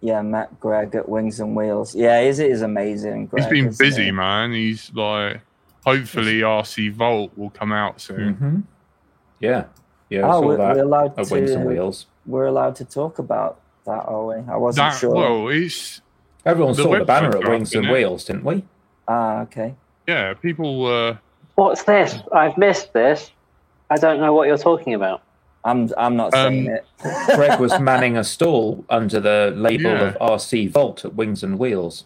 Yeah, 0.00 0.22
Matt 0.22 0.58
Greg 0.60 0.94
at 0.94 1.08
Wings 1.08 1.40
and 1.40 1.56
Wheels. 1.56 1.94
Yeah, 1.94 2.20
is 2.20 2.38
it 2.38 2.50
is 2.50 2.62
amazing. 2.62 3.26
Greg, 3.26 3.44
He's 3.44 3.50
been 3.50 3.74
busy, 3.78 4.04
he? 4.06 4.10
man. 4.12 4.52
He's 4.52 4.92
like, 4.94 5.40
hopefully, 5.84 6.40
RC 6.40 6.92
Vault 6.92 7.32
will 7.36 7.50
come 7.50 7.72
out 7.72 8.00
soon. 8.00 8.34
hmm 8.34 8.60
Yeah. 9.40 9.64
Yeah, 10.10 10.22
Oh, 10.32 10.40
we're, 10.40 10.56
we're 10.58 10.82
allowed 10.82 11.18
Of 11.18 11.30
Wings 11.30 11.50
and 11.50 11.62
to. 11.64 11.68
Wheels. 11.68 12.06
We're 12.26 12.46
allowed 12.46 12.76
to 12.76 12.84
talk 12.84 13.18
about 13.18 13.60
that, 13.86 14.04
are 14.06 14.26
we? 14.26 14.34
I 14.50 14.56
wasn't 14.56 14.90
That 14.92 14.98
sure. 14.98 15.14
well, 15.14 15.48
it's 15.48 16.00
Everyone 16.46 16.74
The 16.74 16.82
saw 16.82 16.98
the 16.98 17.04
banner 17.04 17.36
at 17.36 17.48
Wings 17.48 17.74
and 17.74 17.86
it? 17.86 17.92
Wheels, 17.92 18.24
didn't 18.24 18.44
we? 18.44 18.64
Ah, 19.06 19.40
okay. 19.42 19.74
yeah. 20.06 20.32
People 20.34 20.86
uh, 20.86 21.16
What's 21.56 21.82
this? 21.82 22.16
I've 22.32 22.56
missed 22.56 22.92
this. 22.92 23.30
I 23.90 23.96
don't 23.96 24.20
know 24.20 24.32
what 24.32 24.46
you're 24.48 24.56
talking 24.58 24.94
about. 24.94 25.22
I'm 25.64 25.90
I'm 25.98 26.16
not 26.16 26.32
saying 26.32 26.68
Um, 26.68 26.74
it. 26.74 26.86
Greg 27.34 27.58
was 27.58 27.78
manning 27.80 28.16
a 28.16 28.24
stall 28.24 28.84
under 28.88 29.18
the 29.20 29.52
label 29.56 29.90
Yeah. 29.90 30.14
of 30.14 30.18
RC 30.18 30.70
Vault 30.70 31.04
at 31.04 31.14
Wings 31.14 31.42
and 31.42 31.58
Wheels. 31.58 32.04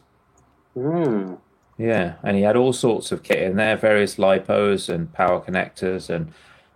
Hmm. 0.75 1.35
Yeah, 1.79 2.15
and 2.23 2.37
he 2.37 2.43
had 2.43 2.57
all 2.57 2.73
sorts 2.73 3.13
of 3.13 3.23
kit 3.23 3.43
in 3.43 3.57
there, 3.57 3.77
various 3.77 4.17
lipos 4.17 4.89
and 4.89 5.13
power 5.13 5.41
connectors 5.41 6.09
and 6.09 6.33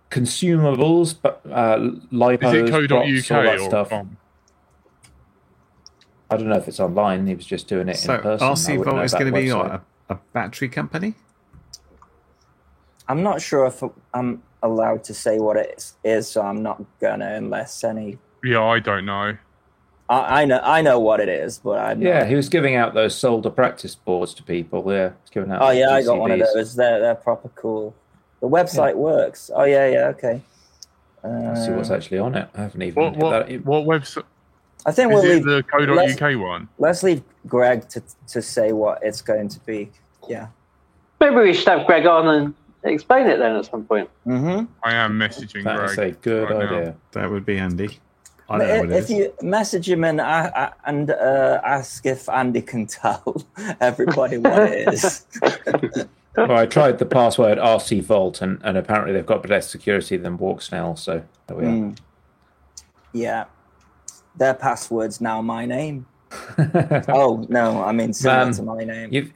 consumables, 0.09 1.15
but 1.21 1.41
uh, 1.51 1.77
lipos, 2.11 2.53
Is 2.53 2.53
it 2.53 2.89
props, 2.89 3.31
all 3.31 3.43
that 3.43 3.59
or 3.59 3.59
stuff. 3.59 3.89
com? 3.89 4.17
I 6.29 6.37
don't 6.37 6.49
know 6.49 6.57
if 6.57 6.67
it's 6.67 6.79
online. 6.79 7.25
He 7.27 7.35
was 7.35 7.45
just 7.45 7.67
doing 7.67 7.87
it 7.87 7.97
So 7.97 8.15
in 8.15 8.21
person. 8.21 8.47
RC 8.47 8.77
wouldn't 8.77 8.95
Vault 8.95 9.05
is 9.05 9.13
going 9.13 9.27
to 9.27 9.31
be 9.31 9.51
what, 9.51 9.71
a, 9.71 9.81
a 10.09 10.19
battery 10.33 10.69
company. 10.69 11.15
I'm 13.07 13.23
not 13.23 13.41
sure 13.41 13.65
if 13.65 13.81
I'm 14.13 14.43
allowed 14.63 15.03
to 15.05 15.13
say 15.13 15.39
what 15.39 15.57
it 15.57 15.75
is, 15.77 15.93
is 16.03 16.27
so 16.27 16.41
I'm 16.41 16.61
not 16.61 16.83
gonna 16.99 17.33
unless 17.35 17.83
any. 17.83 18.17
Yeah, 18.43 18.63
I 18.63 18.79
don't 18.79 19.05
know. 19.05 19.37
I, 20.09 20.41
I 20.41 20.45
know 20.45 20.59
I 20.61 20.81
know 20.81 20.99
what 20.99 21.19
it 21.19 21.29
is, 21.29 21.57
but 21.59 21.79
I'm 21.79 22.01
Yeah, 22.01 22.25
he 22.25 22.35
was 22.35 22.49
giving 22.49 22.75
out 22.75 22.93
those 22.93 23.15
solder 23.15 23.49
practice 23.49 23.95
boards 23.95 24.33
to 24.35 24.43
people. 24.43 24.83
Yeah, 24.91 25.11
he's 25.21 25.29
giving 25.29 25.51
out. 25.51 25.61
Oh 25.61 25.67
those 25.67 25.77
yeah, 25.77 25.89
I 25.91 26.03
got 26.03 26.17
one 26.17 26.31
of 26.31 26.39
those. 26.39 26.75
They're 26.75 26.99
they're 26.99 27.15
proper 27.15 27.49
cool. 27.55 27.95
The 28.41 28.47
website 28.49 28.95
works. 28.95 29.49
Oh 29.53 29.63
yeah, 29.63 29.87
yeah, 29.87 30.07
okay. 30.09 30.41
Let's 31.23 31.65
see 31.65 31.71
what's 31.71 31.89
Uh, 31.89 31.95
actually 31.95 32.19
on 32.19 32.35
it. 32.35 32.47
I 32.55 32.61
haven't 32.61 32.81
even. 32.83 33.03
What 33.03 33.13
hit 33.15 33.23
what 33.23 33.47
that- 33.47 33.65
what 33.65 33.85
website? 33.85 34.23
I 34.85 34.91
think 34.91 35.11
Is 35.11 35.15
we'll 35.21 35.31
it 35.31 35.35
leave. 35.35 35.43
the 35.45 35.63
co.uk 35.63 36.39
one? 36.39 36.69
Let's 36.77 37.03
leave 37.03 37.21
Greg 37.47 37.89
to 37.89 38.01
to 38.27 38.41
say 38.41 38.71
what 38.71 38.99
it's 39.03 39.21
going 39.21 39.49
to 39.49 39.59
be. 39.61 39.89
Yeah. 40.29 40.47
Maybe 41.19 41.35
we 41.35 41.53
should 41.53 41.67
have 41.67 41.85
Greg 41.87 42.05
on 42.05 42.27
and 42.27 42.53
explain 42.83 43.25
it 43.27 43.37
then 43.39 43.55
at 43.55 43.65
some 43.65 43.83
point. 43.85 44.09
Mm-hmm. 44.25 44.65
I 44.83 44.93
am 44.93 45.17
messaging 45.19 45.63
That 45.63 45.83
is 45.89 45.95
Greg. 45.95 46.13
a 46.13 46.15
good 46.17 46.49
right 46.49 46.69
now. 46.71 46.77
idea. 46.77 46.95
That 47.13 47.29
would 47.31 47.45
be 47.45 47.57
handy. 47.57 47.99
I 48.49 48.57
don't 48.59 48.67
know 48.67 48.79
what 48.81 48.89
it 48.91 48.95
If 48.95 49.03
is. 49.05 49.09
you 49.11 49.33
message 49.41 49.89
him 49.89 50.03
and 50.05 50.21
uh, 50.21 50.51
uh, 50.55 50.69
and 50.85 51.09
uh, 51.11 51.59
ask 51.65 52.05
if 52.05 52.29
Andy 52.29 52.61
can 52.61 52.85
tell 52.87 53.43
everybody 53.81 54.37
what 54.37 54.61
it 54.71 54.93
is. 54.93 55.25
Well, 56.37 56.51
I 56.57 56.67
tried 56.67 56.99
the 56.99 57.05
password 57.05 57.57
RC 57.57 58.03
Vault, 58.03 58.41
and, 58.41 58.61
and 58.63 58.77
apparently 58.77 59.13
they've 59.13 59.25
got 59.25 59.41
better 59.41 59.59
security 59.61 60.17
than 60.17 60.37
Walksnail. 60.37 60.97
So 60.99 61.23
there 61.47 61.57
we 61.57 61.63
are. 61.65 61.67
Mm. 61.67 61.97
Yeah. 63.11 63.45
Their 64.35 64.53
password's 64.53 65.19
now 65.19 65.41
my 65.41 65.65
name. 65.65 66.05
Oh 67.09 67.45
no, 67.49 67.83
I 67.83 67.91
mean 67.91 68.13
similar 68.13 68.45
Man, 68.45 68.53
to 68.53 68.63
my 68.63 68.83
name. 68.83 69.09
You've, 69.13 69.33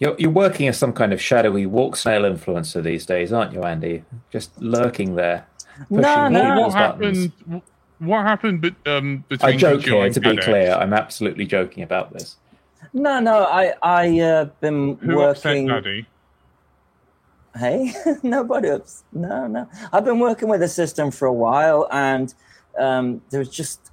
you're, 0.00 0.16
you're 0.18 0.30
working 0.30 0.66
as 0.68 0.76
some 0.76 0.92
kind 0.92 1.12
of 1.12 1.22
shadowy 1.22 1.64
Walksnail 1.64 2.36
influencer 2.36 2.82
these 2.82 3.06
days, 3.06 3.32
aren't 3.32 3.52
you, 3.52 3.62
Andy? 3.62 4.04
Just 4.30 4.60
lurking 4.60 5.14
there. 5.14 5.46
No, 5.88 6.02
pushing 6.02 6.32
no. 6.32 6.40
What, 6.42 6.54
people's 6.56 6.74
buttons. 6.74 7.18
happened? 7.38 7.62
What 8.00 8.22
happened? 8.24 8.60
But 8.60 8.90
um, 8.90 9.24
between 9.28 9.54
I 9.54 9.56
joke 9.56 9.80
Joe 9.82 10.02
here, 10.02 10.10
to 10.10 10.20
be 10.20 10.28
Caddx? 10.30 10.44
clear. 10.44 10.72
I'm 10.74 10.92
absolutely 10.92 11.46
joking 11.46 11.84
about 11.84 12.12
this. 12.12 12.36
No, 12.92 13.20
no, 13.20 13.44
I 13.44 13.72
I 13.82 14.20
uh, 14.20 14.44
been 14.60 14.96
Who 14.98 15.20
upset 15.20 15.52
working. 15.52 15.66
Daddy? 15.68 16.06
Hey, 17.56 17.92
nobody. 18.22 18.70
Ups- 18.70 19.04
no, 19.12 19.46
no. 19.46 19.68
I've 19.92 20.04
been 20.04 20.18
working 20.18 20.48
with 20.48 20.60
the 20.60 20.68
system 20.68 21.10
for 21.10 21.26
a 21.26 21.32
while, 21.32 21.88
and 21.90 22.34
um, 22.78 23.22
there's 23.30 23.48
just 23.48 23.90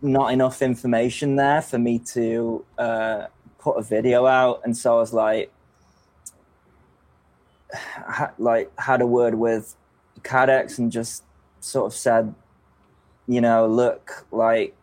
not 0.00 0.32
enough 0.32 0.62
information 0.62 1.36
there 1.36 1.60
for 1.60 1.78
me 1.78 1.98
to 1.98 2.64
uh, 2.78 3.26
put 3.58 3.76
a 3.76 3.82
video 3.82 4.26
out, 4.26 4.62
and 4.64 4.76
so 4.76 4.96
I 4.96 5.00
was 5.00 5.12
like, 5.12 5.52
ha- 7.72 8.32
like 8.38 8.70
had 8.78 9.02
a 9.02 9.06
word 9.06 9.34
with 9.34 9.76
Caddx 10.22 10.78
and 10.78 10.90
just 10.90 11.24
sort 11.60 11.92
of 11.92 11.98
said, 11.98 12.34
you 13.26 13.40
know, 13.40 13.66
look, 13.66 14.26
like 14.32 14.74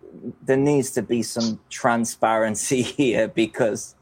there 0.44 0.58
needs 0.58 0.92
to 0.92 1.02
be 1.02 1.24
some 1.24 1.60
transparency 1.70 2.82
here 3.00 3.28
because 3.28 3.95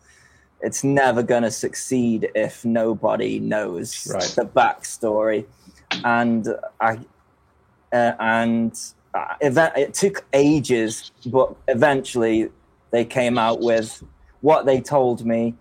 it's 0.63 0.83
never 0.83 1.21
going 1.21 1.43
to 1.43 1.51
succeed 1.51 2.31
if 2.33 2.63
nobody 2.63 3.39
knows 3.39 4.07
Right. 4.11 4.23
the 4.23 4.45
backstory. 4.45 5.45
And 6.03 6.47
I, 6.79 6.99
uh, 7.91 8.13
and 8.19 8.79
uh, 9.13 9.35
event, 9.41 9.73
it 9.77 9.93
took 9.93 10.25
ages, 10.33 11.11
but 11.25 11.53
eventually 11.67 12.49
they 12.91 13.03
came 13.05 13.37
out 13.37 13.59
with 13.59 14.01
what 14.41 14.65
they 14.65 14.79
told 14.79 15.25
me. 15.25 15.53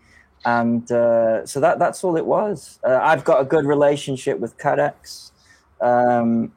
And 0.45 0.91
uh, 0.91 1.45
so 1.47 1.61
that 1.61 1.79
that's 1.79 2.03
all 2.05 2.17
it 2.17 2.27
was. 2.27 2.79
Uh, 2.87 2.99
I've 3.03 3.25
got 3.25 3.41
a 3.41 3.45
good 3.45 3.65
relationship 3.65 4.39
with 4.39 4.57
Caddx. 4.57 5.33
Um, 5.81 6.53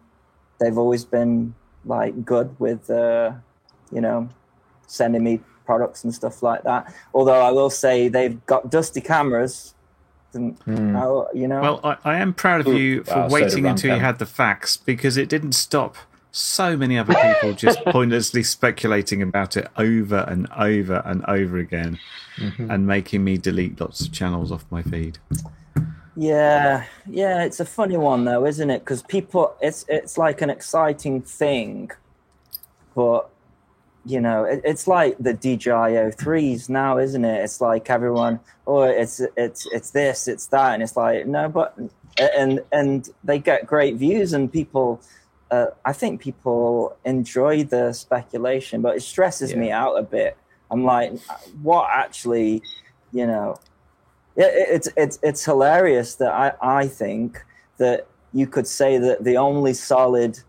they've 0.60 0.78
always 0.78 1.04
been 1.04 1.56
like 1.84 2.26
good 2.26 2.56
with, 2.60 2.89
uh, 2.89 3.34
you 3.91 4.02
know, 4.02 4.30
sending 4.88 5.24
me 5.24 5.41
products 5.66 6.03
and 6.03 6.13
stuff 6.13 6.41
like 6.43 6.63
that. 6.63 6.93
Although 7.13 7.41
I 7.41 7.51
will 7.51 7.70
say 7.70 8.07
they've 8.07 8.43
got 8.45 8.70
dusty 8.70 9.01
cameras. 9.01 9.74
And, 10.34 10.57
how- 10.68 11.30
you 11.34 11.47
know, 11.47 11.61
Well, 11.61 11.80
I, 11.84 11.97
I 12.03 12.16
am 12.18 12.34
proud 12.34 12.59
of 12.61 12.74
you 12.74 13.03
for 13.05 13.16
Well, 13.16 13.30
so 13.30 13.34
waiting 13.34 13.66
until 13.66 13.95
you 13.95 14.01
had 14.01 14.20
the 14.20 14.26
facts 14.26 14.76
because 14.76 15.16
it 15.16 15.30
didn't 15.30 15.53
stop 15.53 15.95
so 16.32 16.76
many 16.76 16.97
other 16.99 17.13
people 17.13 17.53
just 17.66 17.80
pointlessly 17.86 18.43
speculating 18.43 19.22
about 19.22 19.55
it 19.55 19.70
over 19.78 20.26
and 20.28 20.47
over 20.57 21.01
and 21.05 21.24
over 21.28 21.57
again 21.57 21.97
Mm-hmm. 22.38 22.70
and 22.70 22.86
making 22.86 23.24
me 23.24 23.38
delete 23.38 23.80
lots 23.80 24.01
of 24.01 24.11
channels 24.11 24.51
off 24.51 24.66
my 24.70 24.82
feed. 24.84 25.20
Yeah, 26.18 26.84
yeah, 27.09 27.43
it's 27.43 27.61
a 27.61 27.66
funny 27.66 27.95
one 27.95 28.26
though, 28.26 28.45
isn't 28.45 28.70
it? 28.70 28.80
Because 28.80 29.01
people, 29.03 29.55
it's 29.61 29.86
it's 29.88 30.18
like 30.18 30.41
an 30.41 30.49
exciting 30.49 31.22
thing, 31.22 31.91
but 32.93 33.30
you 34.06 34.22
know, 34.22 34.43
it, 34.43 34.62
it's 34.64 34.88
like 34.88 35.18
the 35.20 35.34
DJI 35.34 36.12
threes 36.12 36.70
now, 36.70 36.97
isn't 36.99 37.26
it? 37.26 37.43
It's 37.43 37.60
like 37.60 37.89
everyone, 37.89 38.39
oh, 38.68 38.84
it's 38.84 39.20
it's 39.36 39.68
it's 39.72 39.89
this, 39.91 40.28
it's 40.28 40.47
that, 40.47 40.74
and 40.76 40.84
it's 40.84 40.95
like 40.95 41.26
no, 41.26 41.49
but 41.49 41.78
and 42.20 42.62
and 42.72 43.10
they 43.24 43.39
get 43.39 43.66
great 43.66 43.95
views 43.95 44.34
and 44.34 44.51
people. 44.51 45.01
Uh, 45.51 45.68
I 45.86 45.93
think 45.93 46.22
people 46.22 46.97
enjoy 47.06 47.64
the 47.64 47.93
speculation, 47.93 48.82
but 48.82 48.95
it 48.97 49.01
stresses 49.01 49.56
me 49.56 49.72
out 49.72 49.95
a 49.95 50.01
bit. 50.03 50.38
I'm 50.72 50.84
like, 50.84 51.14
what 51.62 51.88
actually, 51.91 52.64
you 53.14 53.28
know, 53.28 53.58
yeah, 54.36 54.47
it- 54.47 54.70
it's 54.70 54.89
it's 54.97 55.20
it's 55.24 55.45
hilarious 55.45 56.16
that 56.16 56.32
I 56.32 56.53
I 56.62 56.88
think 56.88 57.43
that 57.78 58.08
you 58.34 58.47
could 58.47 58.68
say 58.68 58.97
that 58.97 59.24
the 59.24 59.38
only 59.38 59.74
solid 59.74 60.39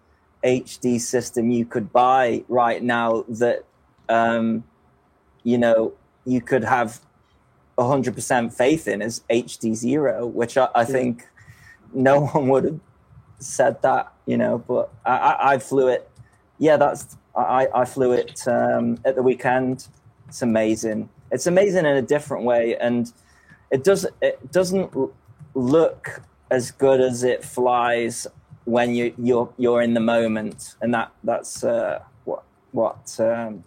HD 0.45 1.01
system 1.01 1.51
you 1.51 1.64
could 1.64 1.93
buy 1.93 2.45
right 2.49 2.82
now 2.82 3.24
that 3.28 3.64
um, 4.09 4.64
you 5.43 5.59
know 5.59 5.93
you 6.24 6.41
could 6.41 6.64
have 6.64 7.01
hundred 7.78 8.14
percent 8.14 8.55
faith 8.55 8.89
in 8.89 9.03
is 9.03 9.20
HD 9.28 9.74
zero, 9.74 10.26
which 10.26 10.57
I, 10.57 10.68
I 10.74 10.84
think 10.84 11.28
no 11.93 12.26
one 12.26 12.49
would 12.49 12.64
have 12.64 12.80
said 13.39 13.82
that, 13.82 14.12
you 14.26 14.37
know. 14.37 14.59
But 14.59 14.93
I, 15.05 15.16
I, 15.16 15.53
I 15.53 15.59
flew 15.59 15.89
it. 15.89 16.11
Yeah, 16.59 16.76
that's 16.76 17.16
I 17.34 17.68
I 17.74 17.84
flew 17.84 18.12
it 18.12 18.47
um, 18.47 18.99
at 19.05 19.14
the 19.14 19.22
weekend. 19.22 19.89
It's 20.28 20.43
amazing. 20.43 21.09
It's 21.30 21.47
amazing 21.47 21.87
in 21.87 21.97
a 21.97 22.03
different 22.03 22.45
way, 22.45 22.76
and 22.76 23.12
it 23.70 23.84
does 23.84 24.07
it 24.22 24.53
doesn't 24.53 24.93
look 25.55 26.22
as 26.51 26.70
good 26.70 27.01
as 27.01 27.24
it 27.24 27.45
flies 27.45 28.26
when 28.67 28.95
you 28.95 29.14
you're 29.17 29.49
you're 29.57 29.81
in 29.81 29.95
the 29.95 30.01
moment, 30.01 30.77
and 30.83 30.93
that 30.93 31.11
that's 31.25 31.64
uh, 31.64 32.01
what 32.25 32.43
what 32.73 33.19
um, 33.19 33.64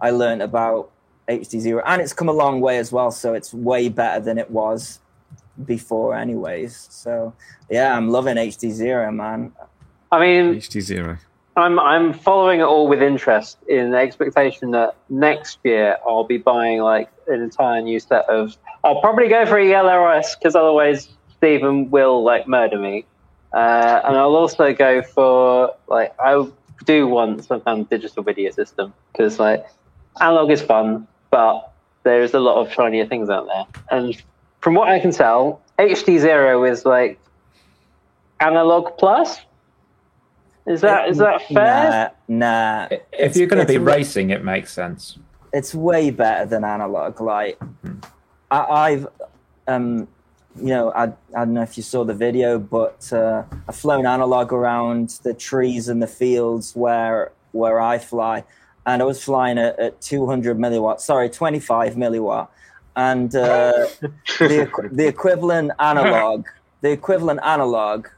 I 0.00 0.10
learned 0.10 0.42
about 0.42 0.90
HD 1.28 1.58
zero, 1.58 1.82
and 1.84 2.00
it's 2.00 2.12
come 2.12 2.28
a 2.28 2.32
long 2.32 2.60
way 2.60 2.78
as 2.78 2.92
well. 2.92 3.10
So 3.10 3.34
it's 3.34 3.52
way 3.52 3.88
better 3.88 4.20
than 4.20 4.38
it 4.38 4.50
was 4.50 5.00
before, 5.64 6.14
anyways. 6.14 6.88
So 6.90 7.34
yeah, 7.68 7.96
I'm 7.96 8.10
loving 8.10 8.36
HD 8.36 8.70
zero, 8.70 9.10
man. 9.10 9.52
I 10.12 10.20
mean, 10.20 10.54
HD 10.54 10.80
zero. 10.80 11.18
I'm 11.56 11.78
I'm 11.78 12.12
following 12.12 12.60
it 12.60 12.64
all 12.64 12.88
with 12.88 13.02
interest 13.02 13.58
in 13.68 13.90
the 13.90 13.98
expectation 13.98 14.70
that 14.72 14.96
next 15.08 15.58
year 15.64 15.96
I'll 16.06 16.24
be 16.24 16.38
buying 16.38 16.80
like 16.80 17.10
an 17.26 17.40
entire 17.40 17.80
new 17.80 18.00
set 18.00 18.28
of. 18.28 18.56
I'll 18.84 19.00
probably 19.00 19.28
go 19.28 19.44
for 19.46 19.58
a 19.58 19.64
ELRS 19.64 20.38
because 20.38 20.54
otherwise 20.54 21.08
Stephen 21.36 21.90
will 21.90 22.22
like 22.22 22.46
murder 22.46 22.78
me, 22.78 23.04
uh, 23.52 24.00
and 24.04 24.16
I'll 24.16 24.36
also 24.36 24.72
go 24.72 25.02
for 25.02 25.74
like 25.88 26.14
I 26.20 26.46
do 26.84 27.06
want 27.08 27.44
some 27.44 27.60
kind 27.60 27.80
of 27.82 27.90
digital 27.90 28.22
video 28.22 28.50
system 28.52 28.92
because 29.12 29.38
like 29.38 29.64
analog 30.20 30.50
is 30.50 30.62
fun, 30.62 31.06
but 31.30 31.72
there's 32.04 32.32
a 32.34 32.40
lot 32.40 32.56
of 32.64 32.72
shinier 32.72 33.06
things 33.06 33.28
out 33.28 33.46
there, 33.46 33.66
and 33.90 34.16
from 34.60 34.74
what 34.74 34.88
I 34.88 34.98
can 35.00 35.10
tell, 35.10 35.60
HD 35.78 36.18
zero 36.18 36.64
is 36.64 36.84
like 36.84 37.18
analog 38.40 38.96
plus. 38.98 39.38
Is 40.66 40.82
that 40.82 41.08
is 41.08 41.18
that 41.18 41.42
fair? 41.48 42.12
Nah, 42.28 42.86
nah. 42.86 42.88
If 42.90 43.00
It's- 43.12 43.36
you're 43.36 43.46
going 43.48 43.60
to 43.66 43.66
be 43.66 43.76
it's 43.76 43.84
racing, 43.84 44.30
it 44.30 44.44
makes 44.44 44.72
sense. 44.72 45.18
it's 45.52 45.74
way 45.74 46.10
better 46.10 46.46
than 46.46 46.62
analog. 46.64 47.20
Like 47.20 47.58
I, 48.50 48.58
I've 48.60 49.06
um 49.66 50.06
you 50.56 50.68
know, 50.68 50.92
I, 50.92 51.04
I 51.04 51.44
don't 51.44 51.54
know 51.54 51.62
if 51.62 51.76
you 51.76 51.82
saw 51.82 52.04
the 52.04 52.14
video, 52.14 52.58
but 52.58 53.12
uh, 53.12 53.44
I've 53.68 53.76
flown 53.76 54.06
analog 54.06 54.52
around 54.52 55.20
the 55.22 55.34
trees 55.34 55.88
and 55.88 56.02
the 56.02 56.06
fields 56.06 56.74
where 56.74 57.32
where 57.52 57.80
I 57.80 57.98
fly, 57.98 58.44
and 58.86 59.02
I 59.02 59.04
was 59.04 59.22
flying 59.22 59.58
at, 59.58 59.78
at 59.78 60.00
200 60.00 60.56
milliwatt, 60.56 61.00
sorry, 61.00 61.28
25 61.28 61.94
milliwatt, 61.94 62.48
and 62.96 63.34
uh, 63.34 63.86
the 64.38 64.90
the 64.92 65.06
equivalent 65.06 65.72
analog, 65.78 66.46
the 66.80 66.90
equivalent 66.90 67.40
analog, 67.42 68.08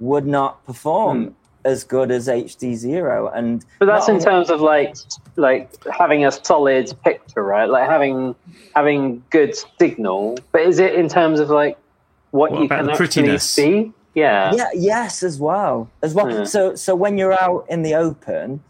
would 0.00 0.26
not 0.26 0.64
perform 0.64 1.36
as 1.64 1.84
good 1.84 2.10
as 2.10 2.28
HD 2.28 2.74
zero, 2.74 3.28
and 3.28 3.64
But 3.78 3.86
that's 3.86 4.08
in 4.08 4.18
terms 4.18 4.50
of 4.50 4.60
like 4.60 4.96
like 5.36 5.70
having 5.86 6.24
a 6.24 6.32
solid 6.32 6.92
picture, 7.32 7.44
right? 7.44 7.68
Like 7.68 7.88
having 7.88 8.34
having 8.74 9.22
good 9.30 9.54
signal. 9.78 10.38
But 10.52 10.62
is 10.62 10.78
it 10.78 10.94
in 10.94 11.08
terms 11.08 11.40
of 11.40 11.50
like 11.50 11.78
what, 12.30 12.52
What 12.52 12.62
you 12.62 12.68
can 12.68 12.90
actually 12.90 13.38
see? 13.38 13.92
Yeah. 14.14 14.52
yeah 14.54 14.68
yes 14.74 15.22
as 15.22 15.40
well 15.40 15.90
as 16.02 16.12
well 16.12 16.30
Yeah. 16.30 16.44
so 16.44 16.74
so 16.74 16.94
when 16.94 17.16
you're 17.16 17.32
out 17.32 17.64
in 17.70 17.80
the 17.80 17.94
open 17.94 18.62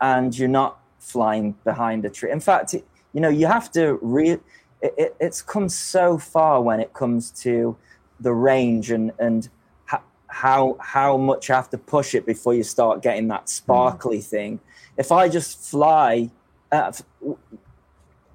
and 0.00 0.38
you're 0.38 0.46
not 0.46 0.78
flying 1.00 1.56
behind 1.64 2.04
a 2.04 2.10
tree 2.10 2.30
in 2.30 2.38
fact 2.38 2.74
it, 2.74 2.86
you 3.12 3.20
know 3.20 3.28
you 3.28 3.48
have 3.48 3.72
to 3.72 3.98
re 4.02 4.30
it, 4.30 4.42
it, 4.82 5.16
it's 5.18 5.42
come 5.42 5.68
so 5.68 6.16
far 6.16 6.62
when 6.62 6.78
it 6.78 6.92
comes 6.92 7.32
to 7.42 7.76
the 8.20 8.32
range 8.32 8.92
and 8.92 9.10
and 9.18 9.48
how 10.28 10.76
how 10.78 11.16
much 11.16 11.48
you 11.48 11.56
have 11.56 11.70
to 11.70 11.78
push 11.78 12.14
it 12.14 12.24
before 12.24 12.54
you 12.54 12.62
start 12.62 13.02
getting 13.02 13.26
that 13.26 13.40
hmm. 13.40 13.46
sparkly 13.46 14.20
thing 14.20 14.60
if 14.96 15.10
i 15.10 15.28
just 15.28 15.58
fly 15.58 16.30
uh, 16.70 16.76
at, 16.76 17.02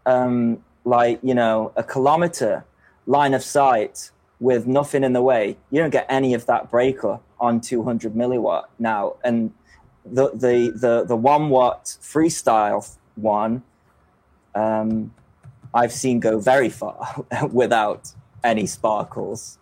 um 0.10 0.64
like 0.86 1.20
you 1.22 1.34
know 1.34 1.72
a 1.76 1.84
kilometer 1.84 2.66
line 3.06 3.34
of 3.34 3.44
sight 3.44 4.12
with 4.40 4.66
nothing 4.66 5.04
in 5.04 5.14
the 5.14 5.22
way, 5.22 5.58
you 5.70 5.82
don't 5.82 5.90
get 5.90 6.06
any 6.10 6.34
of 6.34 6.46
that 6.46 6.70
breaker 6.72 7.20
on 7.40 7.60
200 7.60 8.14
milliwatt 8.14 8.66
now. 8.78 9.16
And 9.24 9.54
the 10.06 10.30
the 10.32 10.72
the 10.76 11.06
the 11.06 11.16
one 11.16 11.50
watt 11.50 11.98
freestyle 12.02 12.98
one, 13.16 13.64
um, 14.56 15.14
I've 15.74 15.92
seen 15.92 16.20
go 16.20 16.40
very 16.40 16.70
far 16.70 17.26
without 17.52 18.14
any 18.44 18.66
sparkles, 18.66 19.60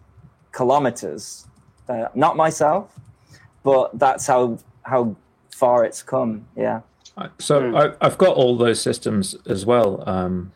kilometers. 0.51 1.47
Uh, 1.89 2.09
not 2.13 2.35
myself, 2.35 2.99
but 3.63 3.97
that's 3.97 4.27
how 4.27 4.59
how 4.83 5.15
far 5.49 5.85
it's 5.85 6.03
come. 6.03 6.47
Yeah. 6.55 6.81
So 7.39 7.75
I, 7.75 7.93
I've 8.05 8.17
got 8.17 8.35
all 8.35 8.57
those 8.57 8.81
systems 8.81 9.35
as 9.47 9.65
well. 9.65 10.03
Um, 10.07 10.51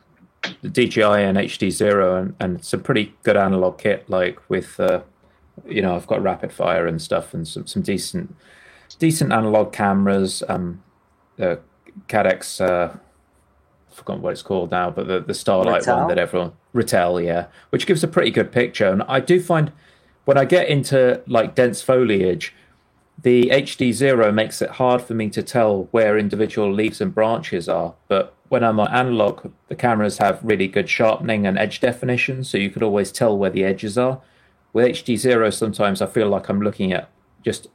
the 0.62 0.70
DJI 0.70 1.04
and 1.04 1.38
HD 1.38 1.72
Zero 1.72 2.16
and, 2.16 2.36
and 2.40 2.64
some 2.64 2.82
pretty 2.82 3.14
good 3.24 3.38
analog 3.38 3.78
kit, 3.78 4.10
like 4.10 4.40
with, 4.50 4.80
uh, 4.80 5.02
you 5.68 5.82
know, 5.82 5.96
I've 5.96 6.08
got 6.08 6.22
rapid 6.22 6.52
fire 6.52 6.88
and 6.88 7.02
stuff 7.02 7.34
and 7.34 7.48
some, 7.48 7.68
some 7.68 7.82
decent, 7.82 8.36
decent 9.00 9.32
analog 9.32 9.74
cameras. 9.74 10.44
Um, 10.48 10.84
the 11.38 11.60
Caddx, 12.08 12.62
uh, 12.62 12.96
I've 13.90 13.96
forgotten 13.96 14.22
what 14.22 14.32
it's 14.32 14.42
called 14.42 14.72
now, 14.72 14.90
but 14.90 15.08
the, 15.08 15.20
the 15.20 15.34
Starlight 15.34 15.86
one 15.88 16.08
that 16.08 16.18
everyone, 16.18 16.54
Ratel, 16.74 17.24
yeah, 17.24 17.48
which 17.72 17.86
gives 17.86 18.04
a 18.04 18.08
pretty 18.08 18.32
good 18.32 18.52
picture. 18.52 18.88
And 18.88 19.04
I 19.04 19.20
do 19.20 19.42
find 19.42 19.72
when 20.26 20.38
I 20.38 20.46
get 20.46 20.70
into 20.70 21.22
like 21.28 21.56
dense 21.56 21.82
foliage, 21.82 22.54
the 23.22 23.50
HD 23.50 23.94
zero 23.94 24.32
makes 24.32 24.62
it 24.62 24.72
hard 24.72 25.02
for 25.02 25.14
me 25.14 25.30
to 25.30 25.44
tell 25.44 25.84
where 25.92 26.18
individual 26.18 26.74
leaves 26.74 27.02
and 27.02 27.14
branches 27.14 27.70
are. 27.70 27.94
But 28.08 28.36
when 28.50 28.64
I'm 28.64 28.80
on 28.80 28.90
analog, 28.90 29.52
the 29.68 29.76
cameras 29.76 30.18
have 30.18 30.40
really 30.44 30.68
good 30.68 30.90
sharpening 30.90 31.46
and 31.46 31.58
edge 31.58 31.80
definition, 31.80 32.44
so 32.44 32.58
you 32.58 32.70
could 32.70 32.84
always 32.84 33.12
tell 33.12 33.38
where 33.38 33.50
the 33.50 33.64
edges 33.64 33.98
are. 33.98 34.22
With 34.74 34.88
HD 34.88 35.18
zero, 35.18 35.50
sometimes 35.50 36.02
I 36.02 36.08
feel 36.08 36.30
like 36.30 36.50
I'm 36.50 36.62
looking 36.62 36.92
at 36.94 37.10
just 37.44 37.68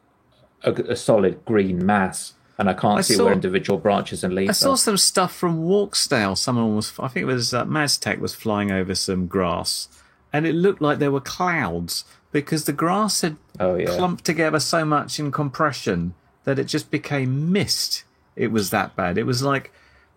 a, 0.63 0.73
a 0.73 0.97
solid 0.97 1.45
green 1.45 1.85
mass, 1.85 2.35
and 2.59 2.69
I 2.69 2.75
can't 2.75 2.99
I 2.99 3.03
see 3.03 3.15
saw- 3.15 3.25
where 3.25 3.33
individual 3.33 3.79
branches 3.79 4.25
and 4.25 4.35
leaves. 4.35 4.49
Are. 4.49 4.51
I 4.51 4.55
saw 4.55 4.73
are. 4.73 4.77
some 4.79 4.97
stuff 4.97 5.35
from 5.35 5.65
Walksnail. 5.65 6.37
Someone 6.37 6.75
was, 6.75 6.93
I 6.99 7.09
think 7.09 7.23
it 7.23 7.27
was 7.27 7.55
uh, 7.55 7.65
Maztec 7.65 8.19
was 8.19 8.35
flying 8.35 8.71
over 8.71 8.95
some 8.95 9.27
grass, 9.27 9.89
and 10.33 10.47
it 10.47 10.55
looked 10.55 10.83
like 10.83 10.99
there 10.99 11.13
were 11.13 11.21
clouds 11.21 12.05
because 12.41 12.65
the 12.65 12.73
grass 12.73 13.23
had 13.23 13.37
Oh 13.59 13.77
yeah, 13.77 13.87
clumped 13.97 14.25
together 14.25 14.61
so 14.61 14.85
much 14.85 15.19
in 15.19 15.33
compression 15.33 16.13
that 16.45 16.59
it 16.59 16.65
just 16.65 16.91
became 16.91 17.51
mist. 17.51 18.05
It 18.37 18.49
was 18.53 18.69
that 18.71 18.95
bad. 18.95 19.17
It 19.17 19.25
was 19.25 19.43
like 19.43 19.73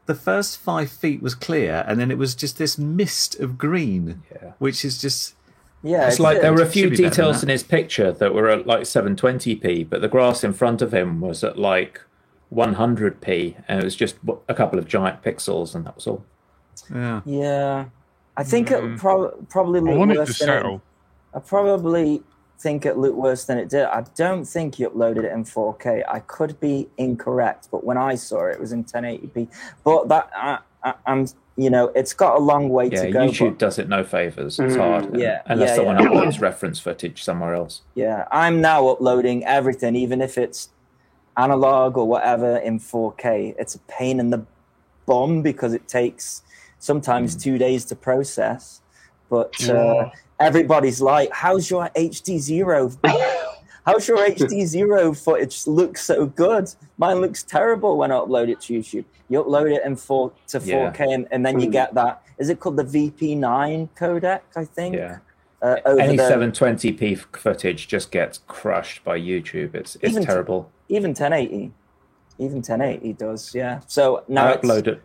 the 0.06 0.16
first 0.16 0.58
five 0.58 0.90
feet 0.92 1.22
was 1.22 1.34
clear, 1.36 1.86
and 1.88 1.98
then 2.00 2.12
it 2.12 2.18
was 2.18 2.36
just 2.36 2.58
this 2.58 2.78
mist 2.78 3.40
of 3.40 3.58
green, 3.58 4.24
Yeah. 4.32 4.52
which 4.60 4.84
is 4.84 5.00
just 5.00 5.36
Yeah. 5.82 6.08
It's 6.10 6.20
like 6.20 6.42
there 6.42 6.52
were 6.54 6.62
a 6.62 6.66
few 6.66 6.90
be 6.90 6.98
details 6.98 7.42
in 7.42 7.48
his 7.48 7.64
picture 7.64 8.12
that 8.12 8.34
were 8.34 8.50
at 8.50 8.68
like 8.68 8.82
720p, 8.82 9.86
but 9.90 10.02
the 10.02 10.10
grass 10.10 10.44
in 10.44 10.52
front 10.52 10.82
of 10.82 10.94
him 10.94 11.22
was 11.22 11.42
at 11.42 11.58
like 11.58 12.02
100p, 12.54 13.56
and 13.68 13.80
it 13.80 13.86
was 13.86 13.96
just 13.96 14.16
a 14.50 14.54
couple 14.54 14.78
of 14.78 14.88
giant 14.88 15.22
pixels, 15.22 15.74
and 15.76 15.86
that 15.86 15.96
was 15.96 16.06
all. 16.08 16.26
yeah. 16.94 17.22
Yeah. 17.26 17.86
I 18.36 18.44
think 18.44 18.72
it 18.72 18.82
Mm. 18.84 18.98
pro- 18.98 19.32
probably 19.50 19.80
I 19.80 19.84
looked 19.84 19.98
want 20.00 20.12
it 20.12 20.16
to 20.16 20.20
worse 20.22 20.30
it, 20.32 20.34
settle. 20.36 20.82
I 21.34 21.40
probably 21.40 22.24
think 22.60 22.86
it 22.86 22.98
looked 22.98 23.16
worse 23.18 23.46
than 23.46 23.58
it 23.58 23.70
did. 23.70 23.84
I 23.86 24.04
don't 24.16 24.44
think 24.46 24.76
he 24.76 24.84
uploaded 24.86 25.24
it 25.24 25.32
in 25.32 25.44
4K. 25.46 26.04
I 26.08 26.20
could 26.20 26.60
be 26.60 26.90
incorrect, 26.98 27.70
but 27.72 27.84
when 27.84 27.98
I 27.98 28.16
saw 28.16 28.46
it, 28.48 28.54
it 28.54 28.60
was 28.60 28.72
in 28.72 28.84
1080p. 28.84 29.48
But 29.84 30.10
that 30.10 30.30
I, 30.36 30.60
I, 30.84 30.94
I'm, 31.06 31.28
you 31.56 31.70
know, 31.70 31.88
it's 31.96 32.14
got 32.14 32.36
a 32.36 32.40
long 32.40 32.70
way 32.70 32.90
Yeah, 32.90 33.04
to 33.06 33.12
go. 33.12 33.20
YouTube 33.28 33.52
but- 33.52 33.60
does 33.60 33.80
it 33.80 33.88
no 33.88 34.04
favors. 34.04 34.60
It's 34.60 34.74
Mm, 34.74 34.78
hard, 34.78 35.18
yeah, 35.18 35.42
unless 35.46 35.70
yeah, 35.70 35.76
someone 35.76 36.00
yeah. 36.00 36.10
uploads 36.10 36.42
reference 36.42 36.80
footage 36.80 37.24
somewhere 37.24 37.54
else. 37.54 37.82
yeah, 37.96 38.26
I'm 38.32 38.60
now 38.60 38.88
uploading 38.90 39.46
everything, 39.46 39.96
even 39.96 40.22
if 40.22 40.38
it's 40.38 40.70
analog 41.38 41.98
or 41.98 42.08
whatever, 42.08 42.58
in 42.58 42.80
4K. 42.80 43.56
It's 43.58 43.76
a 43.76 43.80
pain 43.88 44.20
in 44.20 44.32
the 44.32 44.46
bum 45.06 45.42
because 45.42 45.74
it 45.74 45.88
takes 45.88 46.42
sometimes 46.80 47.34
Hmm. 47.36 47.40
two 47.40 47.58
days 47.58 47.86
to 47.86 47.96
process. 47.96 48.82
But 49.30 49.70
uh, 49.70 50.10
everybody's 50.40 51.02
like, 51.02 51.30
"How's 51.34 51.70
your 51.70 51.90
HD 51.96 52.40
zero? 52.40 52.92
How's 53.86 54.08
your 54.08 54.18
HD 54.18 54.66
zero 54.66 55.14
footage 55.14 55.66
look 55.66 55.98
so 55.98 56.28
good? 56.28 56.74
Mine 56.98 57.22
looks 57.22 57.42
terrible 57.44 57.98
when 57.98 58.12
I 58.12 58.16
upload 58.16 58.50
it 58.50 58.62
to 58.62 58.74
YouTube. 58.74 59.06
You 59.30 59.44
upload 59.44 59.76
it 59.76 59.84
in 59.84 59.96
four 59.96 60.32
to 60.48 60.60
four 60.60 60.92
K, 60.92 61.12
and, 61.12 61.28
and 61.32 61.46
then 61.46 61.60
you 61.60 61.70
get 61.70 61.94
that. 61.96 62.22
Is 62.38 62.50
it 62.50 62.60
called 62.60 62.78
the 62.78 62.84
VP9 62.84 63.90
codec? 63.98 64.42
I 64.56 64.66
think. 64.66 64.96
Yeah, 64.96 65.18
Uh, 65.62 65.78
over 65.86 66.00
any 66.02 66.18
the, 66.18 66.24
720p 66.24 67.18
footage 67.38 67.88
just 67.88 68.12
gets 68.12 68.42
crushed 68.48 69.04
by 69.04 69.20
YouTube. 69.20 69.74
It's 69.76 69.96
it's 69.96 70.12
Even 70.12 70.22
t- 70.24 70.28
terrible. 70.28 70.70
even 70.88 71.10
1080 71.12 71.72
even 72.38 72.58
1080 72.58 73.14
does 73.14 73.54
yeah 73.54 73.82
so 73.86 74.24
now 74.30 74.46
I 74.48 74.52
it's 74.54 74.66
upload 74.66 74.88
it. 74.88 75.02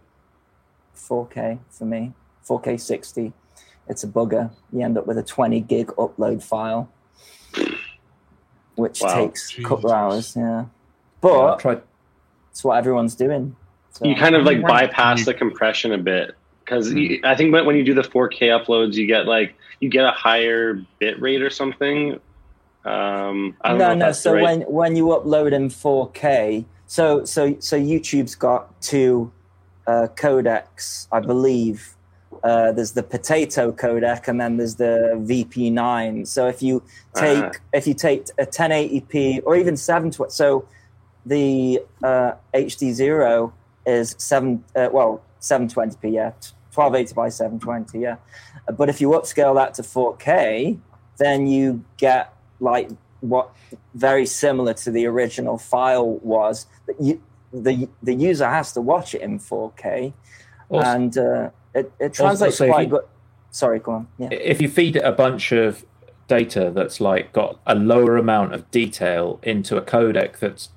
4k 0.96 1.58
for 1.68 1.84
me 1.84 2.12
4k 2.48 2.80
60 2.80 3.32
it's 3.88 4.02
a 4.04 4.08
bugger 4.08 4.50
you 4.72 4.80
end 4.82 4.96
up 4.98 5.06
with 5.06 5.18
a 5.18 5.22
20 5.22 5.60
gig 5.60 5.88
upload 5.98 6.42
file 6.42 6.88
which 8.76 9.00
Wow. 9.00 9.14
takes 9.14 9.56
a 9.58 9.62
couple 9.62 9.90
of 9.90 9.96
hours 9.96 10.34
yeah 10.36 10.60
I 10.62 10.66
but 11.20 11.58
tried. 11.58 11.82
it's 12.50 12.62
what 12.64 12.76
everyone's 12.76 13.14
doing 13.14 13.56
so, 13.92 14.04
you 14.06 14.16
kind 14.16 14.34
of 14.34 14.44
like 14.44 14.56
When- 14.56 14.62
when 14.64 14.88
bypass 14.88 15.24
the 15.24 15.34
compression 15.34 15.92
a 15.92 15.98
bit 15.98 16.34
because 16.64 16.92
I 17.24 17.34
think 17.36 17.52
when 17.52 17.66
when 17.66 17.76
you 17.76 17.84
do 17.84 17.92
the 17.94 18.02
4K 18.02 18.48
uploads, 18.48 18.94
you 18.94 19.06
get 19.06 19.26
like 19.26 19.54
you 19.80 19.90
get 19.90 20.04
a 20.06 20.10
higher 20.10 20.80
bit 20.98 21.20
rate 21.20 21.42
or 21.42 21.50
something. 21.50 22.18
Um, 22.86 23.54
I 23.60 23.68
don't 23.68 23.78
know 23.78 23.88
no 23.88 23.94
no 24.06 24.12
so 24.12 24.32
right. 24.32 24.42
when 24.42 24.60
when 24.62 24.96
you 24.96 25.04
upload 25.06 25.52
in 25.52 25.68
4k 25.68 26.64
so 26.86 27.24
so 27.24 27.54
so 27.60 27.78
youtube's 27.78 28.34
got 28.34 28.80
two 28.82 29.30
uh, 29.86 30.08
codecs 30.16 31.06
i 31.12 31.20
believe 31.20 31.94
uh, 32.44 32.72
there's 32.72 32.92
the 32.92 33.02
potato 33.02 33.72
codec 33.72 34.28
and 34.28 34.38
then 34.40 34.58
there's 34.58 34.76
the 34.76 35.12
vp9 35.30 36.26
so 36.26 36.46
if 36.46 36.62
you 36.62 36.82
take 37.14 37.42
Ah. 37.42 37.50
if 37.72 37.86
you 37.86 37.94
take 37.94 38.28
a 38.38 38.46
1080p 38.46 39.40
or 39.46 39.56
even 39.56 39.76
720 39.76 40.30
so 40.30 40.66
the 41.24 41.80
uh, 42.02 42.32
hd0 42.52 43.52
is 43.86 44.14
7 44.18 44.62
uh, 44.76 44.88
well 44.92 45.22
720p 45.40 46.12
yeah 46.12 46.32
1280 46.74 47.14
by 47.14 47.28
720 47.28 47.98
yeah. 48.00 48.16
But 48.76 48.88
if 48.88 49.00
you 49.00 49.10
upscale 49.10 49.54
that 49.54 49.74
to 49.74 49.82
4k 49.82 50.78
then 51.18 51.46
you 51.46 51.84
get 51.96 52.34
like 52.60 52.90
what 53.20 53.54
very 53.94 54.26
similar 54.26 54.74
to 54.74 54.90
the 54.90 55.06
original 55.06 55.56
file 55.56 56.18
was 56.18 56.66
that 56.86 57.00
you 57.00 57.20
the 57.52 57.88
the 58.02 58.14
user 58.14 58.48
has 58.48 58.72
to 58.72 58.80
watch 58.80 59.14
it 59.14 59.22
in 59.22 59.38
4k 59.38 60.12
Also, 60.68 60.90
and 60.90 61.16
uh, 61.18 61.50
it, 61.74 61.92
it 61.98 62.14
translates 62.14 62.58
so 62.58 62.64
if 62.64 62.70
quite 62.70 62.82
you- 62.82 62.90
good 62.90 63.04
sorry 63.50 63.78
go 63.78 63.92
on 63.92 64.08
yeah 64.18 64.28
if 64.30 64.60
you 64.60 64.68
feed 64.68 64.96
it 64.96 65.04
a 65.04 65.12
bunch 65.12 65.52
of 65.52 65.84
data 66.26 66.72
that's 66.74 67.00
like 67.00 67.32
got 67.32 67.60
a 67.66 67.74
lower 67.74 68.16
amount 68.16 68.54
of 68.54 68.68
detail 68.70 69.38
into 69.42 69.76
a 69.76 69.82
codec 69.82 70.38
that's 70.38 70.70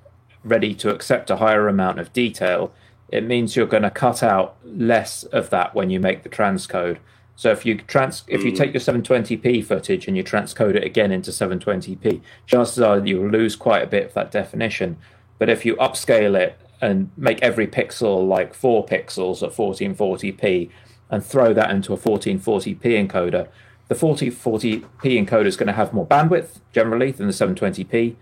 ready 0.43 0.73
to 0.75 0.89
accept 0.89 1.29
a 1.29 1.37
higher 1.37 1.67
amount 1.67 1.99
of 1.99 2.13
detail, 2.13 2.71
it 3.09 3.23
means 3.23 3.55
you're 3.55 3.65
going 3.65 3.83
to 3.83 3.91
cut 3.91 4.23
out 4.23 4.55
less 4.63 5.23
of 5.23 5.49
that 5.49 5.73
when 5.73 5.89
you 5.89 5.99
make 5.99 6.23
the 6.23 6.29
transcode. 6.29 6.97
So 7.35 7.51
if 7.51 7.65
you 7.65 7.77
trans, 7.77 8.23
if 8.27 8.43
you 8.43 8.51
hmm. 8.51 8.57
take 8.57 8.73
your 8.73 8.81
720p 8.81 9.63
footage 9.63 10.07
and 10.07 10.17
you 10.17 10.23
transcode 10.23 10.75
it 10.75 10.83
again 10.83 11.11
into 11.11 11.31
720p, 11.31 12.21
chances 12.47 12.79
are 12.79 13.05
you'll 13.05 13.29
lose 13.29 13.55
quite 13.55 13.83
a 13.83 13.87
bit 13.87 14.07
of 14.07 14.13
that 14.15 14.31
definition. 14.31 14.97
But 15.37 15.49
if 15.49 15.65
you 15.65 15.75
upscale 15.75 16.37
it 16.37 16.59
and 16.81 17.11
make 17.15 17.41
every 17.41 17.67
pixel 17.67 18.27
like 18.27 18.53
four 18.53 18.85
pixels 18.85 19.43
at 19.43 19.53
1440p 19.53 20.71
and 21.09 21.25
throw 21.25 21.53
that 21.53 21.71
into 21.71 21.93
a 21.93 21.97
1440p 21.97 22.81
encoder, 22.81 23.47
the 23.87 23.95
1440p 23.95 24.83
encoder 25.01 25.45
is 25.45 25.55
going 25.55 25.67
to 25.67 25.73
have 25.73 25.93
more 25.93 26.05
bandwidth 26.05 26.59
generally 26.73 27.11
than 27.11 27.27
the 27.27 27.33
720p, 27.33 28.15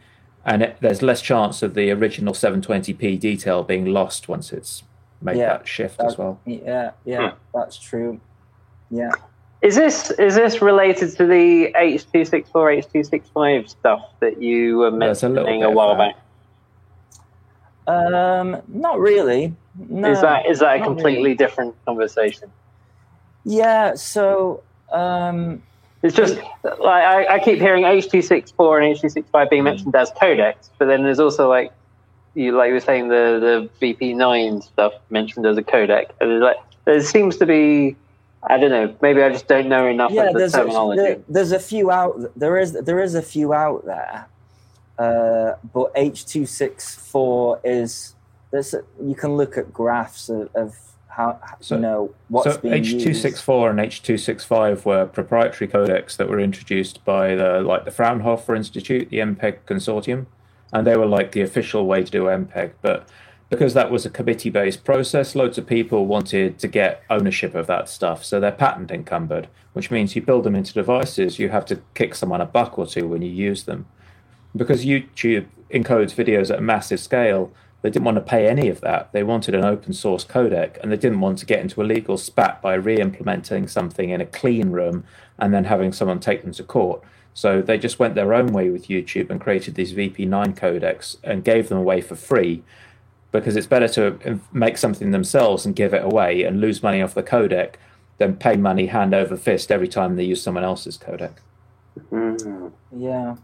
and 0.45 0.61
it, 0.61 0.77
there's 0.79 1.01
less 1.01 1.21
chance 1.21 1.63
of 1.63 1.73
the 1.73 1.91
original 1.91 2.33
720p 2.33 3.19
detail 3.19 3.63
being 3.63 3.85
lost 3.85 4.27
once 4.27 4.53
it's 4.53 4.83
made 5.21 5.37
Yeah, 5.37 5.57
that 5.57 5.67
shift 5.67 5.99
as 6.01 6.17
well. 6.17 6.39
Yeah, 6.45 6.91
yeah, 7.03 7.33
that's 7.53 7.77
true. 7.77 8.19
Yeah. 8.91 9.11
Is 9.61 9.75
this 9.75 10.11
is 10.11 10.35
this 10.35 10.61
related 10.61 11.15
to 11.17 11.25
the 11.25 11.73
H 11.75 12.05
two 12.13 12.23
six 12.23 12.49
four 12.49 12.69
H 12.69 12.85
two 12.93 13.03
six 13.03 13.27
five 13.33 13.67
stuff 13.67 14.11
that 14.19 14.39
you 14.39 14.77
were 14.77 14.91
There's 14.91 15.23
a 15.23 15.29
mentioning 15.29 15.63
a 15.63 15.71
while 15.71 15.95
back? 15.95 16.15
Um, 17.87 18.61
not 18.67 18.99
really. 18.99 19.55
No, 19.89 20.11
is 20.11 20.21
that 20.21 20.45
is 20.45 20.59
that 20.59 20.81
a 20.81 20.83
completely 20.83 21.23
really. 21.23 21.35
different 21.35 21.75
conversation? 21.85 22.51
Yeah. 23.45 23.95
So, 23.95 24.63
um, 24.91 25.61
It's 26.03 26.15
just 26.15 26.37
like 26.63 27.03
I, 27.03 27.35
I 27.35 27.39
keep 27.39 27.59
hearing 27.59 27.83
H 27.85 28.09
two 28.09 28.21
six 28.21 28.51
four 28.51 28.79
and 28.79 28.87
H 28.87 29.01
two 29.01 29.09
six 29.09 29.27
five 29.31 29.49
being 29.49 29.63
mentioned 29.63 29.95
as 29.95 30.11
codecs, 30.11 30.69
but 30.77 30.85
then 30.85 31.01
there's 31.03 31.19
also 31.19 31.49
like 31.49 31.71
you 32.35 32.55
like 32.55 32.67
you 32.67 32.73
were 32.73 32.79
saying 32.79 33.07
the 33.07 33.39
the 33.39 33.69
VP 33.79 34.13
nine 34.13 34.61
stuff 34.61 34.93
mentioned 35.09 35.47
as 35.47 35.57
a 35.57 35.63
codec, 35.63 36.11
and 36.21 36.29
there's 36.29 36.43
like 36.43 36.57
there 36.83 37.01
seems 37.01 37.37
to 37.37 37.45
be 37.47 37.95
I 38.43 38.59
don't 38.59 38.69
know 38.69 38.95
maybe 39.01 39.23
I 39.23 39.29
just 39.29 39.47
don't 39.47 39.67
know 39.67 39.87
enough 39.87 40.11
yeah, 40.11 40.25
of 40.25 40.33
the 40.33 40.39
there's 40.39 40.53
a, 40.53 40.93
there, 40.95 41.19
there's 41.27 41.51
a 41.51 41.59
few 41.59 41.89
out. 41.89 42.19
There 42.35 42.57
is 42.59 42.73
there 42.73 42.99
is 43.01 43.15
a 43.15 43.23
few 43.23 43.53
out 43.53 43.85
there, 43.85 44.27
uh, 44.99 45.55
but 45.73 45.91
H 45.95 46.27
two 46.27 46.45
six 46.45 46.93
four 46.93 47.59
is 47.63 48.13
there's 48.51 48.75
a, 48.75 48.83
you 49.01 49.15
can 49.15 49.35
look 49.37 49.57
at 49.57 49.73
graphs 49.73 50.29
of, 50.29 50.53
of 50.53 50.75
how 51.15 51.39
So- 51.59 51.75
you 51.75 51.81
know 51.81 52.13
what's 52.29 52.53
so 52.55 52.59
being. 52.61 52.73
H264 52.73 53.69
and 53.69 53.79
H265 53.79 54.85
were 54.85 55.05
proprietary 55.05 55.69
codecs 55.69 56.17
that 56.17 56.29
were 56.29 56.39
introduced 56.39 57.03
by 57.05 57.35
the 57.35 57.61
like 57.61 57.85
the 57.85 57.91
Fraunhofer 57.91 58.55
Institute, 58.55 59.09
the 59.09 59.19
MPEG 59.19 59.59
consortium, 59.65 60.25
and 60.73 60.85
they 60.85 60.97
were 60.97 61.05
like 61.05 61.31
the 61.31 61.41
official 61.41 61.85
way 61.85 62.03
to 62.03 62.11
do 62.11 62.23
MPEG. 62.25 62.71
But 62.81 63.07
because 63.49 63.73
that 63.75 63.91
was 63.91 64.05
a 64.05 64.09
committee-based 64.09 64.83
process, 64.83 65.35
loads 65.35 65.57
of 65.57 65.67
people 65.67 66.05
wanted 66.05 66.59
to 66.59 66.67
get 66.67 67.03
ownership 67.09 67.55
of 67.55 67.67
that 67.67 67.87
stuff, 67.87 68.25
so 68.25 68.39
they're 68.39 68.51
patent 68.51 68.91
encumbered, 68.91 69.47
which 69.73 69.91
means 69.91 70.15
you 70.15 70.21
build 70.21 70.43
them 70.43 70.55
into 70.55 70.73
devices, 70.73 71.39
you 71.39 71.49
have 71.49 71.65
to 71.67 71.79
kick 71.93 72.15
someone 72.15 72.41
a 72.41 72.45
buck 72.45 72.77
or 72.77 72.85
two 72.87 73.07
when 73.07 73.21
you 73.21 73.29
use 73.29 73.63
them. 73.63 73.85
Because 74.55 74.83
YouTube 74.85 75.45
encodes 75.71 76.13
videos 76.15 76.49
at 76.51 76.59
a 76.59 76.61
massive 76.61 76.99
scale, 76.99 77.51
they 77.85 77.91
didn't 77.91 78.05
want 78.05 78.15
to 78.15 78.21
pay 78.21 78.47
any 78.47 78.67
of 78.67 78.81
that. 78.81 79.11
They 79.11 79.21
wanted 79.21 79.53
an 79.53 79.63
open 79.63 79.93
source 79.93 80.25
codec 80.25 80.79
and 80.81 80.91
they 80.91 80.97
didn't 80.97 81.19
want 81.19 81.37
to 81.37 81.45
get 81.45 81.59
into 81.59 81.83
a 81.83 81.85
legal 81.85 82.17
spat 82.17 82.59
by 82.59 82.73
re 82.73 82.99
implementing 82.99 83.67
something 83.67 84.09
in 84.09 84.19
a 84.19 84.25
clean 84.25 84.71
room 84.71 85.03
and 85.37 85.53
then 85.53 85.65
having 85.65 85.93
someone 85.93 86.19
take 86.19 86.41
them 86.41 86.51
to 86.53 86.63
court. 86.63 87.03
So 87.35 87.61
they 87.61 87.77
just 87.77 87.99
went 87.99 88.15
their 88.15 88.33
own 88.33 88.47
way 88.47 88.71
with 88.71 88.87
YouTube 88.87 89.29
and 89.29 89.39
created 89.39 89.75
these 89.75 89.93
VP9 89.93 90.57
codecs 90.57 91.17
and 91.23 91.43
gave 91.43 91.69
them 91.69 91.77
away 91.77 92.01
for 92.01 92.15
free 92.15 92.63
because 93.31 93.55
it's 93.55 93.67
better 93.67 93.87
to 93.89 94.39
make 94.51 94.79
something 94.79 95.11
themselves 95.11 95.63
and 95.63 95.75
give 95.75 95.93
it 95.93 96.03
away 96.03 96.41
and 96.41 96.59
lose 96.59 96.81
money 96.81 97.03
off 97.03 97.13
the 97.13 97.21
codec 97.21 97.75
than 98.17 98.35
pay 98.35 98.55
money 98.55 98.87
hand 98.87 99.13
over 99.13 99.37
fist 99.37 99.71
every 99.71 99.87
time 99.87 100.15
they 100.15 100.23
use 100.23 100.41
someone 100.41 100.63
else's 100.63 100.97
codec. 100.97 101.33
Mm. 102.11 102.71
Yeah. 102.97 103.35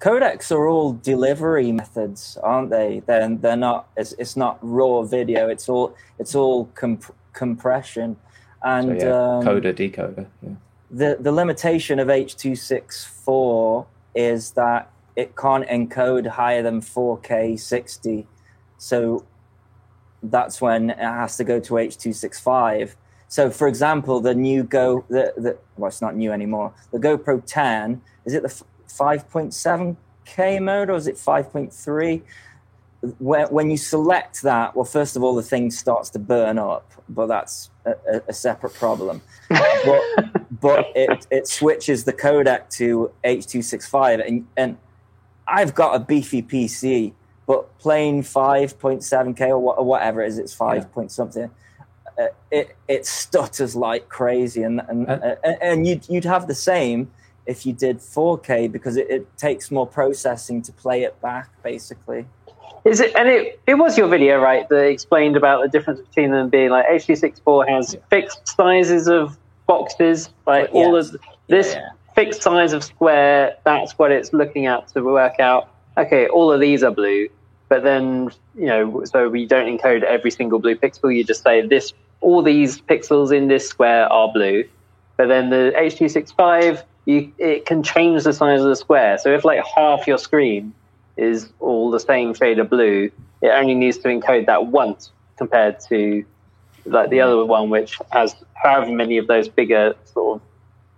Codecs 0.00 0.52
are 0.52 0.68
all 0.68 0.92
delivery 0.92 1.72
methods, 1.72 2.36
aren't 2.42 2.70
they? 2.70 3.02
They're, 3.06 3.34
they're 3.36 3.56
not. 3.56 3.88
It's, 3.96 4.12
it's 4.12 4.36
not 4.36 4.58
raw 4.60 5.02
video. 5.02 5.48
It's 5.48 5.68
all 5.68 5.94
it's 6.18 6.34
all 6.34 6.66
comp- 6.74 7.14
compression, 7.32 8.16
So 8.62 8.68
and 8.68 9.00
yeah, 9.00 9.06
um, 9.06 9.44
coder, 9.44 9.72
decoder. 9.74 10.26
Yeah. 10.42 10.50
the 10.90 11.16
the 11.20 11.32
limitation 11.32 11.98
of 11.98 12.10
H 12.10 12.36
two 12.36 12.56
six 12.56 13.04
four 13.04 13.86
is 14.14 14.50
that 14.52 14.90
it 15.16 15.34
can't 15.34 15.66
encode 15.68 16.26
higher 16.26 16.62
than 16.62 16.82
four 16.82 17.18
K 17.18 17.56
sixty, 17.56 18.26
so 18.76 19.24
that's 20.22 20.60
when 20.60 20.90
it 20.90 20.98
has 20.98 21.36
to 21.38 21.44
go 21.44 21.58
to 21.60 21.78
H 21.78 21.96
two 21.96 22.12
six 22.12 22.38
five. 22.38 22.96
So, 23.28 23.50
for 23.50 23.66
example, 23.66 24.20
the 24.20 24.34
new 24.34 24.62
Go, 24.62 25.04
the, 25.08 25.32
the 25.36 25.58
well, 25.76 25.88
it's 25.88 26.00
not 26.02 26.14
new 26.16 26.32
anymore. 26.32 26.72
The 26.92 26.98
GoPro 26.98 27.42
10 27.44 28.00
is 28.24 28.34
it 28.34 28.42
the 28.44 28.62
5.7K 28.88 30.62
mode 30.62 30.90
or 30.90 30.96
is 30.96 31.06
it 31.06 31.16
5.3? 31.16 32.22
When, 33.18 33.46
when 33.48 33.70
you 33.70 33.76
select 33.76 34.42
that, 34.42 34.74
well, 34.74 34.84
first 34.84 35.16
of 35.16 35.22
all, 35.22 35.34
the 35.34 35.42
thing 35.42 35.70
starts 35.70 36.10
to 36.10 36.18
burn 36.18 36.58
up, 36.58 36.90
but 37.08 37.26
that's 37.26 37.70
a, 37.84 38.22
a, 38.28 38.32
separate 38.32 38.74
problem. 38.74 39.22
but 39.48 40.02
but 40.60 40.86
it, 40.96 41.26
it 41.30 41.46
switches 41.46 42.04
the 42.04 42.12
codec 42.12 42.68
to 42.70 43.12
H265, 43.24 44.26
and, 44.26 44.46
and 44.56 44.76
I've 45.46 45.74
got 45.74 45.94
a 45.94 46.00
beefy 46.00 46.42
PC, 46.42 47.12
but 47.46 47.78
playing 47.78 48.22
5.7K 48.22 49.40
or, 49.48 49.78
or 49.78 49.84
whatever 49.84 50.22
it 50.22 50.28
is, 50.28 50.38
it's 50.38 50.54
5 50.54 50.90
point 50.92 51.12
something. 51.12 51.50
Uh, 52.18 52.28
it 52.50 52.74
it 52.88 53.04
stutters 53.04 53.76
like 53.76 54.08
crazy, 54.08 54.62
and 54.62 54.80
and 54.88 55.06
Uh, 55.06 55.36
and, 55.44 55.56
and 55.60 55.86
you'd 55.86 56.08
you'd 56.08 56.24
have 56.24 56.46
the 56.46 56.54
same 56.54 57.10
if 57.46 57.64
you 57.64 57.72
did 57.72 57.98
4K 57.98 58.70
because 58.70 58.96
it, 58.96 59.08
it 59.10 59.38
takes 59.38 59.70
more 59.70 59.86
processing 59.86 60.62
to 60.62 60.72
play 60.72 61.02
it 61.02 61.20
back, 61.20 61.50
basically. 61.62 62.26
Is 62.84 63.00
it? 63.00 63.14
And 63.16 63.28
it, 63.28 63.60
it 63.66 63.74
was 63.74 63.96
your 63.98 64.08
video, 64.08 64.40
right, 64.40 64.68
that 64.68 64.84
explained 64.86 65.36
about 65.36 65.62
the 65.62 65.68
difference 65.68 66.00
between 66.00 66.30
them 66.30 66.48
being 66.48 66.70
like 66.70 66.86
H264 66.86 67.68
has 67.68 67.94
Yeah. 67.94 68.00
fixed 68.10 68.48
sizes 68.48 69.08
of 69.08 69.36
boxes, 69.66 70.28
like 70.46 70.68
all 70.72 70.94
of 70.96 71.16
this 71.48 71.74
Yeah. 71.74 71.88
fixed 72.14 72.42
size 72.42 72.72
of 72.72 72.84
square. 72.84 73.56
That's 73.64 73.98
what 73.98 74.12
it's 74.12 74.32
looking 74.32 74.66
at 74.66 74.86
to 74.88 75.02
work 75.02 75.40
out. 75.40 75.68
Okay, 75.98 76.28
all 76.28 76.52
of 76.52 76.60
these 76.60 76.82
are 76.84 76.90
blue, 76.92 77.28
but 77.68 77.82
then 77.82 78.30
you 78.54 78.66
know, 78.66 79.02
so 79.04 79.28
we 79.28 79.46
don't 79.46 79.66
encode 79.66 80.02
every 80.02 80.30
single 80.30 80.58
blue 80.58 80.76
pixel. 80.76 81.14
You 81.14 81.24
just 81.24 81.42
say 81.42 81.66
this. 81.66 81.92
All 82.20 82.42
these 82.42 82.80
pixels 82.80 83.32
in 83.36 83.48
this 83.48 83.68
square 83.68 84.10
are 84.12 84.32
blue, 84.32 84.64
but 85.16 85.26
then 85.28 85.50
the 85.50 85.72
H265, 85.76 86.82
you 87.06 87.32
it 87.38 87.64
can 87.66 87.82
change 87.82 88.24
the 88.24 88.32
size 88.32 88.60
of 88.60 88.68
the 88.68 88.76
square. 88.76 89.16
So 89.18 89.32
if 89.32 89.44
like 89.44 89.64
half 89.64 90.06
your 90.06 90.18
screen 90.18 90.74
is 91.16 91.50
all 91.60 91.90
the 91.90 92.00
same 92.00 92.34
shade 92.34 92.58
of 92.58 92.68
blue, 92.68 93.10
it 93.40 93.48
only 93.48 93.74
needs 93.74 93.98
to 93.98 94.08
encode 94.08 94.46
that 94.46 94.66
once 94.66 95.10
compared 95.38 95.80
to 95.88 96.24
like 96.84 97.10
the 97.10 97.20
other 97.20 97.44
one, 97.44 97.70
which 97.70 97.98
has 98.10 98.34
however 98.54 98.90
many 98.92 99.18
of 99.18 99.26
those 99.26 99.48
bigger 99.48 99.94
sort 100.04 100.36
of 100.36 100.42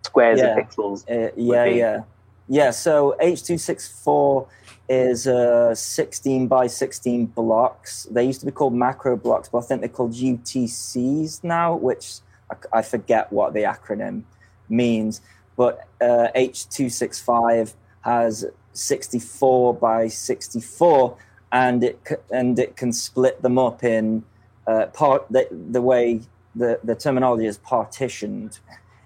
squares 0.04 0.40
Yeah. 0.40 0.56
of 0.56 0.68
pixels. 0.68 1.08
Uh, 1.08 1.30
yeah, 1.36 1.64
yeah, 1.66 2.02
yeah. 2.48 2.70
So 2.70 3.16
H264 3.22 4.46
is 4.88 5.26
uh, 5.26 5.74
16 5.74 6.46
by 6.48 6.66
16 6.66 7.26
blocks. 7.26 8.06
They 8.10 8.24
used 8.24 8.40
to 8.40 8.46
be 8.46 8.52
called 8.52 8.74
macro 8.74 9.16
blocks, 9.16 9.48
but 9.48 9.58
I 9.58 9.62
think 9.62 9.80
they're 9.82 9.88
called 9.88 10.12
UTCs 10.14 11.44
now, 11.44 11.74
which 11.76 12.20
I, 12.50 12.78
I 12.78 12.82
forget 12.82 13.30
what 13.32 13.52
the 13.52 13.62
acronym 13.64 14.22
means. 14.68 15.20
But 15.58 15.86
uh, 16.00 16.28
H265 16.34 17.74
has 18.02 18.46
64 18.72 19.74
by 19.74 20.08
64, 20.08 21.16
and 21.50 21.84
it 21.84 22.00
and 22.30 22.58
it 22.58 22.76
can 22.76 22.92
split 22.92 23.42
them 23.42 23.58
up 23.58 23.82
in 23.82 24.24
uh, 24.66 24.86
part. 24.86 25.26
The, 25.30 25.48
the 25.50 25.82
way 25.82 26.22
the, 26.54 26.78
the 26.84 26.94
terminology 26.94 27.46
is 27.46 27.58
partitioned 27.58 28.60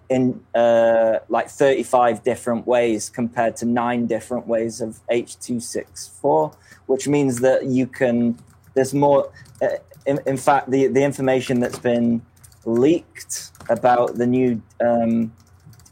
in 0.08 0.44
uh, 0.54 1.20
like 1.30 1.48
35 1.48 2.22
different 2.22 2.66
ways 2.66 3.08
compared 3.08 3.56
to 3.56 3.64
nine 3.64 4.06
different 4.06 4.46
ways 4.46 4.82
of 4.82 5.00
H264, 5.10 6.54
which 6.86 7.08
means 7.08 7.40
that 7.40 7.64
you 7.64 7.86
can, 7.86 8.38
there's 8.74 8.92
more, 8.92 9.32
uh, 9.62 9.68
in, 10.04 10.20
in 10.26 10.36
fact, 10.36 10.70
the, 10.70 10.88
the 10.88 11.02
information 11.02 11.60
that's 11.60 11.78
been 11.78 12.20
leaked 12.66 13.52
about 13.70 14.16
the 14.16 14.26
new 14.26 14.60
um, 14.84 15.32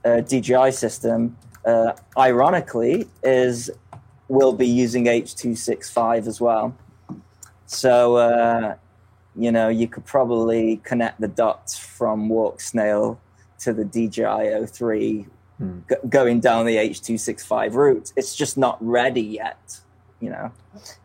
uh, 0.05 0.21
DJI 0.21 0.73
system, 0.73 1.37
uh, 1.65 1.93
ironically, 2.17 3.07
is 3.23 3.71
will 4.29 4.53
be 4.53 4.67
using 4.67 5.05
H265 5.07 6.27
as 6.27 6.41
well. 6.41 6.75
So, 7.67 8.17
uh, 8.17 8.77
you 9.37 9.51
know, 9.53 9.69
you 9.69 9.89
could 9.89 10.05
probably 10.05 10.79
connect 10.85 11.21
the 11.21 11.29
dots 11.29 11.77
from 11.79 12.29
Walksnail 12.29 13.19
to 13.61 13.73
the 13.73 13.85
DJI 13.85 14.23
O3 14.25 15.27
Hmm. 15.59 15.81
g- 15.91 15.97
going 16.09 16.41
down 16.41 16.65
the 16.65 16.77
H265 16.77 17.75
route. 17.75 18.13
It's 18.17 18.35
just 18.35 18.57
not 18.57 18.79
ready 18.81 19.21
yet. 19.23 19.81
you 20.23 20.29
know. 20.29 20.51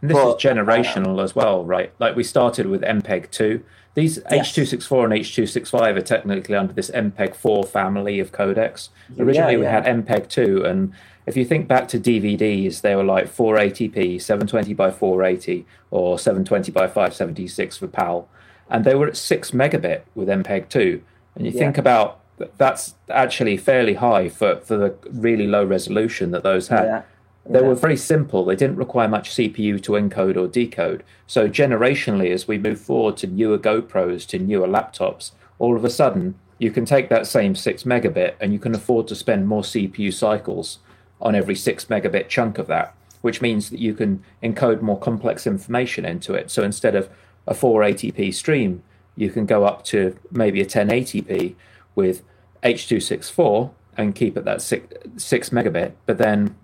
And 0.02 0.10
this 0.10 0.18
But, 0.18 0.36
is 0.38 0.44
generational 0.44 1.24
as 1.24 1.34
well, 1.34 1.64
right? 1.64 1.94
Like 2.00 2.18
we 2.18 2.24
started 2.24 2.66
with 2.68 2.82
MPEG 2.82 3.32
2. 3.32 3.64
These 3.96 4.20
Yes. 4.30 4.52
H264 4.52 5.06
and 5.06 5.14
H265 5.14 5.96
are 5.96 6.02
technically 6.02 6.56
under 6.56 6.74
this 6.74 6.92
MPEG 6.92 7.34
4 7.34 7.64
family 7.64 8.20
of 8.20 8.32
codecs. 8.32 8.90
Originally, 9.18 9.54
Yeah, 9.54 9.60
we 9.60 9.66
had 9.66 9.86
MPEG 9.86 10.28
2, 10.28 10.66
and 10.66 10.92
if 11.26 11.36
you 11.38 11.46
think 11.46 11.68
back 11.68 11.88
to 11.88 12.00
DVDs, 12.00 12.82
they 12.82 12.94
were 12.96 13.04
like 13.06 13.28
480p, 13.28 14.20
720 14.22 14.74
by 14.74 14.92
480, 14.92 15.66
or 15.92 16.20
720 16.20 16.72
by 16.74 16.88
576 16.88 17.78
for 17.78 17.88
PAL, 17.88 18.28
and 18.70 18.84
they 18.84 18.96
were 18.96 19.08
at 19.08 19.16
6 19.18 19.52
megabit 19.52 20.02
with 20.14 20.28
MPEG 20.28 20.68
2. 20.68 21.02
And 21.36 21.46
you 21.46 21.52
Yeah. 21.54 21.60
think 21.60 21.78
about 21.78 22.20
that's 22.58 22.96
actually 23.10 23.56
fairly 23.56 23.94
high 23.94 24.28
for, 24.28 24.58
for 24.58 24.76
the 24.76 24.94
really 25.10 25.48
low 25.48 25.64
resolution 25.64 26.32
that 26.32 26.44
those 26.44 26.68
had. 26.68 27.04
They 27.48 27.60
Yeah. 27.60 27.68
were 27.68 27.76
very 27.76 27.98
simple. 27.98 28.44
They 28.44 28.56
didn't 28.56 28.78
require 28.78 29.08
much 29.08 29.32
CPU 29.32 29.80
to 29.80 29.94
encode 29.94 30.36
or 30.36 30.48
decode. 30.48 31.04
So 31.28 31.48
generationally, 31.48 32.32
as 32.32 32.48
we 32.48 32.58
move 32.58 32.80
forward 32.80 33.18
to 33.18 33.28
newer 33.28 33.58
GoPros, 33.58 34.28
to 34.30 34.40
newer 34.40 34.68
laptops, 34.68 35.32
all 35.60 35.76
of 35.76 35.86
a 35.86 35.90
sudden 35.90 36.36
you 36.58 36.72
can 36.72 36.86
take 36.86 37.10
that 37.10 37.28
same 37.28 37.54
six 37.56 37.84
megabit 37.84 38.34
and 38.40 38.52
you 38.54 38.60
can 38.60 38.74
afford 38.74 39.08
to 39.10 39.16
spend 39.16 39.48
more 39.48 39.62
CPU 39.64 40.12
cycles 40.12 40.80
on 41.22 41.36
every 41.36 41.56
six 41.56 41.86
megabit 41.86 42.28
chunk 42.30 42.58
of 42.58 42.68
that, 42.68 42.96
which 43.22 43.42
means 43.42 43.70
that 43.70 43.80
you 43.80 43.94
can 43.94 44.24
encode 44.42 44.82
more 44.82 44.98
complex 45.00 45.46
information 45.46 46.06
into 46.06 46.34
it. 46.34 46.50
So 46.50 46.64
instead 46.64 46.96
of 46.96 47.10
a 47.48 47.54
480p 47.54 48.34
stream, 48.34 48.82
you 49.16 49.30
can 49.30 49.46
go 49.46 49.66
up 49.66 49.84
to 49.86 50.18
maybe 50.32 50.62
a 50.62 50.66
1080p 50.66 51.56
with 51.94 52.24
H264 52.64 53.70
and 53.98 54.16
keep 54.16 54.36
it 54.36 54.44
that 54.46 54.62
six, 54.62 54.94
six 55.18 55.52
megabit, 55.52 55.94
but 56.06 56.18
then 56.18 56.56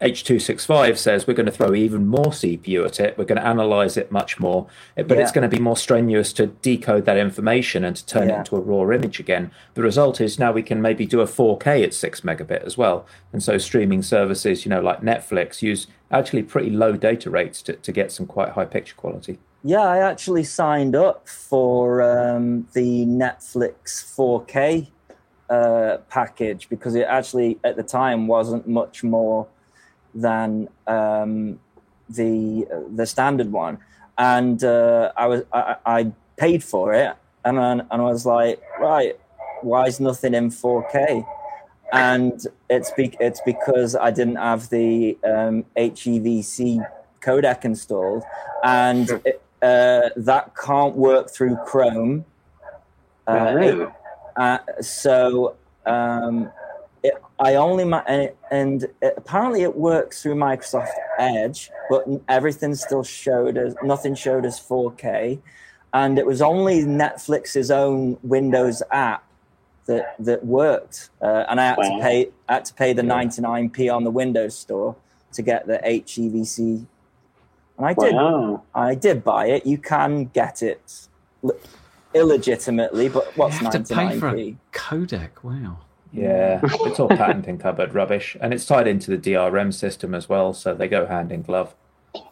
H265 0.00 0.96
says 0.96 1.26
we're 1.26 1.34
going 1.34 1.46
to 1.46 1.52
throw 1.52 1.74
even 1.74 2.06
more 2.06 2.26
CPU 2.26 2.86
at 2.86 3.00
it. 3.00 3.18
We're 3.18 3.26
going 3.26 3.40
to 3.40 3.46
analyze 3.46 3.98
it 3.98 4.10
much 4.10 4.40
more, 4.40 4.66
but 4.96 5.18
it's 5.18 5.30
going 5.30 5.48
to 5.48 5.54
be 5.54 5.62
more 5.62 5.76
strenuous 5.76 6.32
to 6.34 6.46
decode 6.46 7.04
that 7.04 7.18
information 7.18 7.84
and 7.84 7.94
to 7.96 8.06
turn 8.06 8.30
it 8.30 8.38
into 8.38 8.56
a 8.56 8.60
raw 8.60 8.90
image 8.94 9.20
again. 9.20 9.50
The 9.74 9.82
result 9.82 10.20
is 10.20 10.38
now 10.38 10.52
we 10.52 10.62
can 10.62 10.80
maybe 10.80 11.04
do 11.04 11.20
a 11.20 11.26
4K 11.26 11.84
at 11.84 11.92
6 11.92 12.22
megabit 12.22 12.64
as 12.64 12.78
well. 12.78 13.06
And 13.32 13.42
so 13.42 13.58
streaming 13.58 14.02
services, 14.02 14.64
you 14.64 14.70
know, 14.70 14.80
like 14.80 15.02
Netflix, 15.02 15.60
use 15.60 15.86
actually 16.10 16.44
pretty 16.44 16.70
low 16.70 16.96
data 16.96 17.28
rates 17.28 17.60
to, 17.62 17.74
to 17.74 17.92
get 17.92 18.10
some 18.10 18.26
quite 18.26 18.50
high 18.50 18.64
picture 18.64 18.94
quality. 18.94 19.38
Yeah, 19.62 19.82
I 19.82 19.98
actually 19.98 20.44
signed 20.44 20.96
up 20.96 21.28
for 21.28 22.00
um, 22.00 22.66
the 22.72 23.04
Netflix 23.04 24.02
4K 24.16 24.88
uh, 25.50 25.98
package 26.08 26.70
because 26.70 26.94
it 26.94 27.02
actually 27.02 27.58
at 27.64 27.76
the 27.76 27.82
time 27.82 28.26
wasn't 28.26 28.66
much 28.66 29.04
more 29.04 29.46
than 30.14 30.68
um, 30.86 31.58
the 32.08 32.66
the 32.94 33.06
standard 33.06 33.52
one, 33.52 33.78
and 34.18 34.62
uh, 34.64 35.12
I 35.16 35.26
was 35.26 35.42
I, 35.52 35.76
I 35.86 36.12
paid 36.36 36.64
for 36.64 36.94
it, 36.94 37.14
and 37.44 37.58
I, 37.58 37.72
and 37.72 37.86
I 37.90 37.96
was 37.96 38.26
like, 38.26 38.60
right, 38.78 39.18
why 39.62 39.86
is 39.86 40.00
nothing 40.00 40.34
in 40.34 40.50
4K? 40.50 41.26
And 41.92 42.46
it's 42.68 42.90
be, 42.92 43.14
it's 43.18 43.40
because 43.44 43.96
I 43.96 44.10
didn't 44.12 44.36
have 44.36 44.70
the 44.70 45.18
um, 45.24 45.64
HEVC 45.76 46.86
codec 47.20 47.64
installed, 47.64 48.22
and 48.62 49.10
it, 49.24 49.42
uh, 49.60 50.10
that 50.16 50.52
can't 50.56 50.94
work 50.96 51.30
through 51.30 51.56
Chrome. 51.66 52.24
Uh, 53.26 53.52
Really? 53.54 53.86
uh, 54.36 54.58
so 54.80 55.56
um, 55.84 56.50
I 57.40 57.54
only 57.54 57.84
ma- 57.84 58.02
and, 58.06 58.22
it, 58.22 58.36
and 58.50 58.82
it, 59.00 59.14
apparently 59.16 59.62
it 59.62 59.74
works 59.76 60.22
through 60.22 60.34
Microsoft 60.34 60.90
Edge, 61.18 61.70
but 61.88 62.04
everything 62.28 62.74
still 62.74 63.02
showed 63.02 63.56
as 63.56 63.74
nothing 63.82 64.14
showed 64.14 64.44
as 64.44 64.60
4K, 64.60 65.38
and 65.94 66.18
it 66.18 66.26
was 66.26 66.42
only 66.42 66.82
Netflix's 66.84 67.70
own 67.70 68.18
Windows 68.22 68.82
app 68.92 69.24
that 69.86 70.14
that 70.18 70.44
worked, 70.44 71.08
uh, 71.22 71.44
and 71.48 71.58
I 71.60 71.64
had 71.68 71.78
Wow. 71.78 71.96
to 71.96 72.02
pay 72.02 72.28
I 72.48 72.52
had 72.54 72.64
to 72.66 72.74
pay 72.74 72.92
the 72.92 73.02
99p 73.02 73.88
on 73.94 74.04
the 74.04 74.10
Windows 74.10 74.54
Store 74.56 74.94
to 75.32 75.40
get 75.42 75.66
the 75.66 75.78
HEVC, 75.82 76.84
and 77.78 77.86
I 77.86 77.94
did 77.94 78.14
Wow. 78.14 78.62
I 78.74 78.94
did 78.94 79.24
buy 79.24 79.46
it. 79.46 79.64
You 79.64 79.78
can 79.78 80.26
get 80.26 80.62
it 80.62 81.08
illegitimately, 82.14 83.08
but 83.08 83.36
what's 83.36 83.60
you 83.60 83.68
have 83.70 83.82
to 83.84 83.94
pay 83.94 84.18
for 84.18 84.28
a 84.28 84.32
99p? 84.34 84.56
codec. 84.72 85.28
Wow. 85.42 85.78
Yeah, 86.12 86.60
it's 86.64 86.98
all 86.98 87.08
patent 87.08 87.46
encumbered 87.46 87.94
rubbish, 87.94 88.36
and 88.40 88.52
it's 88.52 88.66
tied 88.66 88.86
into 88.88 89.16
the 89.16 89.18
DRM 89.18 89.72
system 89.72 90.14
as 90.14 90.28
well, 90.28 90.52
so 90.52 90.74
they 90.74 90.88
go 90.88 91.06
hand 91.06 91.30
in 91.30 91.42
glove. 91.42 91.74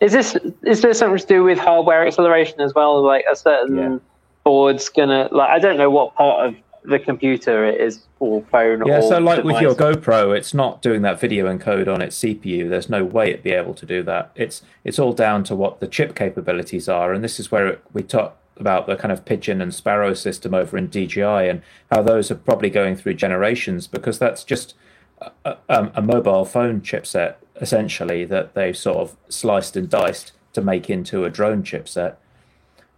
Is 0.01 0.13
this 0.13 0.37
is 0.65 0.81
there 0.83 0.93
something 0.95 1.19
to 1.19 1.27
do 1.27 1.45
with 1.45 1.59
hardware 1.59 2.07
acceleration 2.07 2.61
as 2.61 2.75
well? 2.75 3.01
Like 3.03 3.25
a 3.31 3.37
certain 3.37 3.77
Yeah. 3.77 3.99
board's 4.45 4.89
gonna 4.89 5.29
like 5.31 5.51
I 5.51 5.59
don't 5.61 5.77
know 5.77 5.91
what 5.91 6.15
part 6.17 6.47
of 6.49 6.55
the 6.85 6.99
computer 6.99 7.65
it 7.65 7.81
is 7.81 8.07
or 8.19 8.43
phone 8.51 8.85
Yeah, 8.87 8.99
or 8.99 9.03
so 9.03 9.19
like 9.19 9.45
with 9.45 9.61
your. 9.61 9.75
GoPro, 9.75 10.37
it's 10.37 10.55
not 10.55 10.83
doing 10.83 11.03
that 11.03 11.21
video 11.21 11.47
encode 11.47 11.87
on 11.93 12.01
its 12.03 12.17
CPU. 12.19 12.69
There's 12.69 12.89
no 12.89 13.05
way 13.05 13.31
it'd 13.31 13.43
be 13.45 13.53
able 13.53 13.75
to 13.75 13.87
do 13.87 14.03
that. 14.05 14.33
It's 14.35 14.63
it's 14.83 14.99
all 14.99 15.13
down 15.13 15.45
to 15.45 15.55
what 15.55 15.79
the 15.79 15.87
chip 15.87 16.17
capabilities 16.17 16.89
are, 16.89 17.13
and 17.13 17.23
this 17.23 17.39
is 17.39 17.53
where 17.53 17.69
it, 17.69 17.83
we 17.93 18.03
talk 18.03 18.37
about 18.61 18.87
the 18.87 18.97
kind 18.97 19.13
of 19.13 19.25
pigeon 19.25 19.61
and 19.61 19.75
sparrow 19.75 20.15
system 20.15 20.55
over 20.55 20.77
in 20.77 20.89
DJI 20.89 21.49
and 21.49 21.63
how 21.91 22.03
those 22.03 22.31
are 22.31 22.37
probably 22.37 22.71
going 22.71 22.97
through 22.97 23.15
generations 23.15 23.87
because 23.87 24.19
that's 24.19 24.45
just 24.45 24.75
a, 25.21 25.31
a, 25.45 25.57
um, 25.69 25.91
a 25.95 26.03
mobile 26.03 26.45
phone 26.45 26.81
chipset 26.81 27.37
essentially 27.61 28.25
that 28.25 28.55
they've 28.55 28.77
sort 28.77 28.99
of 28.99 29.17
sliced 29.29 29.77
and 29.77 29.89
diced 29.89 30.33
to 30.53 30.61
make 30.61 30.89
into 30.89 31.25
a 31.25 31.31
drone 31.31 31.63
chipset. 31.63 32.17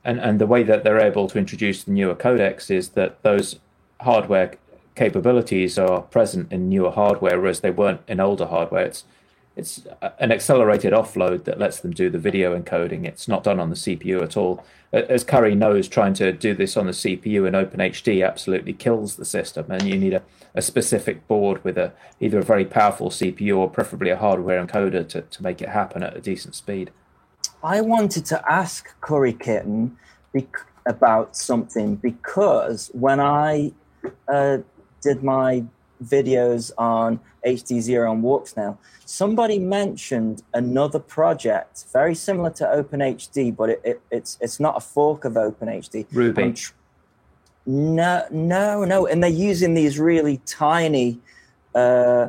And 0.04 0.18
and 0.18 0.40
the 0.40 0.46
way 0.46 0.62
that 0.62 0.82
they're 0.82 1.00
able 1.00 1.28
to 1.28 1.38
introduce 1.38 1.84
the 1.84 1.92
newer 1.92 2.14
codecs 2.14 2.70
is 2.70 2.90
that 2.90 3.22
those 3.22 3.58
hardware 4.00 4.54
capabilities 4.94 5.78
are 5.78 6.02
present 6.02 6.52
in 6.52 6.68
newer 6.68 6.90
hardware, 6.90 7.38
whereas 7.38 7.60
they 7.60 7.70
weren't 7.70 8.00
in 8.08 8.20
older 8.20 8.46
hardware. 8.46 8.86
It's 8.86 9.04
it's 9.60 9.86
an 10.18 10.32
accelerated 10.32 10.92
offload 10.94 11.44
that 11.44 11.58
lets 11.58 11.80
them 11.80 11.92
do 11.92 12.08
the 12.08 12.18
video 12.18 12.58
encoding. 12.58 13.04
It's 13.04 13.28
not 13.28 13.44
done 13.44 13.60
on 13.60 13.68
the 13.68 13.76
CPU 13.76 14.22
at 14.22 14.36
all. 14.36 14.64
As 14.92 15.22
Curry 15.22 15.54
knows, 15.54 15.86
trying 15.86 16.14
to 16.14 16.32
do 16.32 16.54
this 16.54 16.76
on 16.76 16.86
the 16.86 16.92
CPU 16.92 17.46
in 17.46 17.52
OpenHD 17.52 18.26
absolutely 18.26 18.72
kills 18.72 19.16
the 19.16 19.24
system, 19.24 19.66
and 19.70 19.82
you 19.82 19.98
need 19.98 20.14
a, 20.14 20.22
a 20.54 20.62
specific 20.62 21.28
board 21.28 21.62
with 21.62 21.76
a 21.76 21.92
either 22.20 22.38
a 22.38 22.42
very 22.42 22.64
powerful 22.64 23.10
CPU 23.10 23.58
or 23.58 23.68
preferably 23.68 24.10
a 24.10 24.16
hardware 24.16 24.64
encoder 24.64 25.06
to, 25.08 25.20
to 25.20 25.42
make 25.42 25.60
it 25.60 25.68
happen 25.68 26.02
at 26.02 26.16
a 26.16 26.20
decent 26.20 26.54
speed. 26.54 26.90
I 27.62 27.82
wanted 27.82 28.24
to 28.26 28.50
ask 28.50 28.88
Curry 29.02 29.34
Kitten 29.34 29.96
bec- 30.32 30.66
about 30.86 31.36
something 31.36 31.96
because 31.96 32.90
when 32.94 33.20
I 33.20 33.72
uh, 34.26 34.58
did 35.02 35.22
my 35.22 35.64
videos 36.02 36.72
on 36.78 37.20
HD 37.46 37.80
Zero 37.80 38.12
and 38.12 38.22
Walksnail. 38.22 38.76
somebody 39.04 39.58
mentioned 39.58 40.42
another 40.54 40.98
project 40.98 41.86
very 41.92 42.14
similar 42.14 42.50
to 42.50 42.64
OpenHD, 42.64 43.54
but 43.54 43.70
it, 43.70 43.80
it, 43.84 44.00
it's 44.10 44.38
it's 44.40 44.60
not 44.60 44.76
a 44.76 44.80
fork 44.80 45.24
of 45.24 45.34
OpenHD. 45.34 46.06
Ruby. 46.12 46.52
Tr- 46.52 46.72
no, 47.66 48.26
no, 48.30 48.84
no, 48.84 49.06
and 49.06 49.22
they're 49.22 49.30
using 49.30 49.74
these 49.74 49.98
really 49.98 50.40
tiny, 50.46 51.20
uh, 51.74 52.28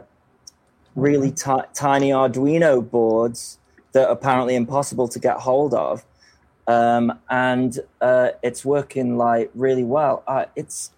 really 0.95 1.31
ti- 1.31 1.67
tiny 1.73 2.09
Arduino 2.09 2.87
boards 2.87 3.57
that 3.93 4.07
are 4.07 4.11
apparently 4.11 4.55
impossible 4.55 5.07
to 5.07 5.19
get 5.19 5.37
hold 5.37 5.73
of, 5.73 6.05
um, 6.67 7.17
and 7.29 7.79
uh, 8.01 8.29
it's 8.43 8.63
working 8.65 9.17
like 9.17 9.49
really 9.55 9.83
well. 9.83 10.23
Uh, 10.27 10.45
it's 10.55 10.91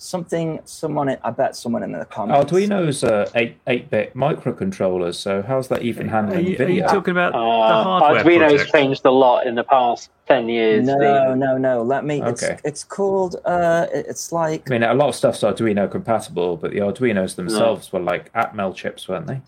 something 0.00 0.58
someone 0.64 1.14
I 1.22 1.30
bet 1.30 1.54
someone 1.54 1.82
in 1.82 1.92
the 1.92 2.06
comments. 2.06 2.50
Arduino's 2.50 3.04
uh, 3.04 3.28
eight 3.34 3.56
eight 3.66 3.90
bit 3.90 4.14
microcontrollers, 4.14 5.14
so 5.16 5.42
how's 5.42 5.68
that 5.68 5.82
even 5.82 6.08
Are 6.08 6.10
handling 6.10 6.46
you, 6.46 6.56
are 6.58 6.68
you 6.68 6.82
talking 6.84 7.12
about 7.12 7.32
the 7.32 7.38
Uh, 7.38 7.82
hardware 7.84 8.24
Arduino's 8.24 8.52
project? 8.52 8.72
changed 8.72 9.04
a 9.04 9.10
lot 9.10 9.46
in 9.46 9.54
the 9.54 9.64
past 9.64 10.10
ten 10.26 10.48
years. 10.48 10.86
No, 10.86 10.98
The- 10.98 11.34
no, 11.34 11.58
no. 11.58 11.82
Let 11.82 12.04
me. 12.06 12.22
It's 12.22 12.42
Okay. 12.42 12.58
it's 12.64 12.82
called. 12.82 13.36
Uh, 13.44 13.86
it's 13.92 14.32
like 14.32 14.70
I 14.70 14.72
mean, 14.72 14.82
a 14.82 14.94
lot 14.94 15.08
of 15.10 15.14
stuff's 15.14 15.40
Arduino 15.42 15.90
compatible, 15.90 16.56
but 16.56 16.70
the 16.72 16.78
Arduinos 16.78 17.36
themselves 17.36 17.92
were 17.92 18.00
like 18.00 18.32
Atmel 18.32 18.74
chips, 18.74 19.06
weren't 19.08 19.26
they? 19.26 19.40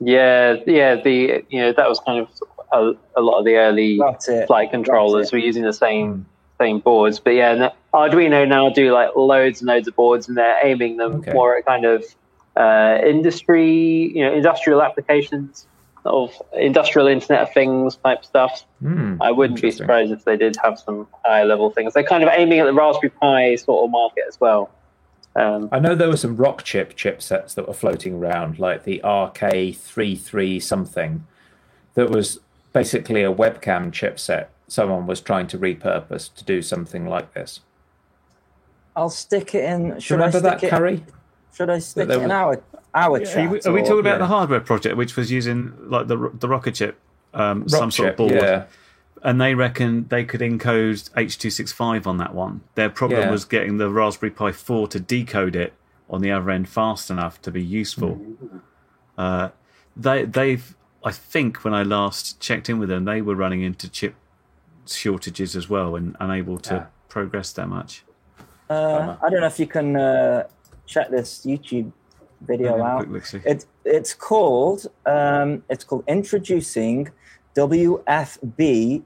Yeah, 0.00 0.56
yeah. 0.66 0.96
The 0.96 1.44
you 1.50 1.60
know 1.60 1.72
that 1.72 1.88
was 1.88 2.00
kind 2.00 2.18
of 2.18 2.28
a, 2.72 2.92
a 3.16 3.22
lot 3.22 3.38
of 3.38 3.44
the 3.44 3.56
early 3.56 4.00
flight 4.48 4.70
controllers 4.72 5.30
were 5.30 5.38
using 5.38 5.62
the 5.62 5.72
same 5.72 6.26
same 6.60 6.78
boards. 6.80 7.18
But 7.18 7.30
yeah, 7.30 7.54
no, 7.54 7.72
Arduino 7.94 8.46
now 8.46 8.68
do 8.70 8.92
like 8.92 9.10
loads 9.16 9.60
and 9.60 9.68
loads 9.68 9.88
of 9.88 9.96
boards, 9.96 10.28
and 10.28 10.36
they're 10.36 10.58
aiming 10.62 10.98
them 10.98 11.12
Okay. 11.16 11.32
more 11.32 11.56
at 11.56 11.64
kind 11.64 11.84
of 11.84 12.04
uh, 12.56 12.98
industry, 13.04 14.12
you 14.14 14.24
know, 14.24 14.32
industrial 14.32 14.82
applications 14.82 15.66
of 16.04 16.32
industrial 16.54 17.06
Internet 17.08 17.42
of 17.42 17.52
Things 17.52 17.96
type 17.96 18.24
stuff. 18.24 18.64
Hmm, 18.80 19.16
I 19.20 19.30
wouldn't 19.32 19.60
be 19.60 19.70
surprised 19.70 20.12
if 20.12 20.24
they 20.24 20.36
did 20.36 20.56
have 20.62 20.78
some 20.78 21.06
higher 21.24 21.44
level 21.44 21.70
things. 21.70 21.92
They're 21.94 22.02
kind 22.02 22.22
of 22.22 22.30
aiming 22.32 22.58
at 22.60 22.64
the 22.64 22.72
Raspberry 22.72 23.10
Pi 23.10 23.56
sort 23.56 23.84
of 23.84 23.90
market 23.90 24.24
as 24.28 24.40
well. 24.40 24.70
Um, 25.36 25.68
I 25.70 25.78
know 25.78 25.94
there 25.94 26.08
were 26.08 26.16
some 26.16 26.36
rock 26.36 26.64
chip 26.64 26.96
chipsets 26.96 27.54
that 27.54 27.68
were 27.68 27.74
floating 27.74 28.14
around, 28.14 28.58
like 28.58 28.84
the 28.84 29.00
RK33 29.04 30.60
something, 30.62 31.26
that 31.94 32.10
was 32.10 32.38
basically 32.72 33.22
a 33.22 33.32
webcam 33.32 33.90
chipset 33.92 34.46
someone 34.70 35.04
was 35.06 35.20
trying 35.20 35.48
to 35.48 35.58
repurpose 35.58 36.32
to 36.34 36.44
do 36.44 36.62
something 36.62 37.04
like 37.06 37.34
this. 37.34 37.60
I'll 38.94 39.10
stick 39.10 39.54
it 39.54 39.64
in. 39.64 39.88
Do 39.88 39.94
you 39.94 40.00
Should 40.00 40.20
I 40.20 40.26
remember 40.26 40.38
stick 40.38 40.60
that, 40.60 40.66
it? 40.66 40.70
Carrie? 40.70 41.04
Should 41.54 41.70
I 41.70 41.78
stick 41.80 42.06
there 42.08 42.18
it 42.18 42.22
in 42.22 42.28
was- 42.28 42.32
our 42.32 42.62
our 42.94 43.16
Are 43.16 43.24
chat? 43.24 43.50
we, 43.50 43.60
are 43.60 43.72
we 43.72 43.80
or- 43.80 43.84
talking 43.84 44.00
about 44.00 44.12
yeah. 44.14 44.18
the 44.18 44.26
hardware 44.26 44.60
project, 44.60 44.96
which 44.96 45.16
was 45.16 45.30
using 45.30 45.72
like 45.90 46.06
the 46.06 46.30
the 46.38 46.48
rocket 46.48 46.74
chip, 46.76 46.98
um, 47.34 47.68
some 47.68 47.90
sort 47.90 48.10
of 48.10 48.16
board, 48.16 48.32
Yeah. 48.32 48.64
and 49.22 49.40
they 49.40 49.54
reckon 49.54 50.06
they 50.08 50.24
could 50.24 50.40
encode 50.40 51.10
H265 51.14 52.06
on 52.06 52.18
that 52.18 52.34
one. 52.34 52.62
Their 52.76 52.90
problem 52.90 53.20
Yeah. 53.22 53.30
was 53.30 53.44
getting 53.44 53.78
the 53.78 53.90
Raspberry 53.90 54.30
Pi 54.30 54.52
4 54.52 54.86
to 54.88 55.00
decode 55.00 55.54
it 55.56 55.72
on 56.08 56.20
the 56.20 56.30
other 56.32 56.50
end 56.50 56.68
fast 56.68 57.10
enough 57.10 57.40
to 57.42 57.50
be 57.52 57.62
useful. 57.62 58.20
Uh, 59.18 59.50
they 59.96 60.24
they've 60.24 60.76
I 61.04 61.12
think 61.12 61.64
when 61.64 61.72
I 61.74 61.82
last 61.82 62.40
checked 62.40 62.68
in 62.68 62.78
with 62.78 62.88
them, 62.88 63.04
they 63.04 63.20
were 63.22 63.34
running 63.34 63.62
into 63.62 63.88
chip 63.88 64.14
shortages 64.94 65.56
as 65.56 65.68
well 65.68 65.96
and 65.96 66.16
unable 66.20 66.58
to 66.58 66.74
Yeah. 66.74 66.86
progress 67.08 67.52
that 67.52 67.68
much. 67.68 68.04
Uh, 68.68 69.16
I 69.22 69.28
don't 69.30 69.40
know 69.40 69.46
if 69.46 69.58
you 69.58 69.66
can 69.66 69.96
uh, 69.96 70.44
check 70.86 71.10
this 71.10 71.44
YouTube 71.44 71.90
video 72.42 72.70
Have 72.76 72.80
a 72.80 72.84
out. 72.84 73.08
quick. 73.08 73.24
It 73.44 73.66
it's 73.84 74.14
called 74.14 74.86
um, 75.06 75.62
it's 75.68 75.84
called 75.84 76.04
introducing 76.08 77.08
WFB 77.56 79.02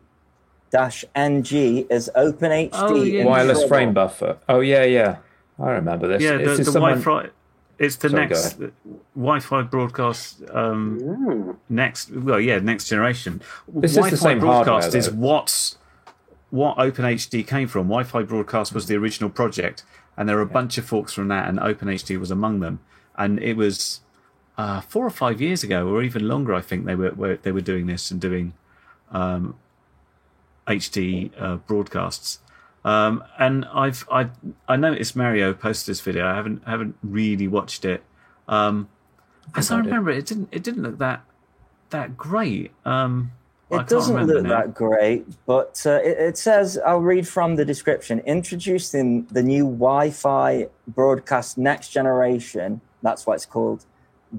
dash 0.71 1.05
NG 1.15 1.87
as 1.91 2.11
OpenHD 2.17 2.71
Oh, 2.73 3.03
yeah. 3.03 3.25
Wireless 3.25 3.65
frame 3.65 3.95
buffer. 3.95 4.39
Oh 4.49 4.61
yeah, 4.61 4.85
yeah. 4.85 5.19
I 5.59 5.71
remember 5.71 6.09
this. 6.09 6.23
Yeah, 6.23 6.33
Is 6.39 6.39
the, 6.51 6.57
this 6.57 6.67
the 6.67 6.73
someone- 6.73 7.01
Wi-Fi. 7.01 7.31
It's 7.79 7.97
the 7.97 8.09
Sorry, 8.09 8.27
next 8.27 8.59
Wi-Fi 9.15 9.63
broadcast. 9.63 10.43
Um, 10.53 11.59
next, 11.69 12.11
well, 12.13 12.41
yeah, 12.41 12.59
next 12.59 12.89
generation. 12.89 13.43
This 13.69 13.93
is 13.93 13.97
the 13.97 14.01
Wi-Fi 14.03 14.17
same 14.17 14.39
broadcast 14.41 14.85
hardware, 14.85 14.99
is 14.99 15.11
what's 15.11 15.79
what 16.51 16.77
OpenHD 16.77 17.47
came 17.47 17.67
from. 17.67 17.89
Wi-Fi 17.89 18.23
broadcast 18.23 18.73
was 18.73 18.87
the 18.87 18.97
original 18.97 19.29
project, 19.29 19.83
and 20.17 20.29
there 20.29 20.39
are 20.39 20.43
a 20.43 20.47
bunch 20.47 20.79
of 20.79 20.85
forks 20.85 21.13
from 21.13 21.29
that, 21.29 21.49
and 21.49 21.59
OpenHD 21.59 22.19
was 22.19 22.31
among 22.31 22.61
them. 22.61 22.81
And 23.17 23.41
it 23.41 23.57
was 23.57 24.01
uh, 24.57 24.81
four 24.81 25.05
or 25.05 25.11
five 25.11 25.41
years 25.41 25.65
ago, 25.65 25.89
or 25.89 26.03
even 26.03 26.29
longer, 26.29 26.55
I 26.55 26.61
think 26.61 26.87
they 26.87 26.95
were, 26.95 27.13
were 27.13 27.37
they 27.37 27.53
were 27.53 27.61
doing 27.61 27.87
this 27.87 28.11
and 28.11 28.21
doing 28.21 28.53
um, 29.11 29.57
HD 30.67 31.31
uh, 31.39 31.57
broadcasts. 31.57 32.39
Um, 32.85 33.25
and 33.39 33.65
I've 33.73 34.07
I 34.11 34.29
I 34.69 34.77
noticed 34.77 35.17
Mario 35.17 35.55
posted 35.55 35.93
this 35.93 36.01
video. 36.01 36.27
I 36.27 36.35
haven't 36.35 36.63
haven't 36.67 36.97
really 37.03 37.49
watched 37.49 37.85
it. 37.85 38.03
Um, 38.49 38.89
as 39.57 39.71
I 39.71 39.77
I 39.79 39.81
did. 39.81 39.87
remember, 39.87 40.11
it 40.11 40.27
didn't 40.27 40.49
it 40.53 40.63
didn't 40.63 40.83
look 40.83 40.99
that 40.99 41.25
that 41.91 42.17
great. 42.17 42.73
Um, 42.85 43.33
It 43.71 43.89
doesn't 43.89 44.27
look 44.27 44.43
now. 44.45 44.49
that 44.51 44.75
great, 44.75 45.25
but 45.47 45.83
uh, 45.87 45.99
it, 46.05 46.19
it 46.19 46.39
says, 46.39 46.79
I'll 46.87 47.01
read 47.01 47.27
from 47.27 47.57
the 47.57 47.65
description 47.65 48.21
introducing 48.21 49.25
the 49.33 49.43
new 49.43 49.65
Wi 49.65 50.11
Fi 50.11 50.69
broadcast 50.89 51.57
next 51.59 51.89
generation. 51.89 52.81
That's 53.03 53.27
what 53.27 53.35
it's 53.35 53.47
called 53.47 53.87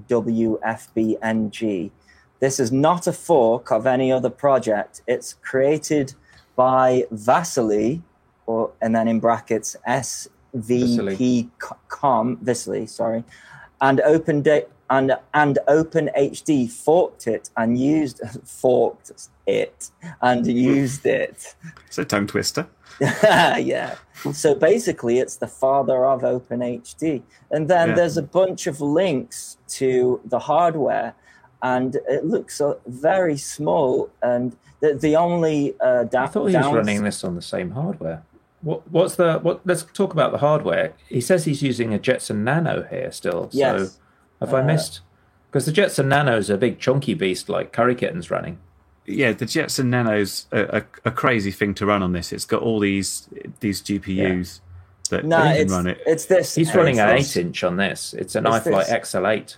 WFBNG. 0.08 1.90
This 2.40 2.60
is 2.60 2.70
not 2.70 3.06
a 3.06 3.12
fork 3.12 3.70
of 3.72 3.86
any 3.86 4.12
other 4.12 4.30
project. 4.30 5.02
It's 5.06 5.34
created 5.34 6.14
by 6.54 7.04
Vasily, 7.10 8.02
or 8.46 8.70
and 8.80 8.94
then 8.94 9.08
in 9.08 9.20
brackets 9.20 9.76
svp.com 10.56 12.38
sorry, 12.86 13.24
and 13.80 14.00
Open 14.00 14.42
da- 14.42 14.66
and 14.90 15.12
and 15.34 15.58
Open 15.68 16.10
HD 16.16 16.70
forked 16.70 17.26
it 17.26 17.50
and 17.56 17.78
used 17.78 18.20
forked 18.44 19.12
it 19.46 19.90
and 20.22 20.46
used 20.46 21.06
it. 21.06 21.54
It's 21.86 21.98
a 21.98 22.04
tongue 22.04 22.26
twister. 22.26 22.66
yeah. 23.00 23.96
So 24.32 24.54
basically, 24.54 25.18
it's 25.18 25.36
the 25.36 25.46
father 25.46 26.06
of 26.06 26.22
OpenHD, 26.22 27.22
and 27.50 27.68
then 27.68 27.90
Yeah. 27.90 27.94
there's 27.94 28.16
a 28.16 28.22
bunch 28.22 28.66
of 28.66 28.80
links 28.80 29.58
to 29.78 30.20
the 30.24 30.38
hardware, 30.38 31.14
and 31.62 31.96
it 32.08 32.24
looks 32.24 32.60
uh, 32.60 32.74
very 32.86 33.36
small. 33.36 34.08
And 34.22 34.56
the 34.80 34.94
the 34.94 35.16
only 35.16 35.74
uh, 35.80 36.04
da- 36.04 36.24
I 36.24 36.26
thought 36.28 36.46
he 36.46 36.56
was 36.56 36.66
running 36.66 37.02
this 37.04 37.22
on 37.24 37.34
the 37.34 37.42
same 37.42 37.70
hardware. 37.70 38.22
What, 38.66 38.90
what's 38.90 39.14
the 39.14 39.38
what? 39.38 39.60
Let's 39.64 39.84
talk 39.84 40.12
about 40.12 40.32
the 40.32 40.38
hardware. 40.38 40.92
He 41.08 41.20
says 41.20 41.44
he's 41.44 41.62
using 41.62 41.94
a 41.94 42.00
Jetson 42.00 42.42
Nano 42.42 42.82
here 42.90 43.12
still. 43.12 43.48
Yes. 43.52 43.92
So 43.92 44.00
have 44.46 44.52
I 44.54 44.60
Uh, 44.60 44.64
missed? 44.64 45.00
Because 45.48 45.66
the 45.66 45.72
Jetson 45.72 46.08
Nano 46.08 46.36
is 46.36 46.50
a 46.50 46.56
big 46.56 46.80
chunky 46.80 47.14
beast 47.14 47.48
like 47.48 47.72
Curry 47.72 47.94
Kitten's 47.94 48.28
running. 48.28 48.58
Yeah, 49.06 49.30
the 49.30 49.46
Jetson 49.46 49.88
Nano's 49.88 50.46
a, 50.50 50.78
a, 50.78 50.82
a 51.04 51.10
crazy 51.12 51.52
thing 51.52 51.74
to 51.74 51.86
run 51.86 52.02
on 52.02 52.12
this. 52.12 52.32
It's 52.32 52.44
got 52.44 52.60
all 52.60 52.80
these 52.80 53.28
these 53.60 53.80
GPUs 53.82 54.58
that 55.10 55.24
No, 55.24 55.38
that 55.38 55.52
can 55.52 55.62
it's 55.62 55.72
run 55.72 55.86
it. 55.86 55.98
it's 56.04 56.24
this. 56.24 56.56
He's 56.56 56.74
running 56.74 56.98
an 56.98 57.16
it's 57.16 57.36
eight 57.36 57.40
inch 57.46 57.62
on 57.62 57.76
this. 57.76 58.14
It's 58.14 58.34
an 58.34 58.46
It's 58.48 58.66
iFlight 58.66 58.88
this. 58.88 59.12
XL8. 59.14 59.56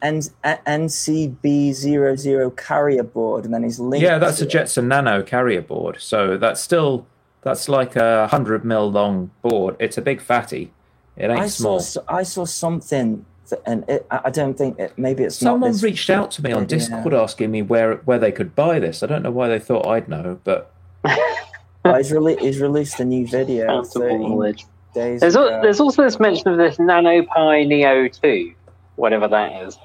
and 0.00 0.30
NCB00 0.66 2.56
carrier 2.56 3.02
board, 3.02 3.44
and 3.44 3.52
then 3.52 3.62
he's 3.62 3.78
linked. 3.78 4.02
Yeah, 4.02 4.18
that's 4.18 4.38
to 4.38 4.44
a 4.44 4.46
it. 4.46 4.50
Jetson 4.50 4.88
Nano 4.88 5.22
carrier 5.22 5.62
board. 5.62 5.98
So 6.00 6.36
that's 6.36 6.60
still 6.60 7.06
that's 7.42 7.68
like 7.68 7.96
a 7.96 8.26
hundred 8.28 8.64
mil 8.64 8.90
long 8.90 9.30
board. 9.42 9.76
It's 9.78 9.98
a 9.98 10.02
big 10.02 10.20
fatty. 10.20 10.72
It 11.16 11.30
ain't 11.30 11.40
I 11.40 11.46
saw 11.48 11.78
small. 11.78 11.78
s- 11.78 11.98
I 12.08 12.22
saw 12.22 12.44
something, 12.44 13.24
that, 13.50 13.60
and 13.66 13.84
it, 13.88 14.06
I 14.10 14.20
I 14.24 14.30
don't 14.30 14.56
think 14.56 14.78
it, 14.78 14.96
maybe 14.96 15.24
it's 15.24 15.42
not. 15.42 15.50
Someone 15.52 15.72
this- 15.72 15.82
reached 15.82 16.08
out 16.10 16.30
to 16.32 16.42
me 16.42 16.52
on 16.52 16.62
Yeah. 16.62 16.66
Discord 16.68 17.14
asking 17.14 17.50
me 17.50 17.62
where 17.62 17.96
where 18.04 18.18
they 18.18 18.32
could 18.32 18.54
buy 18.54 18.78
this. 18.78 19.02
I 19.02 19.06
don't 19.06 19.22
know 19.22 19.30
why 19.30 19.48
they 19.48 19.58
thought 19.58 19.86
I'd 19.86 20.08
know, 20.08 20.38
but 20.44 20.72
Oh, 21.84 21.94
he's, 21.96 22.12
rele- 22.12 22.38
he's 22.38 22.60
released 22.60 23.00
a 23.00 23.04
new 23.04 23.26
video. 23.26 23.66
Comfortable 23.66 24.06
13 24.06 24.20
knowledge. 24.22 24.66
days 24.94 25.20
There's, 25.20 25.34
al- 25.34 25.60
there's 25.62 25.80
also 25.80 26.04
this 26.04 26.20
mention 26.20 26.46
of 26.46 26.56
this 26.56 26.76
NanoPi 26.76 27.66
Neo 27.66 28.06
2, 28.06 28.54
whatever 28.94 29.26
that 29.26 29.62
is. 29.64 29.76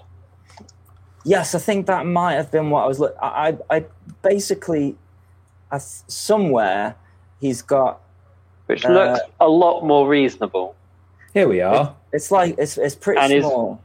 Yes, 1.25 1.55
I 1.55 1.59
think 1.59 1.87
that 1.87 2.05
might 2.05 2.35
have 2.35 2.51
been 2.51 2.69
what 2.69 2.83
I 2.83 2.87
was. 2.87 2.99
Look, 2.99 3.15
I, 3.19 3.57
I, 3.71 3.77
I 3.77 3.85
basically, 4.21 4.95
I, 5.71 5.79
th- 5.79 6.03
somewhere 6.07 6.95
he's 7.39 7.61
got. 7.61 8.01
which 8.67 8.85
Uh, 8.85 8.89
looks 8.89 9.19
a 9.39 9.47
lot 9.47 9.85
more 9.85 10.07
reasonable. 10.09 10.75
here 11.33 11.47
we 11.47 11.61
are. 11.61 11.95
It's 12.11 12.31
like 12.31 12.55
it's 12.57 12.77
it's 12.77 12.95
pretty 12.95 13.21
And 13.21 13.31
is- 13.33 13.43
small. 13.45 13.81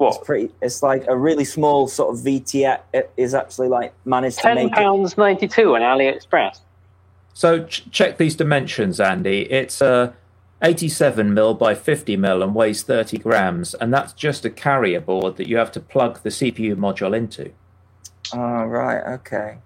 It's 0.00 0.18
pretty. 0.18 0.50
It's 0.60 0.82
like 0.82 1.04
a 1.08 1.16
really 1.16 1.44
small 1.44 1.86
sort 1.86 2.14
of 2.14 2.20
VTX. 2.24 2.80
It 2.92 3.10
is 3.16 3.32
actually 3.32 3.68
like 3.68 3.92
managed 4.04 4.40
to 4.40 4.54
make 4.54 4.66
it. 4.72 4.74
pounds 4.74 5.16
ninety 5.16 5.46
two 5.48 5.74
on 5.76 5.80
AliExpress. 5.82 6.60
So 7.32 7.64
ch- 7.64 7.88
check 7.90 8.18
these 8.18 8.34
dimensions, 8.36 8.98
Andy. 9.00 9.42
It's 9.50 9.80
uh, 9.80 10.12
87 10.62 11.32
mil 11.34 11.54
by 11.54 11.74
50 11.74 12.16
mil 12.16 12.42
and 12.42 12.54
weighs 12.54 12.82
30 12.82 13.18
grams, 13.18 13.74
and 13.74 13.92
that's 13.94 14.12
just 14.12 14.44
a 14.44 14.50
carrier 14.50 15.00
board 15.00 15.36
that 15.36 15.48
you 15.48 15.56
have 15.58 15.70
to 15.72 15.80
plug 15.80 16.22
the 16.22 16.30
CPU 16.30 16.74
module 16.76 17.16
into. 17.16 17.50
Oh 18.34 18.64
right. 18.64 19.02
Okay. 19.14 19.58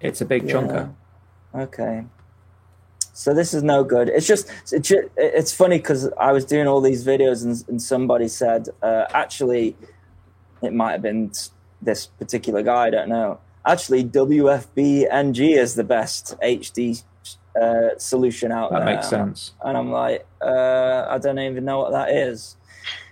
It's 0.00 0.20
a 0.20 0.24
big 0.24 0.48
Yeah. 0.48 0.54
chunker. 0.54 0.92
Okay. 1.54 2.04
So 3.12 3.34
this 3.34 3.52
is 3.54 3.62
no 3.62 3.84
good. 3.84 4.08
It's 4.08 4.26
just 4.26 4.50
it's, 4.72 4.88
ju- 4.88 5.10
it's 5.16 5.52
funny 5.52 5.78
because 5.78 6.10
I 6.18 6.32
was 6.32 6.44
doing 6.44 6.66
all 6.66 6.80
these 6.80 7.04
videos 7.04 7.44
and, 7.44 7.62
and 7.68 7.82
somebody 7.82 8.28
said 8.28 8.68
uh, 8.82 9.06
actually 9.10 9.76
it 10.62 10.72
might 10.72 10.92
have 10.92 11.02
been 11.02 11.32
this 11.82 12.06
particular 12.06 12.62
guy. 12.62 12.86
I 12.86 12.90
don't 12.90 13.08
know. 13.08 13.40
Actually, 13.66 14.04
WFB 14.04 15.06
NG 15.10 15.40
is 15.40 15.74
the 15.74 15.84
best 15.84 16.34
HD 16.42 17.02
uh, 17.60 17.90
solution 17.98 18.52
out 18.52 18.70
there. 18.70 18.80
That 18.80 18.86
there. 18.86 18.94
makes 18.96 19.08
sense. 19.08 19.52
And 19.62 19.76
I'm 19.76 19.90
like, 19.90 20.26
uh, 20.40 21.06
I 21.08 21.18
don't 21.18 21.38
even 21.38 21.64
know 21.64 21.78
what 21.78 21.92
that 21.92 22.10
is. 22.10 22.56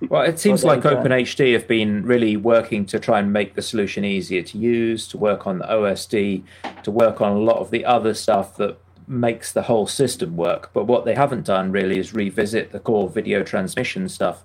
Well, 0.09 0.23
it 0.23 0.39
seems 0.39 0.65
like 0.65 0.83
there 0.83 0.93
you 0.93 1.03
go. 1.03 1.09
OpenHD 1.09 1.53
have 1.53 1.69
been 1.69 2.05
really 2.05 2.37
working 2.37 2.87
to 2.87 2.99
try 2.99 3.19
and 3.19 3.33
make 3.33 3.55
the 3.55 3.63
solution 3.63 4.05
easier 4.05 4.43
to 4.43 4.59
use, 4.59 5.07
to 5.09 5.19
work 5.19 5.47
on 5.47 5.59
the 5.59 5.67
OSD, 5.67 6.43
to 6.85 6.91
work 6.91 7.21
on 7.21 7.33
a 7.33 7.39
lot 7.39 7.59
of 7.59 7.71
the 7.71 7.85
other 7.85 8.15
stuff 8.15 8.57
that 8.57 8.79
makes 9.09 9.53
the 9.53 9.63
whole 9.63 9.87
system 9.87 10.37
work. 10.37 10.71
But 10.73 10.85
what 10.85 11.05
they 11.05 11.15
haven't 11.15 11.47
done 11.47 11.73
really 11.73 11.99
is 11.99 12.15
revisit 12.15 12.73
the 12.73 12.81
core 12.81 13.09
video 13.09 13.43
transmission 13.43 14.09
stuff. 14.09 14.45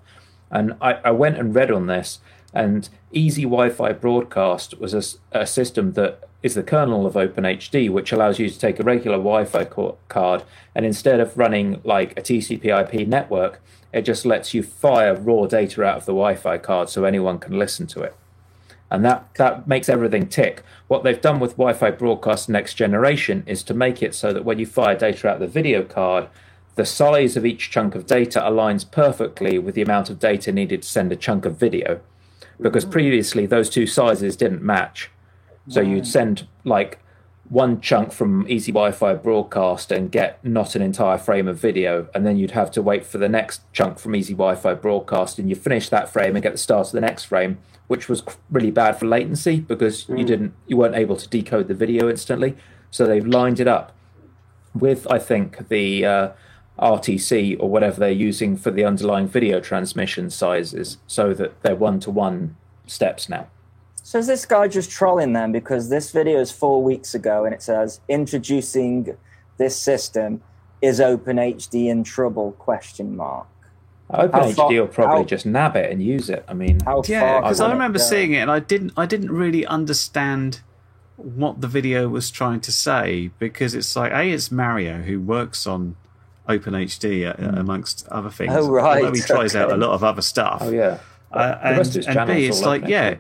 And 0.49 0.76
I, 0.82 0.93
I 1.05 1.11
went 1.11 1.38
and 1.38 1.53
read 1.53 1.72
on 1.72 1.88
this, 1.88 2.20
and 2.53 2.88
EZ 3.16 3.38
Wi 3.38 3.70
Fi 3.70 3.93
Broadcast 3.93 4.80
was 4.80 5.18
a 5.32 5.45
system 5.45 5.93
that 5.93 6.28
is 6.43 6.53
the 6.53 6.61
kernel 6.61 7.07
of 7.07 7.14
OpenHD, 7.14 7.89
which 7.89 8.11
allows 8.11 8.38
you 8.38 8.49
to 8.49 8.59
take 8.59 8.80
a 8.80 8.84
regular 8.84 9.18
Wi 9.18 9.45
Fi 9.45 9.66
card 10.09 10.43
and 10.76 10.86
instead 10.86 11.20
of 11.20 11.38
running 11.38 11.82
like 11.84 12.11
a 12.18 12.22
TCP 12.22 12.66
IP 12.66 13.07
network, 13.07 13.61
it 13.93 14.01
just 14.01 14.26
lets 14.26 14.53
you 14.53 14.61
fire 14.61 15.16
raw 15.16 15.45
data 15.45 15.84
out 15.84 15.97
of 15.97 16.05
the 16.05 16.11
Wi 16.11 16.36
Fi 16.36 16.57
card 16.57 16.89
so 16.89 17.05
anyone 17.05 17.39
can 17.39 17.57
listen 17.57 17.88
to 17.88 18.01
it. 18.01 18.16
And 18.94 19.04
that, 19.04 19.34
that 19.36 19.68
makes 19.68 19.89
everything 19.89 20.28
tick. 20.28 20.62
What 20.88 21.04
they've 21.04 21.20
done 21.20 21.39
with 21.39 21.54
Wi 21.54 21.74
Fi 21.74 21.89
Broadcast 21.89 22.48
Next 22.48 22.76
Generation 22.76 23.44
is 23.48 23.64
to 23.64 23.74
make 23.74 24.04
it 24.04 24.14
so 24.14 24.32
that 24.32 24.46
when 24.46 24.60
you 24.60 24.68
fire 24.68 24.96
data 24.96 25.28
out 25.28 25.39
the 25.39 25.48
video 25.48 25.84
card, 25.84 26.30
the 26.76 26.86
size 26.86 27.36
of 27.36 27.44
each 27.44 27.72
chunk 27.72 27.96
of 27.96 28.06
data 28.06 28.39
aligns 28.39 28.89
perfectly 28.89 29.58
with 29.58 29.74
the 29.74 29.82
amount 29.82 30.12
of 30.12 30.20
data 30.20 30.52
needed 30.52 30.84
to 30.84 30.88
send 30.88 31.12
a 31.12 31.16
chunk 31.16 31.44
of 31.44 31.58
video. 31.58 32.02
Because 32.62 32.84
mm-hmm. 32.84 32.91
previously 32.91 33.48
those 33.48 33.68
two 33.68 33.88
sizes 33.88 34.38
didn't 34.38 34.62
match. 34.62 35.10
So 35.70 35.82
you'd 35.82 36.06
send 36.06 36.48
like 36.64 37.00
one 37.50 37.82
chunk 37.82 38.12
from 38.12 38.46
EZ 38.48 38.68
Wi-Fi 38.68 39.16
broadcast 39.16 39.91
and 39.91 40.12
get 40.12 40.44
not 40.46 40.76
an 40.76 40.84
entire 40.84 41.18
frame 41.18 41.48
of 41.48 41.58
video, 41.58 42.10
and 42.14 42.28
then 42.28 42.38
you'd 42.38 42.52
have 42.52 42.70
to 42.72 42.82
wait 42.82 43.06
for 43.06 43.18
the 43.18 43.30
next 43.30 43.62
chunk 43.74 43.98
from 43.98 44.14
EZ 44.14 44.30
Wi-Fi 44.30 44.76
broadcast, 44.76 45.39
and 45.39 45.50
you 45.50 45.56
finish 45.56 45.89
that 45.89 46.10
frame 46.10 46.36
and 46.36 46.44
get 46.44 46.52
the 46.52 46.58
start 46.60 46.88
of 46.88 46.94
the 46.94 47.02
next 47.02 47.24
frame, 47.24 47.58
which 47.88 48.10
was 48.10 48.24
really 48.50 48.72
bad 48.72 48.98
for 48.98 49.06
latency 49.06 49.60
because 49.60 50.08
you 50.10 50.24
didn't, 50.24 50.54
you 50.68 50.78
weren't 50.78 50.96
able 50.96 51.16
to 51.16 51.28
decode 51.28 51.68
the 51.68 51.74
video 51.74 52.10
instantly. 52.10 52.56
So 52.92 53.06
they've 53.06 53.26
lined 53.26 53.60
it 53.60 53.68
up 53.68 53.96
with, 54.74 55.06
I 55.12 55.20
think, 55.20 55.68
the 55.68 56.06
uh, 56.06 56.30
RTC 56.80 57.58
or 57.60 57.70
whatever 57.70 58.00
they're 58.00 58.12
using 58.12 58.58
for 58.58 58.72
the 58.72 58.86
underlying 58.86 59.28
video 59.28 59.60
transmission 59.60 60.30
sizes, 60.30 60.98
so 61.08 61.34
that 61.34 61.62
they're 61.62 61.76
one-to-one 61.76 62.56
steps 62.88 63.30
now. 63.30 63.48
So 64.02 64.20
is 64.20 64.28
this 64.28 64.46
guy 64.46 64.68
just 64.68 64.92
trolling 64.92 65.34
them 65.34 65.52
because 65.52 65.90
this 65.90 66.12
video 66.12 66.40
is 66.40 66.52
four 66.52 66.84
weeks 66.84 67.16
ago 67.16 67.46
and 67.46 67.54
it 67.54 67.62
says 67.62 68.02
introducing 68.10 69.16
this 69.58 69.80
system 69.80 70.42
is 70.82 71.00
OpenHD 71.00 71.88
in 71.88 72.04
trouble? 72.04 72.52
Question 72.54 73.16
mark. 73.16 73.48
How 74.14 74.28
far- 74.28 74.41
OpenHD 74.43 74.80
will 74.80 74.88
probably 74.88 75.18
how- 75.20 75.24
just 75.26 75.45
nab 75.45 75.76
it 75.76 75.91
and 75.91 76.01
use 76.01 76.30
it. 76.30 76.45
I 76.47 76.53
mean, 76.53 76.80
How 76.86 77.01
Yeah, 77.05 77.39
because 77.41 77.57
can 77.57 77.66
I 77.68 77.70
it 77.70 77.74
remember 77.74 77.99
seeing 77.99 78.34
it 78.34 78.38
and 78.39 78.51
I 78.51 78.59
didn't 78.59 78.93
I 78.95 79.05
didn't 79.05 79.32
really 79.32 79.66
understand 79.66 80.61
what 81.18 81.61
the 81.61 81.68
video 81.68 82.07
was 82.09 82.30
trying 82.32 82.59
to 82.61 82.72
say 82.72 83.32
because 83.39 83.76
it's 83.76 83.95
like 83.95 84.11
a 84.11 84.24
it's 84.32 84.51
Mario 84.51 85.01
who 85.03 85.20
works 85.22 85.66
on 85.68 85.95
OpenHD 86.49 87.26
uh, 87.28 87.59
amongst 87.59 88.07
other 88.09 88.30
things. 88.30 88.51
Oh, 88.55 88.70
right, 88.70 89.03
Although 89.03 89.16
he 89.16 89.22
tries 89.22 89.55
out 89.55 89.72
a 89.72 89.78
lot 89.78 89.91
of 89.91 90.03
other 90.03 90.22
stuff. 90.22 90.59
oh 90.61 90.72
yeah. 90.72 90.97
Uh, 91.32 91.72
The 91.72 91.78
rest 91.78 91.95
of 91.95 92.07
and, 92.07 92.18
and 92.20 92.28
B, 92.30 92.45
it's 92.45 92.61
like, 92.61 92.84
yeah, 92.88 93.11
OpenHD. 93.14 93.18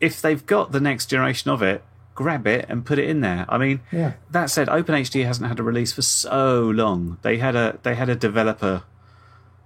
if 0.00 0.22
they've 0.22 0.46
got 0.46 0.72
the 0.72 0.80
next 0.80 1.06
generation 1.06 1.50
of 1.50 1.62
it, 1.62 1.82
grab 2.14 2.46
it 2.46 2.64
and 2.68 2.84
put 2.86 2.98
it 2.98 3.08
in 3.08 3.20
there. 3.20 3.44
I 3.48 3.58
mean, 3.58 3.80
Yeah. 3.90 4.12
that 4.30 4.50
said, 4.50 4.68
OpenHD 4.68 5.24
hasn't 5.26 5.48
had 5.48 5.58
a 5.58 5.62
release 5.62 5.92
for 5.92 6.02
so 6.02 6.60
long. 6.62 7.18
They 7.22 7.38
had 7.38 7.56
a 7.56 7.78
they 7.82 7.94
had 7.96 8.08
a 8.08 8.14
developer 8.16 8.82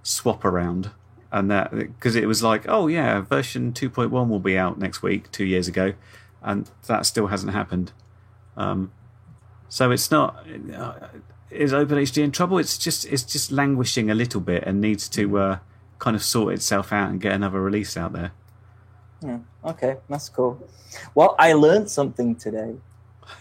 swap 0.05 0.45
around, 0.45 0.91
and 1.31 1.49
that 1.51 1.71
because 1.71 2.15
it 2.15 2.27
was 2.27 2.43
like, 2.43 2.65
oh 2.67 2.87
yeah, 2.87 3.21
version 3.21 3.73
two 3.73 3.89
point 3.89 4.11
one 4.11 4.29
will 4.29 4.39
be 4.39 4.57
out 4.57 4.79
next 4.79 5.01
week, 5.01 5.31
two 5.31 5.45
years 5.45 5.67
ago, 5.67 5.93
and 6.41 6.69
that 6.87 7.05
still 7.05 7.27
hasn't 7.27 7.53
happened. 7.53 7.91
Um, 8.55 8.91
so 9.67 9.91
it's 9.91 10.11
not. 10.11 10.45
Uh, 10.73 10.93
is 11.49 11.71
OpenHD 11.73 12.23
in 12.23 12.31
trouble? 12.31 12.57
It's 12.57 12.77
just 12.77 13.05
it's 13.05 13.23
just 13.23 13.51
languishing 13.51 14.09
a 14.09 14.15
little 14.15 14.41
bit 14.41 14.63
and 14.63 14.79
needs 14.79 15.09
to 15.09 15.37
uh, 15.37 15.59
kind 15.99 16.15
of 16.15 16.23
sort 16.23 16.53
itself 16.53 16.93
out 16.93 17.09
and 17.09 17.19
get 17.19 17.33
another 17.33 17.61
release 17.61 17.97
out 17.97 18.13
there. 18.13 18.31
Yeah, 19.21 19.39
okay, 19.63 19.97
that's 20.09 20.29
cool. 20.29 20.67
Well, 21.13 21.35
I 21.39 21.53
learned 21.53 21.89
something 21.89 22.35
today. 22.35 22.75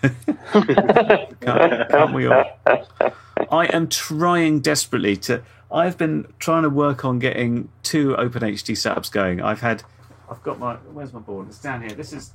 Can't, 0.52 1.88
can't 1.90 2.14
we 2.14 2.26
all? 2.26 2.44
I 3.50 3.66
am 3.66 3.88
trying 3.88 4.60
desperately 4.60 5.16
to. 5.28 5.42
I've 5.74 5.98
been 5.98 6.32
trying 6.38 6.62
to 6.62 6.70
work 6.70 7.04
on 7.04 7.18
getting 7.18 7.68
two 7.82 8.14
OpenHD 8.16 8.74
setups 8.76 9.10
going. 9.10 9.42
I've 9.42 9.60
had. 9.60 9.82
I've 10.30 10.42
got 10.44 10.60
my. 10.60 10.76
Where's 10.76 11.12
my 11.12 11.18
board? 11.18 11.48
It's 11.48 11.60
down 11.60 11.82
here. 11.82 11.90
This 11.90 12.12
is. 12.12 12.32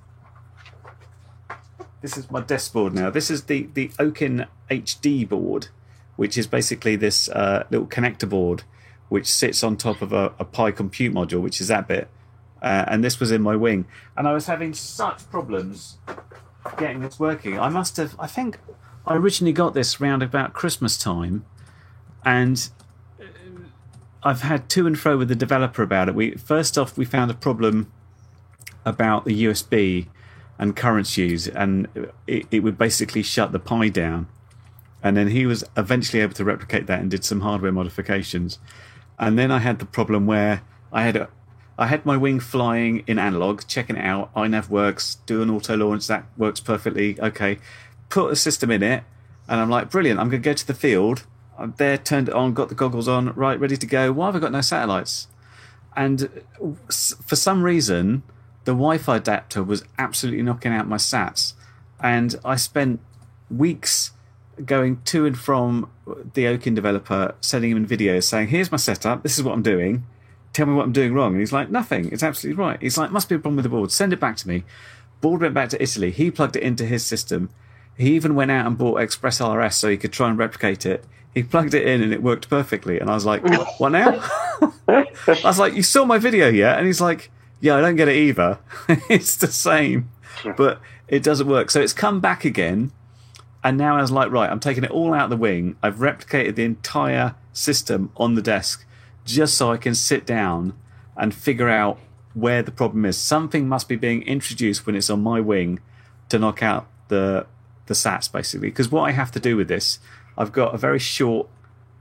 This 2.01 2.17
is 2.17 2.29
my 2.29 2.41
desk 2.41 2.73
board 2.73 2.93
now. 2.93 3.09
This 3.09 3.31
is 3.31 3.43
the 3.43 3.69
the 3.73 3.87
Ochin 3.97 4.45
HD 4.69 5.27
board, 5.27 5.69
which 6.17 6.37
is 6.37 6.47
basically 6.47 6.97
this 6.97 7.29
uh, 7.29 7.65
little 7.69 7.87
connector 7.87 8.27
board, 8.27 8.63
which 9.07 9.27
sits 9.27 9.63
on 9.63 9.77
top 9.77 10.01
of 10.01 10.11
a, 10.11 10.33
a 10.37 10.43
Pi 10.43 10.71
Compute 10.71 11.13
module, 11.13 11.41
which 11.41 11.61
is 11.61 11.69
that 11.69 11.87
bit. 11.87 12.09
Uh, 12.61 12.83
and 12.87 13.05
this 13.05 13.21
was 13.21 13.31
in 13.31 13.41
my 13.41 13.55
wing, 13.55 13.85
and 14.17 14.27
I 14.27 14.33
was 14.33 14.47
having 14.47 14.73
such 14.73 15.29
problems 15.29 15.97
getting 16.77 16.99
this 16.99 17.17
working. 17.17 17.57
I 17.57 17.69
must 17.69 17.95
have. 17.95 18.17
I 18.19 18.27
think 18.27 18.59
I 19.07 19.15
originally 19.15 19.53
got 19.53 19.73
this 19.73 20.01
round 20.01 20.21
about 20.21 20.51
Christmas 20.51 20.97
time, 20.97 21.45
and 22.25 22.69
I've 24.21 24.41
had 24.41 24.69
to 24.69 24.85
and 24.85 24.99
fro 24.99 25.17
with 25.17 25.29
the 25.29 25.35
developer 25.35 25.81
about 25.81 26.09
it. 26.09 26.15
We 26.15 26.31
first 26.31 26.77
off 26.77 26.97
we 26.97 27.05
found 27.05 27.31
a 27.31 27.35
problem 27.35 27.91
about 28.85 29.25
the 29.25 29.45
USB 29.45 30.07
and 30.57 30.75
current 30.75 31.17
use, 31.17 31.47
and 31.47 31.87
it, 32.27 32.45
it 32.51 32.59
would 32.59 32.77
basically 32.77 33.23
shut 33.23 33.51
the 33.53 33.59
Pi 33.59 33.87
down. 33.89 34.27
And 35.01 35.15
then 35.15 35.29
he 35.29 35.45
was 35.45 35.63
eventually 35.77 36.21
able 36.21 36.33
to 36.33 36.43
replicate 36.43 36.85
that 36.87 36.99
and 36.99 37.09
did 37.09 37.23
some 37.23 37.39
hardware 37.41 37.71
modifications. 37.71 38.59
And 39.17 39.39
then 39.39 39.51
I 39.51 39.59
had 39.59 39.79
the 39.79 39.85
problem 39.85 40.27
where 40.27 40.63
I 40.91 41.03
had 41.03 41.15
a, 41.15 41.29
I 41.77 41.87
had 41.87 42.05
my 42.05 42.17
wing 42.17 42.41
flying 42.41 43.05
in 43.07 43.17
analog, 43.17 43.61
checking 43.67 43.95
it 43.95 44.03
out. 44.03 44.33
iNav 44.35 44.67
works, 44.67 45.15
do 45.25 45.41
an 45.41 45.49
auto 45.49 45.77
launch, 45.77 46.07
that 46.07 46.25
works 46.37 46.59
perfectly. 46.59 47.17
Okay, 47.21 47.59
put 48.09 48.33
a 48.33 48.35
system 48.35 48.69
in 48.69 48.83
it, 48.83 49.05
and 49.47 49.61
I'm 49.61 49.69
like, 49.69 49.89
brilliant. 49.89 50.19
I'm 50.19 50.29
going 50.29 50.41
to 50.41 50.49
go 50.49 50.53
to 50.53 50.67
the 50.67 50.73
field. 50.73 51.25
I'm 51.59 51.73
there, 51.77 51.97
turned 51.97 52.29
it 52.29 52.33
on, 52.33 52.53
got 52.53 52.69
the 52.69 52.75
goggles 52.75 53.07
on, 53.07 53.33
right, 53.33 53.59
ready 53.59 53.77
to 53.77 53.85
go. 53.85 54.11
Why 54.11 54.27
have 54.27 54.35
I 54.35 54.39
got 54.39 54.51
no 54.51 54.61
satellites? 54.61 55.27
And 55.95 56.29
for 56.89 57.35
some 57.35 57.63
reason, 57.63 58.23
the 58.65 58.71
Wi-Fi 58.71 59.17
adapter 59.17 59.63
was 59.63 59.83
absolutely 59.97 60.43
knocking 60.43 60.71
out 60.71 60.87
my 60.87 60.97
sats, 60.97 61.53
and 61.99 62.35
I 62.45 62.55
spent 62.55 62.99
weeks 63.49 64.11
going 64.65 65.01
to 65.05 65.25
and 65.25 65.37
from 65.37 65.89
the 66.05 66.45
Ochin 66.45 66.75
developer, 66.75 67.35
sending 67.41 67.71
him 67.71 67.87
videos 67.87 68.23
saying, 68.23 68.49
"Here's 68.49 68.71
my 68.71 68.77
setup. 68.77 69.23
This 69.23 69.37
is 69.37 69.43
what 69.43 69.53
I'm 69.53 69.61
doing. 69.61 70.05
Tell 70.53 70.65
me 70.65 70.73
what 70.73 70.83
I'm 70.83 70.91
doing 70.91 71.13
wrong." 71.13 71.31
And 71.31 71.39
he's 71.39 71.53
like, 71.53 71.69
"Nothing. 71.69 72.09
It's 72.11 72.23
absolutely 72.23 72.63
right." 72.63 72.81
He's 72.81 72.97
like, 72.97 73.11
"Must 73.11 73.29
be 73.29 73.35
a 73.35 73.39
problem 73.39 73.55
with 73.55 73.63
the 73.63 73.69
board. 73.69 73.91
Send 73.91 74.13
it 74.13 74.19
back 74.19 74.35
to 74.37 74.47
me." 74.47 74.63
Board 75.21 75.41
went 75.41 75.53
back 75.53 75.69
to 75.69 75.81
Italy. 75.81 76.11
He 76.11 76.31
plugged 76.31 76.55
it 76.55 76.63
into 76.63 76.85
his 76.85 77.05
system. 77.05 77.49
He 77.97 78.15
even 78.15 78.35
went 78.35 78.51
out 78.51 78.65
and 78.65 78.77
bought 78.77 79.01
Express 79.01 79.41
RS 79.41 79.75
so 79.75 79.89
he 79.89 79.97
could 79.97 80.13
try 80.13 80.29
and 80.29 80.37
replicate 80.37 80.85
it. 80.85 81.05
He 81.33 81.43
plugged 81.43 81.73
it 81.73 81.87
in 81.87 82.01
and 82.01 82.11
it 82.11 82.23
worked 82.23 82.49
perfectly. 82.49 82.99
And 82.99 83.09
I 83.09 83.13
was 83.13 83.25
like, 83.25 83.43
mm. 83.43 83.65
"What 83.79 83.89
now?" 83.89 84.19
I 84.87 85.05
was 85.43 85.59
like, 85.59 85.73
"You 85.73 85.83
saw 85.83 86.05
my 86.05 86.17
video 86.17 86.49
yet?" 86.49 86.77
And 86.77 86.87
he's 86.87 87.01
like, 87.01 87.31
"Yeah, 87.59 87.75
I 87.75 87.81
don't 87.81 87.95
get 87.95 88.07
it 88.07 88.15
either. 88.15 88.59
it's 89.09 89.35
the 89.37 89.47
same, 89.47 90.09
but 90.57 90.79
it 91.07 91.23
doesn't 91.23 91.47
work." 91.47 91.71
So 91.71 91.81
it's 91.81 91.93
come 91.93 92.19
back 92.19 92.45
again. 92.45 92.91
And 93.63 93.77
now 93.77 93.97
I 93.97 94.01
was 94.01 94.11
like, 94.11 94.31
right, 94.31 94.49
I'm 94.49 94.61
taking 94.61 94.85
it 94.85 94.91
all 94.91 95.13
out 95.13 95.29
the 95.29 95.35
wing. 95.35 95.75
I've 95.83 95.97
replicated 95.97 96.55
the 96.55 96.63
entire 96.63 97.35
system 97.51 98.09
on 98.15 98.35
the 98.35 98.41
desk 98.41 98.85
just 99.25 99.55
so 99.55 99.71
I 99.71 99.77
can 99.77 99.95
sit 99.95 100.25
down 100.25 100.73
and 101.17 101.33
figure 101.33 101.69
out 101.69 101.99
where 102.33 102.63
the 102.63 102.71
problem 102.71 103.05
is. 103.05 103.17
Something 103.17 103.67
must 103.67 103.89
be 103.89 103.95
being 103.95 104.23
introduced 104.23 104.85
when 104.85 104.95
it's 104.95 105.09
on 105.09 105.21
my 105.21 105.41
wing 105.41 105.79
to 106.29 106.39
knock 106.39 106.63
out 106.63 106.87
the 107.09 107.45
the 107.87 107.93
SATs 107.93 108.31
basically. 108.31 108.69
Because 108.69 108.89
what 108.89 109.01
I 109.01 109.11
have 109.11 109.31
to 109.31 109.39
do 109.39 109.57
with 109.57 109.67
this, 109.67 109.99
I've 110.39 110.53
got 110.53 110.73
a 110.73 110.77
very 110.77 110.99
short 110.99 111.49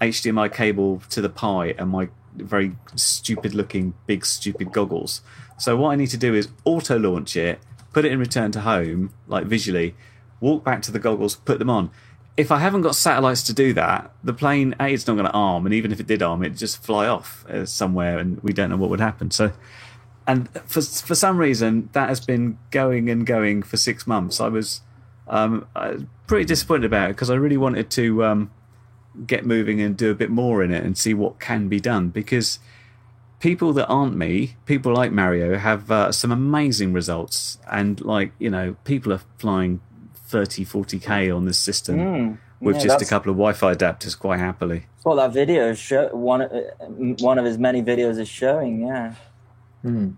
HDMI 0.01 0.53
cable 0.55 1.03
to 1.11 1.21
the 1.21 1.29
Pi 1.29 1.75
and 1.77 1.91
my 1.91 2.09
very 2.37 2.77
stupid 2.95 3.53
looking 3.53 3.95
big 4.07 4.25
stupid 4.25 4.73
goggles. 4.73 5.23
So 5.59 5.77
what 5.77 5.91
I 5.91 5.97
need 5.97 6.11
to 6.11 6.17
do 6.17 6.35
is 6.35 6.49
auto 6.65 6.97
launch 6.99 7.37
it, 7.37 7.59
put 7.93 8.05
it 8.05 8.13
in 8.13 8.21
return 8.21 8.53
to 8.53 8.61
home, 8.61 9.13
like 9.27 9.47
visually, 9.47 9.97
walk 10.41 10.65
back 10.65 10.83
to 10.83 10.93
the 10.93 11.01
goggles, 11.01 11.35
put 11.35 11.59
them 11.59 11.69
on. 11.69 11.91
If 12.37 12.53
I 12.53 12.59
haven't 12.59 12.83
got 12.83 12.95
satellites 12.95 13.43
to 13.45 13.53
do 13.53 13.73
that, 13.73 14.13
the 14.23 14.33
plane 14.33 14.77
A 14.79 14.93
it's 14.93 15.09
not 15.09 15.15
going 15.15 15.27
to 15.27 15.33
arm, 15.33 15.67
and 15.67 15.75
even 15.75 15.91
if 15.91 15.99
it 15.99 16.07
did 16.07 16.23
arm, 16.23 16.45
it'd 16.45 16.57
just 16.57 16.81
fly 16.81 17.09
off 17.09 17.45
uh, 17.47 17.67
somewhere, 17.67 18.19
and 18.19 18.41
we 18.45 18.53
don't 18.53 18.71
know 18.71 18.77
what 18.77 18.91
would 18.91 19.01
happen. 19.01 19.33
So, 19.33 19.51
and 20.25 20.49
for 20.65 20.81
for 20.81 21.17
some 21.17 21.39
reason, 21.39 21.89
that 21.95 22.09
has 22.09 22.21
been 22.21 22.59
going 22.71 23.11
and 23.11 23.27
going 23.27 23.65
for 23.65 23.77
six 23.77 24.07
months. 24.07 24.41
I 24.41 24.47
was 24.47 24.83
um, 25.29 25.67
I 25.77 25.91
was 25.93 26.05
pretty 26.27 26.45
disappointed 26.47 26.87
about 26.87 27.11
it 27.11 27.15
because 27.15 27.31
I 27.31 27.35
really 27.35 27.57
wanted 27.57 27.91
to 27.91 28.25
um, 28.25 28.51
get 29.27 29.45
moving 29.47 29.81
and 29.81 29.97
do 29.97 30.11
a 30.11 30.15
bit 30.15 30.31
more 30.31 30.63
in 30.63 30.71
it 30.73 30.85
and 30.85 30.97
see 30.97 31.15
what 31.15 31.39
can 31.41 31.69
be 31.69 31.81
done 31.81 32.09
because 32.11 32.59
people 33.41 33.73
that 33.75 33.87
aren't 33.87 34.17
me, 34.17 34.57
people 34.67 34.93
like 34.93 35.13
Mario, 35.13 35.57
have 35.59 35.91
uh, 35.91 36.11
some 36.13 36.33
amazing 36.33 36.93
results. 36.93 37.59
And, 37.71 38.01
like, 38.05 38.33
you 38.39 38.51
know, 38.51 38.75
people 38.85 39.13
are 39.13 39.21
flying 39.39 39.81
30, 40.15 40.65
40k 40.65 41.35
on 41.35 41.45
this 41.45 41.59
system 41.59 41.97
Mm, 41.99 42.39
with 42.61 42.77
yeah, 42.77 42.83
just 42.83 43.01
a 43.03 43.05
couple 43.07 43.31
of 43.31 43.37
Wi 43.37 43.53
Fi 43.53 43.75
adapters 43.75 44.19
quite 44.19 44.41
happily. 44.41 44.87
Well, 45.05 45.17
that 45.17 45.33
video 45.33 45.71
is 45.71 45.79
show 45.79 46.09
one 46.09 46.43
uh, 46.43 46.49
one 47.21 47.39
of 47.39 47.45
his 47.45 47.57
many 47.57 47.81
videos 47.83 48.19
is 48.19 48.29
showing. 48.29 48.81
Yeah. 48.81 49.15
Hmm. 49.83 50.11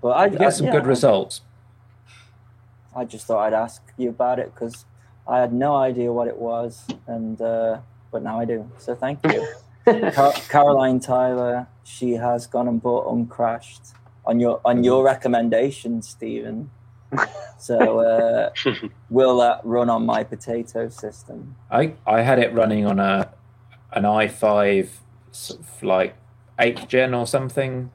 But 0.00 0.08
I, 0.08 0.26
You 0.26 0.38
get 0.38 0.54
some 0.54 0.66
yeah, 0.66 0.72
good 0.72 0.84
I- 0.84 0.86
results. 0.86 1.42
I 2.94 3.04
just 3.04 3.26
thought 3.26 3.40
I'd 3.40 3.54
ask 3.54 3.82
you 3.96 4.08
about 4.08 4.38
it 4.38 4.52
because 4.54 4.84
I 5.28 5.38
had 5.38 5.52
no 5.52 5.76
idea 5.76 6.12
what 6.12 6.28
it 6.28 6.36
was, 6.36 6.86
and 7.06 7.40
uh, 7.40 7.78
but 8.10 8.22
now 8.22 8.40
I 8.40 8.44
do. 8.44 8.70
So 8.78 8.94
thank 8.94 9.20
you, 9.24 9.46
Car- 10.12 10.32
Caroline 10.48 11.00
Tyler. 11.00 11.66
She 11.84 12.12
has 12.12 12.46
gone 12.46 12.68
and 12.68 12.82
bought 12.82 13.12
Uncrashed 13.12 13.94
on 14.24 14.40
your 14.40 14.60
on 14.64 14.84
your 14.84 15.04
recommendation, 15.04 16.02
Stephen. 16.02 16.70
So 17.58 18.00
uh, 18.00 18.50
will 19.10 19.38
that 19.38 19.60
run 19.64 19.90
on 19.90 20.06
my 20.06 20.24
potato 20.24 20.88
system? 20.88 21.56
I 21.70 21.94
I 22.06 22.22
had 22.22 22.38
it 22.38 22.52
running 22.52 22.86
on 22.86 22.98
a 22.98 23.30
an 23.92 24.04
i5 24.04 24.88
sort 25.32 25.60
of 25.60 25.82
like 25.82 26.14
eighth 26.58 26.88
gen 26.88 27.14
or 27.14 27.26
something, 27.26 27.90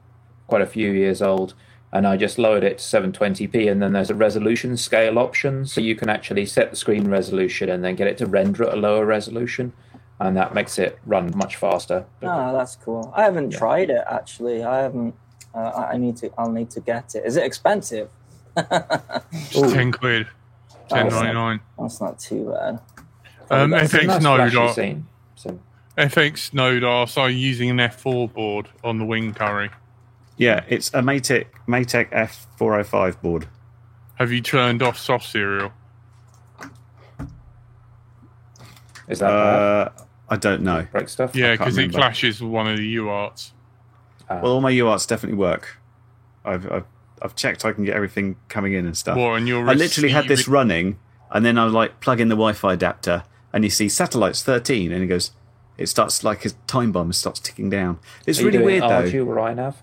quite 0.46 0.62
a 0.62 0.66
few 0.66 0.90
years 0.92 1.22
old. 1.22 1.54
And 1.92 2.06
I 2.06 2.16
just 2.16 2.38
lowered 2.38 2.64
it 2.64 2.78
to 2.78 2.84
720p. 2.84 3.70
And 3.70 3.80
then 3.82 3.92
there's 3.92 4.10
a 4.10 4.14
resolution 4.14 4.76
scale 4.76 5.18
option, 5.18 5.66
so 5.66 5.80
you 5.80 5.94
can 5.94 6.08
actually 6.08 6.46
set 6.46 6.70
the 6.70 6.76
screen 6.76 7.08
resolution 7.08 7.68
and 7.68 7.84
then 7.84 7.94
get 7.96 8.06
it 8.06 8.18
to 8.18 8.26
render 8.26 8.64
at 8.64 8.74
a 8.74 8.76
lower 8.76 9.06
resolution, 9.06 9.72
and 10.20 10.36
that 10.36 10.54
makes 10.54 10.78
it 10.78 10.98
run 11.06 11.32
much 11.36 11.56
faster. 11.56 12.04
Oh, 12.22 12.52
that's 12.52 12.76
cool. 12.76 13.12
I 13.14 13.22
haven't 13.22 13.50
tried 13.50 13.90
it 13.90 14.04
actually. 14.10 14.64
I 14.64 14.82
haven't. 14.82 15.14
Uh, 15.54 15.58
I 15.58 15.92
I 15.92 15.96
need 15.96 16.16
to. 16.18 16.30
I'll 16.36 16.50
need 16.52 16.70
to 16.70 16.80
get 16.80 17.14
it. 17.14 17.24
Is 17.24 17.36
it 17.36 17.44
expensive? 17.44 18.10
Just 19.50 19.74
ten 19.74 19.92
quid, 19.92 20.26
ten 20.88 21.06
Oh, 21.06 21.08
ninety 21.10 21.34
nine. 21.34 21.60
That's 21.78 22.00
not 22.00 22.18
too 22.18 22.52
bad. 22.52 22.80
Um, 23.50 23.72
It's 23.74 23.92
a 23.94 23.98
FX 23.98 24.06
nice 24.06 24.22
Node, 24.22 24.54
are, 24.56 24.72
scene. 24.72 25.06
So 25.36 25.58
FX 25.96 26.52
Node 26.52 26.82
are 26.84 27.06
so 27.06 27.26
using 27.26 27.70
an 27.70 27.76
F4 27.78 28.32
board 28.32 28.68
on 28.82 28.98
the 28.98 29.04
wing 29.04 29.32
curry. 29.34 29.70
Yeah, 30.36 30.64
it's 30.68 30.88
a 30.88 31.00
Matek 31.00 31.46
Matek 31.66 32.10
F405 32.10 33.20
board. 33.20 33.48
Have 34.16 34.32
you 34.32 34.40
turned 34.40 34.82
off 34.82 34.98
soft 34.98 35.28
serial? 35.28 35.72
is 39.08 39.18
that 39.18 39.28
bad? 39.28 39.28
Uh, 39.28 39.90
I 40.28 40.36
don't 40.36 40.62
know. 40.62 40.86
break 40.90 41.08
stuff? 41.08 41.34
Yeah, 41.36 41.52
because 41.52 41.78
it 41.78 41.92
clashes 41.92 42.40
with 42.40 42.50
one 42.50 42.66
of 42.66 42.78
the 42.78 42.96
UARTs. 42.96 43.52
Ah. 44.28 44.40
Well, 44.42 44.52
all 44.52 44.60
my 44.60 44.72
UARTs 44.72 45.06
definitely 45.06 45.38
work. 45.38 45.78
I've, 46.44 46.70
I've 46.70 46.84
I've 47.22 47.34
checked 47.34 47.64
I 47.64 47.72
can 47.72 47.84
get 47.84 47.94
everything 47.94 48.36
coming 48.48 48.72
in 48.74 48.86
and 48.86 48.96
stuff. 48.96 49.16
What, 49.16 49.34
and 49.34 49.48
you're 49.48 49.68
I 49.68 49.72
literally 49.72 50.10
had 50.10 50.28
this 50.28 50.46
running, 50.48 50.98
and 51.30 51.44
then 51.44 51.58
I 51.58 51.64
was 51.64 51.72
like 51.72 52.00
plug 52.00 52.20
in 52.20 52.28
the 52.28 52.34
Wi-Fi 52.34 52.74
adapter, 52.74 53.24
and 53.52 53.64
you 53.64 53.70
see 53.70 53.88
satellites 53.88 54.42
13, 54.42 54.92
and 54.92 55.02
it 55.02 55.06
goes, 55.06 55.32
it 55.78 55.86
starts 55.88 56.22
like 56.24 56.44
a 56.44 56.50
time 56.66 56.92
bomb 56.92 57.12
starts 57.12 57.40
ticking 57.40 57.70
down. 57.70 57.98
It's 58.26 58.38
Are 58.38 58.42
you 58.42 58.46
really 58.48 58.58
doing 58.58 58.66
weird 58.66 58.82
though. 58.82 59.10
RDU 59.10 59.26
or 59.26 59.36
iNav? 59.36 59.74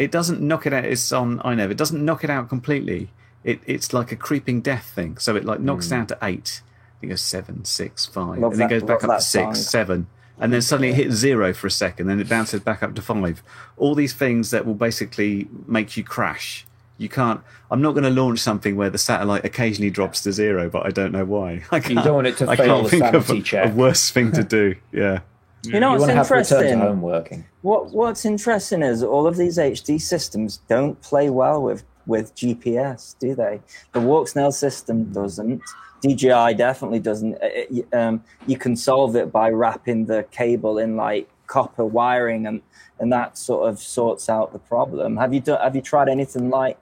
It 0.00 0.10
doesn't 0.10 0.40
knock 0.40 0.64
it 0.64 0.72
out. 0.72 0.86
It's 0.86 1.12
on 1.12 1.40
iNav. 1.40 1.70
It 1.70 1.76
doesn't 1.76 2.02
knock 2.02 2.24
it 2.24 2.30
out 2.30 2.48
completely. 2.48 3.10
It 3.44 3.60
it's 3.66 3.92
like 3.92 4.10
a 4.10 4.16
creeping 4.16 4.62
death 4.62 4.86
thing. 4.94 5.18
So 5.18 5.36
it 5.36 5.44
like 5.44 5.60
knocks 5.60 5.86
hmm. 5.86 5.90
down 5.90 6.06
to 6.06 6.18
eight. 6.22 6.62
It 7.02 7.08
goes 7.08 7.20
seven, 7.20 7.66
six, 7.66 8.06
five, 8.06 8.38
Love 8.38 8.52
and 8.52 8.60
then 8.62 8.68
that- 8.68 8.80
goes 8.80 8.82
back 8.82 9.04
up 9.04 9.18
to 9.18 9.22
six, 9.22 9.44
song. 9.44 9.54
seven, 9.54 10.06
and 10.38 10.54
then 10.54 10.62
suddenly 10.62 10.88
it 10.88 10.94
hits 10.94 11.14
zero 11.16 11.52
for 11.52 11.66
a 11.66 11.70
second. 11.70 12.06
Then 12.06 12.18
it 12.18 12.30
bounces 12.30 12.60
back 12.60 12.82
up 12.82 12.94
to 12.94 13.02
five. 13.02 13.42
All 13.76 13.94
these 13.94 14.14
things 14.14 14.50
that 14.52 14.64
will 14.64 14.74
basically 14.74 15.48
make 15.66 15.94
you 15.98 16.02
crash. 16.02 16.66
You 16.96 17.10
can't. 17.10 17.42
I'm 17.70 17.82
not 17.82 17.92
going 17.92 18.04
to 18.04 18.10
launch 18.10 18.38
something 18.38 18.76
where 18.76 18.90
the 18.90 18.98
satellite 18.98 19.44
occasionally 19.44 19.90
drops 19.90 20.22
to 20.22 20.32
zero, 20.32 20.70
but 20.70 20.86
I 20.86 20.90
don't 20.90 21.12
know 21.12 21.26
why. 21.26 21.64
I 21.70 21.80
can't, 21.80 22.02
don't 22.02 22.14
want 22.14 22.26
it 22.26 22.38
to 22.38 22.48
I 22.48 22.56
fail 22.56 22.66
can't 22.66 22.84
the 22.84 22.90
think 22.90 23.14
of 23.14 23.44
check. 23.44 23.70
a 23.70 23.74
worse 23.74 24.10
thing 24.10 24.32
to 24.32 24.44
do. 24.44 24.76
Yeah. 24.92 25.20
You 25.64 25.78
know 25.80 25.88
You 25.94 26.00
what's 26.00 26.00
want 26.00 26.10
to 26.10 26.16
have 26.16 26.30
return 26.30 26.44
to 26.44 26.54
interesting? 26.56 26.80
home 26.80 27.02
working. 27.02 27.44
What 27.62 27.90
What's 27.92 28.24
interesting 28.24 28.82
is 28.82 29.02
all 29.02 29.26
of 29.26 29.36
these 29.36 29.58
HD 29.58 30.00
systems 30.00 30.58
don't 30.68 31.00
play 31.02 31.30
well 31.30 31.62
with 31.62 31.84
with 32.06 32.34
GPS, 32.34 33.14
do 33.18 33.34
they? 33.34 33.60
The 33.92 34.00
Walksnail 34.00 34.52
system 34.52 35.12
doesn't. 35.12 35.60
DJI 36.02 36.54
definitely 36.54 36.98
doesn't. 36.98 37.34
Uh, 37.34 37.38
it- 37.42 37.88
um, 37.94 38.24
you 38.46 38.56
can 38.56 38.74
solve 38.74 39.14
it 39.16 39.30
by 39.30 39.50
wrapping 39.50 40.06
the 40.06 40.24
cable 40.30 40.78
in 40.78 40.96
like 40.96 41.28
copper 41.46 41.84
wiring, 41.84 42.46
and 42.46 42.62
and 42.98 43.12
that 43.12 43.36
sort 43.36 43.68
of 43.68 43.78
sorts 43.78 44.28
out 44.30 44.52
the 44.54 44.58
problem. 44.58 45.18
Have 45.18 45.34
you 45.34 45.40
done? 45.40 45.60
Have 45.60 45.76
you 45.76 45.82
tried 45.82 46.08
anything 46.08 46.48
like? 46.50 46.78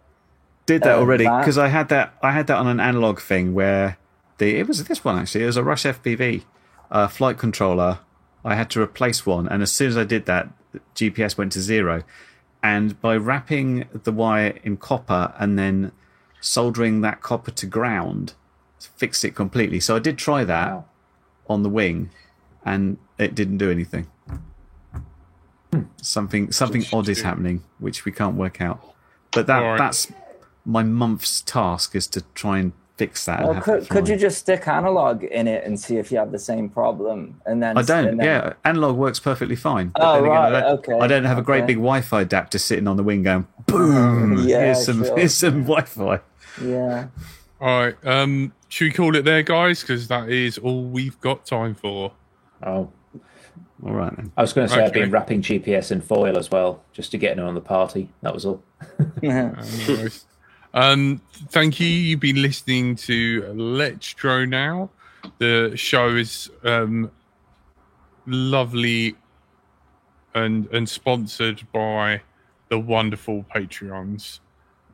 did 0.66 0.82
that 0.82 0.96
Uh, 0.96 1.00
already 1.00 1.24
because 1.24 1.56
I 1.56 1.68
had 1.68 1.88
that 1.88 2.12
I 2.22 2.30
had 2.32 2.46
that 2.48 2.58
on 2.58 2.66
an 2.66 2.78
analog 2.78 3.20
thing 3.20 3.54
where 3.54 3.96
the 4.36 4.56
it 4.58 4.68
was 4.68 4.84
this 4.84 5.02
one 5.02 5.18
actually 5.18 5.42
it 5.44 5.46
was 5.46 5.56
a 5.56 5.64
Rush 5.64 5.84
FPV 5.84 6.44
uh, 6.90 7.08
flight 7.08 7.38
controller. 7.38 8.00
I 8.45 8.55
had 8.55 8.70
to 8.70 8.82
replace 8.82 9.26
one, 9.26 9.49
and 9.49 9.62
as 9.62 9.72
soon 9.72 9.89
as 9.89 9.97
I 9.97 10.05
did 10.05 10.26
that, 10.26 10.49
GPS 10.95 11.36
went 11.36 11.53
to 11.53 11.61
zero. 11.61 12.03
And 12.62 13.01
by 13.01 13.16
wrapping 13.16 13.89
the 13.93 14.12
wire 14.12 14.59
in 14.62 14.76
copper 14.76 15.32
and 15.39 15.59
then 15.59 15.93
soldering 16.41 17.01
that 17.03 17.20
copper 17.20 17.51
to 17.53 17.66
ground, 17.66 18.34
fixed 18.78 19.24
it 19.24 19.34
completely. 19.34 19.80
So 19.80 19.97
I 19.97 19.99
did 19.99 20.18
try 20.18 20.45
that 20.45 20.70
Wow. 20.72 20.84
on 21.49 21.62
the 21.62 21.68
wing, 21.68 22.11
and 22.64 22.99
it 23.18 23.34
didn't 23.34 23.59
do 23.59 23.70
anything. 23.70 24.07
Hmm. 25.72 25.82
Something 26.01 26.51
something 26.53 26.84
odd 26.93 27.09
is 27.09 27.22
happening, 27.22 27.62
which 27.78 28.05
we 28.05 28.12
can't 28.12 28.36
work 28.36 28.61
out. 28.61 28.95
But 29.32 29.47
that 29.47 29.62
Alright. 29.62 29.78
that's 29.78 30.11
my 30.64 30.82
month's 30.82 31.43
task 31.43 31.95
is 31.95 32.07
to 32.09 32.22
try 32.34 32.59
and 32.59 32.72
fix 32.99 33.24
that. 33.26 33.40
and 33.40 33.49
Well, 33.49 33.61
could, 33.62 33.88
could 33.88 34.09
you 34.09 34.16
just 34.16 34.38
stick 34.38 34.66
analog 34.68 35.22
in 35.24 35.46
it 35.46 35.64
and 35.64 35.78
see 35.78 35.96
if 35.96 36.11
you 36.12 36.18
have 36.18 36.32
the 36.32 36.38
same 36.38 36.68
problem? 36.68 37.40
And 37.46 37.62
then 37.62 37.78
I 37.78 37.82
don't. 37.82 38.18
then- 38.18 38.26
Yeah, 38.26 38.53
analog 38.64 38.96
works 38.96 39.20
perfectly 39.20 39.57
fine. 39.57 39.92
Oh, 39.96 40.14
then 40.16 40.24
again, 40.24 40.36
I 40.36 40.40
right, 40.51 40.61
don't, 40.61 40.78
okay, 40.80 40.99
I 40.99 41.07
don't 41.07 41.24
have 41.24 41.38
a 41.38 41.42
great 41.42 41.59
okay. 41.59 41.66
big 41.68 41.76
Wi-Fi 41.76 42.20
adapter 42.22 42.59
sitting 42.59 42.86
on 42.88 42.96
the 42.96 43.03
wing 43.05 43.22
going 43.22 43.46
boom. 43.66 44.36
Yeah, 44.49 44.64
here's 44.64 44.84
some 44.84 45.05
sure. 45.05 45.16
here's 45.16 45.34
some 45.34 45.62
Wi-Fi. 45.62 46.20
Yeah. 46.62 47.09
All 47.61 47.68
right. 47.80 47.96
Um, 48.05 48.53
should 48.68 48.84
we 48.84 48.90
call 48.92 49.16
it 49.16 49.24
there, 49.24 49.42
guys? 49.42 49.80
Because 49.80 50.09
that 50.09 50.28
is 50.28 50.59
all 50.59 50.84
we've 50.84 51.18
got 51.20 51.46
time 51.46 51.74
for. 51.74 52.12
Oh, 52.62 52.90
All 53.84 53.92
right 53.94 54.14
then. 54.16 54.32
I 54.36 54.42
was 54.42 54.53
going 54.53 54.68
to 54.68 54.74
say 54.74 54.84
I've 54.84 54.92
been 54.92 55.11
wrapping 55.11 55.42
GPS 55.42 55.90
in 55.92 56.01
foil 56.01 56.36
as 56.36 56.51
well, 56.51 56.82
just 56.92 57.11
to 57.12 57.18
get 57.18 57.32
in 57.38 57.40
on 57.42 57.55
the 57.55 57.61
party. 57.61 58.11
That 58.22 58.34
was 58.34 58.44
all. 58.44 58.62
Anyways. 59.22 60.24
Um, 60.78 61.20
thank 61.48 61.80
you. 61.80 61.88
You've 61.88 62.20
been 62.20 62.40
listening 62.40 62.94
to 62.96 63.52
Let's 63.52 64.14
Drone 64.14 64.50
Now. 64.50 64.90
The 65.38 65.72
show 65.74 66.14
is 66.14 66.50
um, 66.62 67.10
lovely 68.26 69.16
and 70.34 70.68
and 70.68 70.88
sponsored 70.88 71.66
by 71.72 72.22
the 72.68 72.78
wonderful 72.78 73.44
Patreons, 73.52 74.38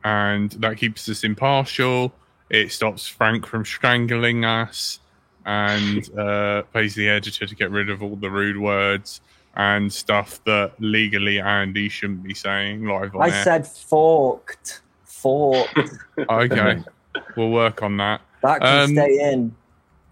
and 0.03 0.51
that 0.53 0.77
keeps 0.77 1.07
us 1.07 1.23
impartial. 1.23 2.11
It 2.49 2.71
stops 2.71 3.07
Frank 3.07 3.45
from 3.45 3.63
strangling 3.63 4.43
us, 4.43 4.99
and 5.45 6.09
uh, 6.17 6.63
pays 6.73 6.95
the 6.95 7.09
editor 7.09 7.45
to 7.45 7.55
get 7.55 7.69
rid 7.69 7.91
of 7.91 8.01
all 8.01 8.15
the 8.15 8.31
rude 8.31 8.57
words 8.57 9.21
and 9.55 9.93
stuff 9.93 10.43
that 10.45 10.73
legally 10.79 11.39
Andy 11.39 11.89
shouldn't 11.89 12.23
be 12.23 12.33
saying 12.33 12.85
live 12.85 13.15
on 13.15 13.21
I 13.21 13.27
air. 13.27 13.43
said 13.43 13.67
forked. 13.67 14.81
Forked. 15.25 15.79
Okay, 16.29 16.83
we'll 17.35 17.49
work 17.49 17.81
on 17.81 17.97
that. 17.97 18.21
That 18.43 18.61
can 18.61 18.83
Um, 18.83 18.89
stay 18.91 19.31
in. 19.33 19.55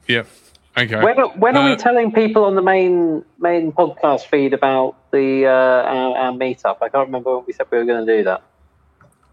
Yep. 0.07 0.27
Okay. 0.75 1.03
When, 1.03 1.17
when 1.39 1.55
are 1.55 1.67
Uh, 1.67 1.69
we 1.69 1.75
telling 1.75 2.11
people 2.11 2.45
on 2.45 2.55
the 2.55 2.63
main 2.63 3.23
main 3.37 3.71
podcast 3.71 4.25
feed 4.25 4.53
about 4.55 4.95
the 5.11 5.45
uh, 5.45 5.49
our, 5.51 6.17
our 6.17 6.31
meetup? 6.31 6.77
I 6.81 6.89
can't 6.89 7.05
remember 7.09 7.35
when 7.37 7.45
we 7.45 7.53
said 7.53 7.67
we 7.69 7.77
were 7.77 7.85
going 7.85 8.03
to 8.07 8.17
do 8.17 8.23
that. 8.23 8.41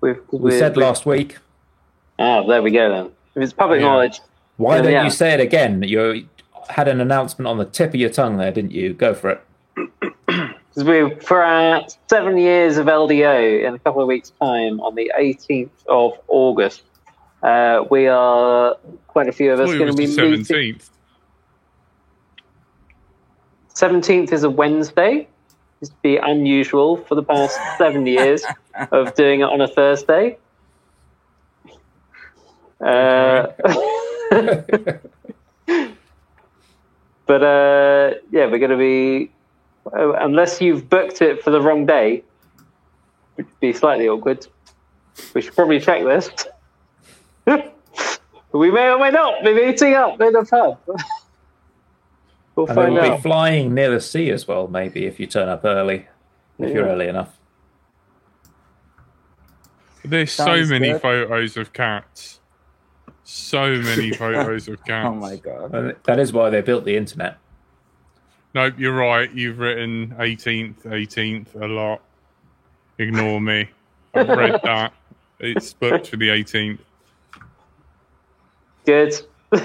We've, 0.03 0.21
We 0.31 0.51
said 0.51 0.77
last 0.77 1.07
week. 1.07 1.39
Ah, 2.19 2.43
there 2.47 2.61
we 2.61 2.71
go 2.73 2.91
then. 2.91 3.07
If 3.35 3.43
it's 3.43 3.53
public 3.55 3.81
Yeah. 3.81 3.87
knowledge, 3.87 4.21
Why 4.59 4.77
Yeah, 4.77 4.83
don't 4.83 4.93
yeah. 4.93 5.05
you 5.05 5.11
say 5.11 5.33
it 5.33 5.41
again? 5.41 5.83
You 5.83 6.27
had 6.69 6.89
an 6.89 7.01
announcement 7.01 7.49
on 7.49 7.57
the 7.57 7.65
tip 7.65 7.89
of 7.95 7.95
your 7.95 8.11
tongue 8.11 8.37
there, 8.37 8.53
didn't 8.53 8.73
you? 8.73 8.93
Go 8.93 9.15
for 9.15 9.31
it. 9.31 9.41
we 10.85 11.15
for 11.17 11.43
our 11.43 11.87
seven 12.09 12.37
years 12.37 12.77
of 12.77 12.87
LDO 12.87 13.65
in 13.65 13.75
a 13.75 13.79
couple 13.79 14.03
of 14.03 14.09
weeks' 14.09 14.33
time 14.41 14.81
on 14.81 14.95
the 14.95 15.13
18th 15.19 15.71
of 15.89 16.19
August, 16.29 16.83
uh, 17.43 17.85
we 17.91 18.07
are 18.07 18.77
quite 19.07 19.29
a 19.29 19.33
few 19.33 19.53
of 19.53 19.61
us 19.61 19.69
going 19.69 19.87
to 19.91 19.95
be 19.95 20.07
the 20.07 20.23
meeting. 20.23 20.45
seventeenth. 20.45 20.91
17th 23.75 24.33
is 24.33 24.45
a 24.45 24.51
Wednesday. 24.51 25.27
It's 25.81 25.91
be 26.03 26.19
unusual 26.19 26.99
for 26.99 27.15
the 27.15 27.23
past 27.23 27.59
seven 27.79 28.07
years 28.07 28.45
of 28.93 29.15
doing 29.15 29.41
it 29.41 29.45
on 29.45 29.63
a 29.63 29.69
Thursday. 29.69 30.37
Uh, 32.79 33.47
but 37.27 37.43
uh, 37.43 38.15
yeah, 38.31 38.47
we're 38.47 38.59
going 38.59 38.71
to 38.71 38.77
be, 38.77 39.31
Uh, 39.87 40.13
unless 40.15 40.61
you've 40.61 40.89
booked 40.89 41.23
it 41.23 41.43
for 41.43 41.51
the 41.51 41.61
wrong 41.61 41.87
day, 41.87 42.23
which 43.35 43.47
would 43.47 43.61
be 43.61 43.73
slightly 43.73 44.09
awkward. 44.09 44.47
We 45.35 45.41
should 45.43 45.55
probably 45.55 45.81
check 45.81 46.05
this. 46.05 46.31
we 48.53 48.71
may 48.71 48.89
or 48.89 48.99
may 48.99 49.11
not 49.11 49.43
be 49.43 49.55
meeting 49.55 49.95
up 49.95 50.21
in 50.21 50.37
a 50.37 50.45
pub. 50.45 50.79
we'll 52.55 52.67
And 52.67 52.75
find 52.75 52.95
we'll 52.95 53.05
out. 53.05 53.17
be 53.17 53.23
flying 53.23 53.75
near 53.75 53.91
the 53.91 54.01
sea 54.01 54.31
as 54.31 54.47
well, 54.47 54.69
maybe, 54.69 55.07
if 55.07 55.19
you 55.19 55.27
turn 55.27 55.49
up 55.49 55.65
early. 55.65 56.07
If 56.59 56.75
you're 56.75 56.87
early 56.87 57.09
enough. 57.09 57.39
There's 60.05 60.33
so 60.33 60.65
many 60.67 60.93
good. 60.93 61.01
photos 61.03 61.57
of 61.57 61.73
cats. 61.73 62.41
So 63.25 63.77
many 63.77 64.11
photos 64.17 64.69
of 64.69 64.85
cats. 64.85 65.09
Oh 65.09 65.15
my 65.15 65.37
god. 65.37 65.75
And 65.75 65.97
That 66.05 66.19
is 66.19 66.33
why 66.33 66.51
they 66.51 66.61
built 66.61 66.85
the 66.85 66.97
internet. 66.97 67.39
Nope, 68.55 68.75
you're 68.79 68.97
right. 68.97 69.33
You've 69.33 69.59
written 69.59 70.15
18th, 70.19 70.83
18th 70.83 71.61
a 71.61 71.67
lot. 71.67 72.03
Ignore 72.99 73.41
me. 73.41 73.69
I've 74.15 74.29
read 74.29 74.61
that. 74.65 74.93
It's 75.39 75.73
booked 75.73 76.09
for 76.09 76.17
the 76.17 76.29
18th. 76.29 76.81
Good. 78.85 79.15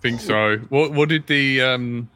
think 0.00 0.20
so. 0.20 0.58
What 0.68 0.92
what 0.92 1.08
did 1.08 1.26
the 1.26 1.60
um 1.62 2.08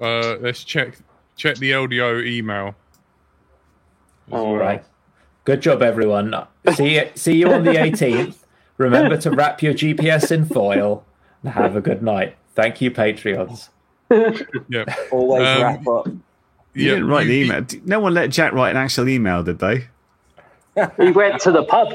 uh 0.00 0.36
let's 0.40 0.64
check 0.64 0.98
check 1.36 1.56
the 1.56 1.70
LDO 1.70 2.26
email. 2.26 2.74
Oh, 4.30 4.54
Right. 4.54 4.84
Good 5.44 5.62
job, 5.62 5.80
everyone. 5.80 6.34
See 6.74 7.02
see 7.14 7.36
you 7.36 7.50
on 7.52 7.64
the 7.64 7.72
18th. 7.72 8.44
Remember 8.76 9.16
to 9.16 9.30
wrap 9.30 9.62
your 9.62 9.72
GPS 9.72 10.30
in 10.30 10.44
foil 10.44 11.04
and 11.42 11.52
have 11.54 11.74
a 11.74 11.80
good 11.80 12.02
night. 12.02 12.36
Thank 12.58 12.80
you, 12.80 12.90
Patreons. 12.90 13.68
Yeah. 14.68 14.84
Always 15.12 15.46
Um, 15.46 15.62
wrap 15.62 15.86
up. 15.86 16.06
You 16.08 16.16
yeah, 16.74 16.90
didn't 16.94 17.06
write 17.08 17.26
the 17.28 17.34
email. 17.44 17.64
No 17.84 18.00
one 18.00 18.14
let 18.14 18.30
Jack 18.30 18.52
write 18.52 18.70
an 18.70 18.76
actual 18.76 19.08
email, 19.08 19.44
did 19.44 19.60
they? 19.60 19.86
We 20.98 21.12
went 21.12 21.40
to 21.42 21.52
the 21.52 21.62
pub 21.62 21.92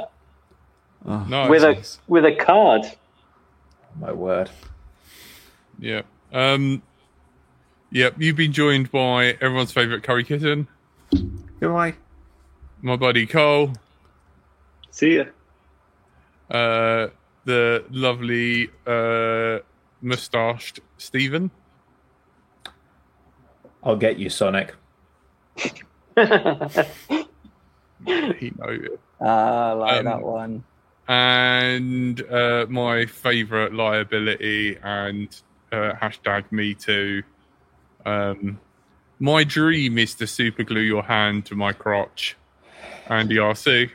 Oh, 1.06 1.26
No, 1.28 1.50
with 1.50 1.64
a 1.64 1.84
with 2.08 2.24
a 2.26 2.34
card. 2.36 2.86
My 4.00 4.14
word. 4.14 4.50
Yeah. 5.80 6.04
Um. 6.32 6.82
Yep. 7.92 8.16
You've 8.20 8.38
been 8.38 8.54
joined 8.54 8.90
by 8.90 9.36
everyone's 9.42 9.74
favourite 9.74 10.04
curry 10.04 10.24
kitten, 10.24 10.68
Goodbye. 11.60 11.96
my 12.82 12.96
buddy 12.96 13.26
Cole, 13.26 13.74
See 14.92 15.18
ya. 15.18 15.24
uh, 16.50 17.08
the 17.46 17.84
lovely 17.92 18.70
uh, 18.88 19.60
moustached 20.04 20.80
Stephen. 20.98 21.50
I'll 23.84 23.96
get 23.98 24.18
you, 24.18 24.30
Sonic. 24.30 24.76
He 28.06 28.52
knows 28.58 28.82
it. 28.84 29.00
Ah, 29.22 29.70
I 29.70 29.72
like 29.74 30.00
Um, 30.00 30.06
that 30.06 30.22
one. 30.22 30.64
And 31.08 32.22
uh, 32.30 32.66
my 32.70 33.06
favourite 33.06 33.74
liability 33.74 34.78
and 34.84 35.34
uh, 35.72 35.94
hashtag 35.94 36.52
me 36.52 36.74
too. 36.74 37.24
Um, 38.06 38.60
my 39.20 39.46
dream 39.46 39.98
is 39.98 40.16
to 40.16 40.28
super 40.28 40.64
glue 40.64 40.82
your 40.82 41.04
hand 41.04 41.46
to 41.46 41.56
my 41.56 41.72
crotch. 41.72 42.36
Andy 43.08 43.36
RC. 43.38 43.90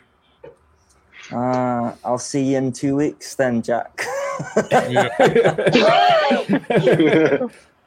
Uh, 1.30 1.92
I'll 2.02 2.18
see 2.18 2.52
you 2.52 2.56
in 2.56 2.72
two 2.72 2.96
weeks 2.96 3.34
then, 3.34 3.60
Jack. 3.60 4.06
Yeah. 4.70 5.08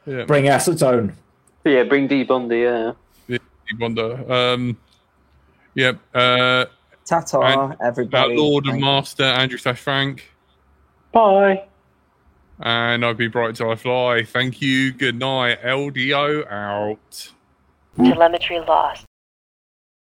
yeah. 0.06 0.24
Bring 0.26 0.44
acetone. 0.46 1.14
yeah, 1.64 1.84
bring 1.84 2.08
D 2.08 2.24
Bundy. 2.24 2.58
Yeah. 2.60 2.92
Wonder. 3.78 4.32
Um, 4.32 4.76
yep. 5.74 5.98
Uh, 6.12 6.66
Ta-ta, 7.04 7.40
And 7.40 7.60
our 7.60 7.76
everybody. 7.86 8.36
Lord 8.36 8.66
and 8.66 8.80
Master 8.80 9.22
Andrew 9.24 9.58
Slash 9.58 9.78
Frank. 9.80 10.30
Bye. 11.12 11.64
And 12.60 13.04
I've 13.04 13.16
be 13.16 13.28
bright 13.28 13.54
till 13.56 13.70
I 13.70 13.76
fly. 13.76 14.24
Thank 14.24 14.60
you. 14.60 14.92
Good 14.92 15.18
night. 15.18 15.62
LDO 15.62 16.50
out. 16.50 17.30
Telemetry 17.96 18.60
lost. 18.60 19.06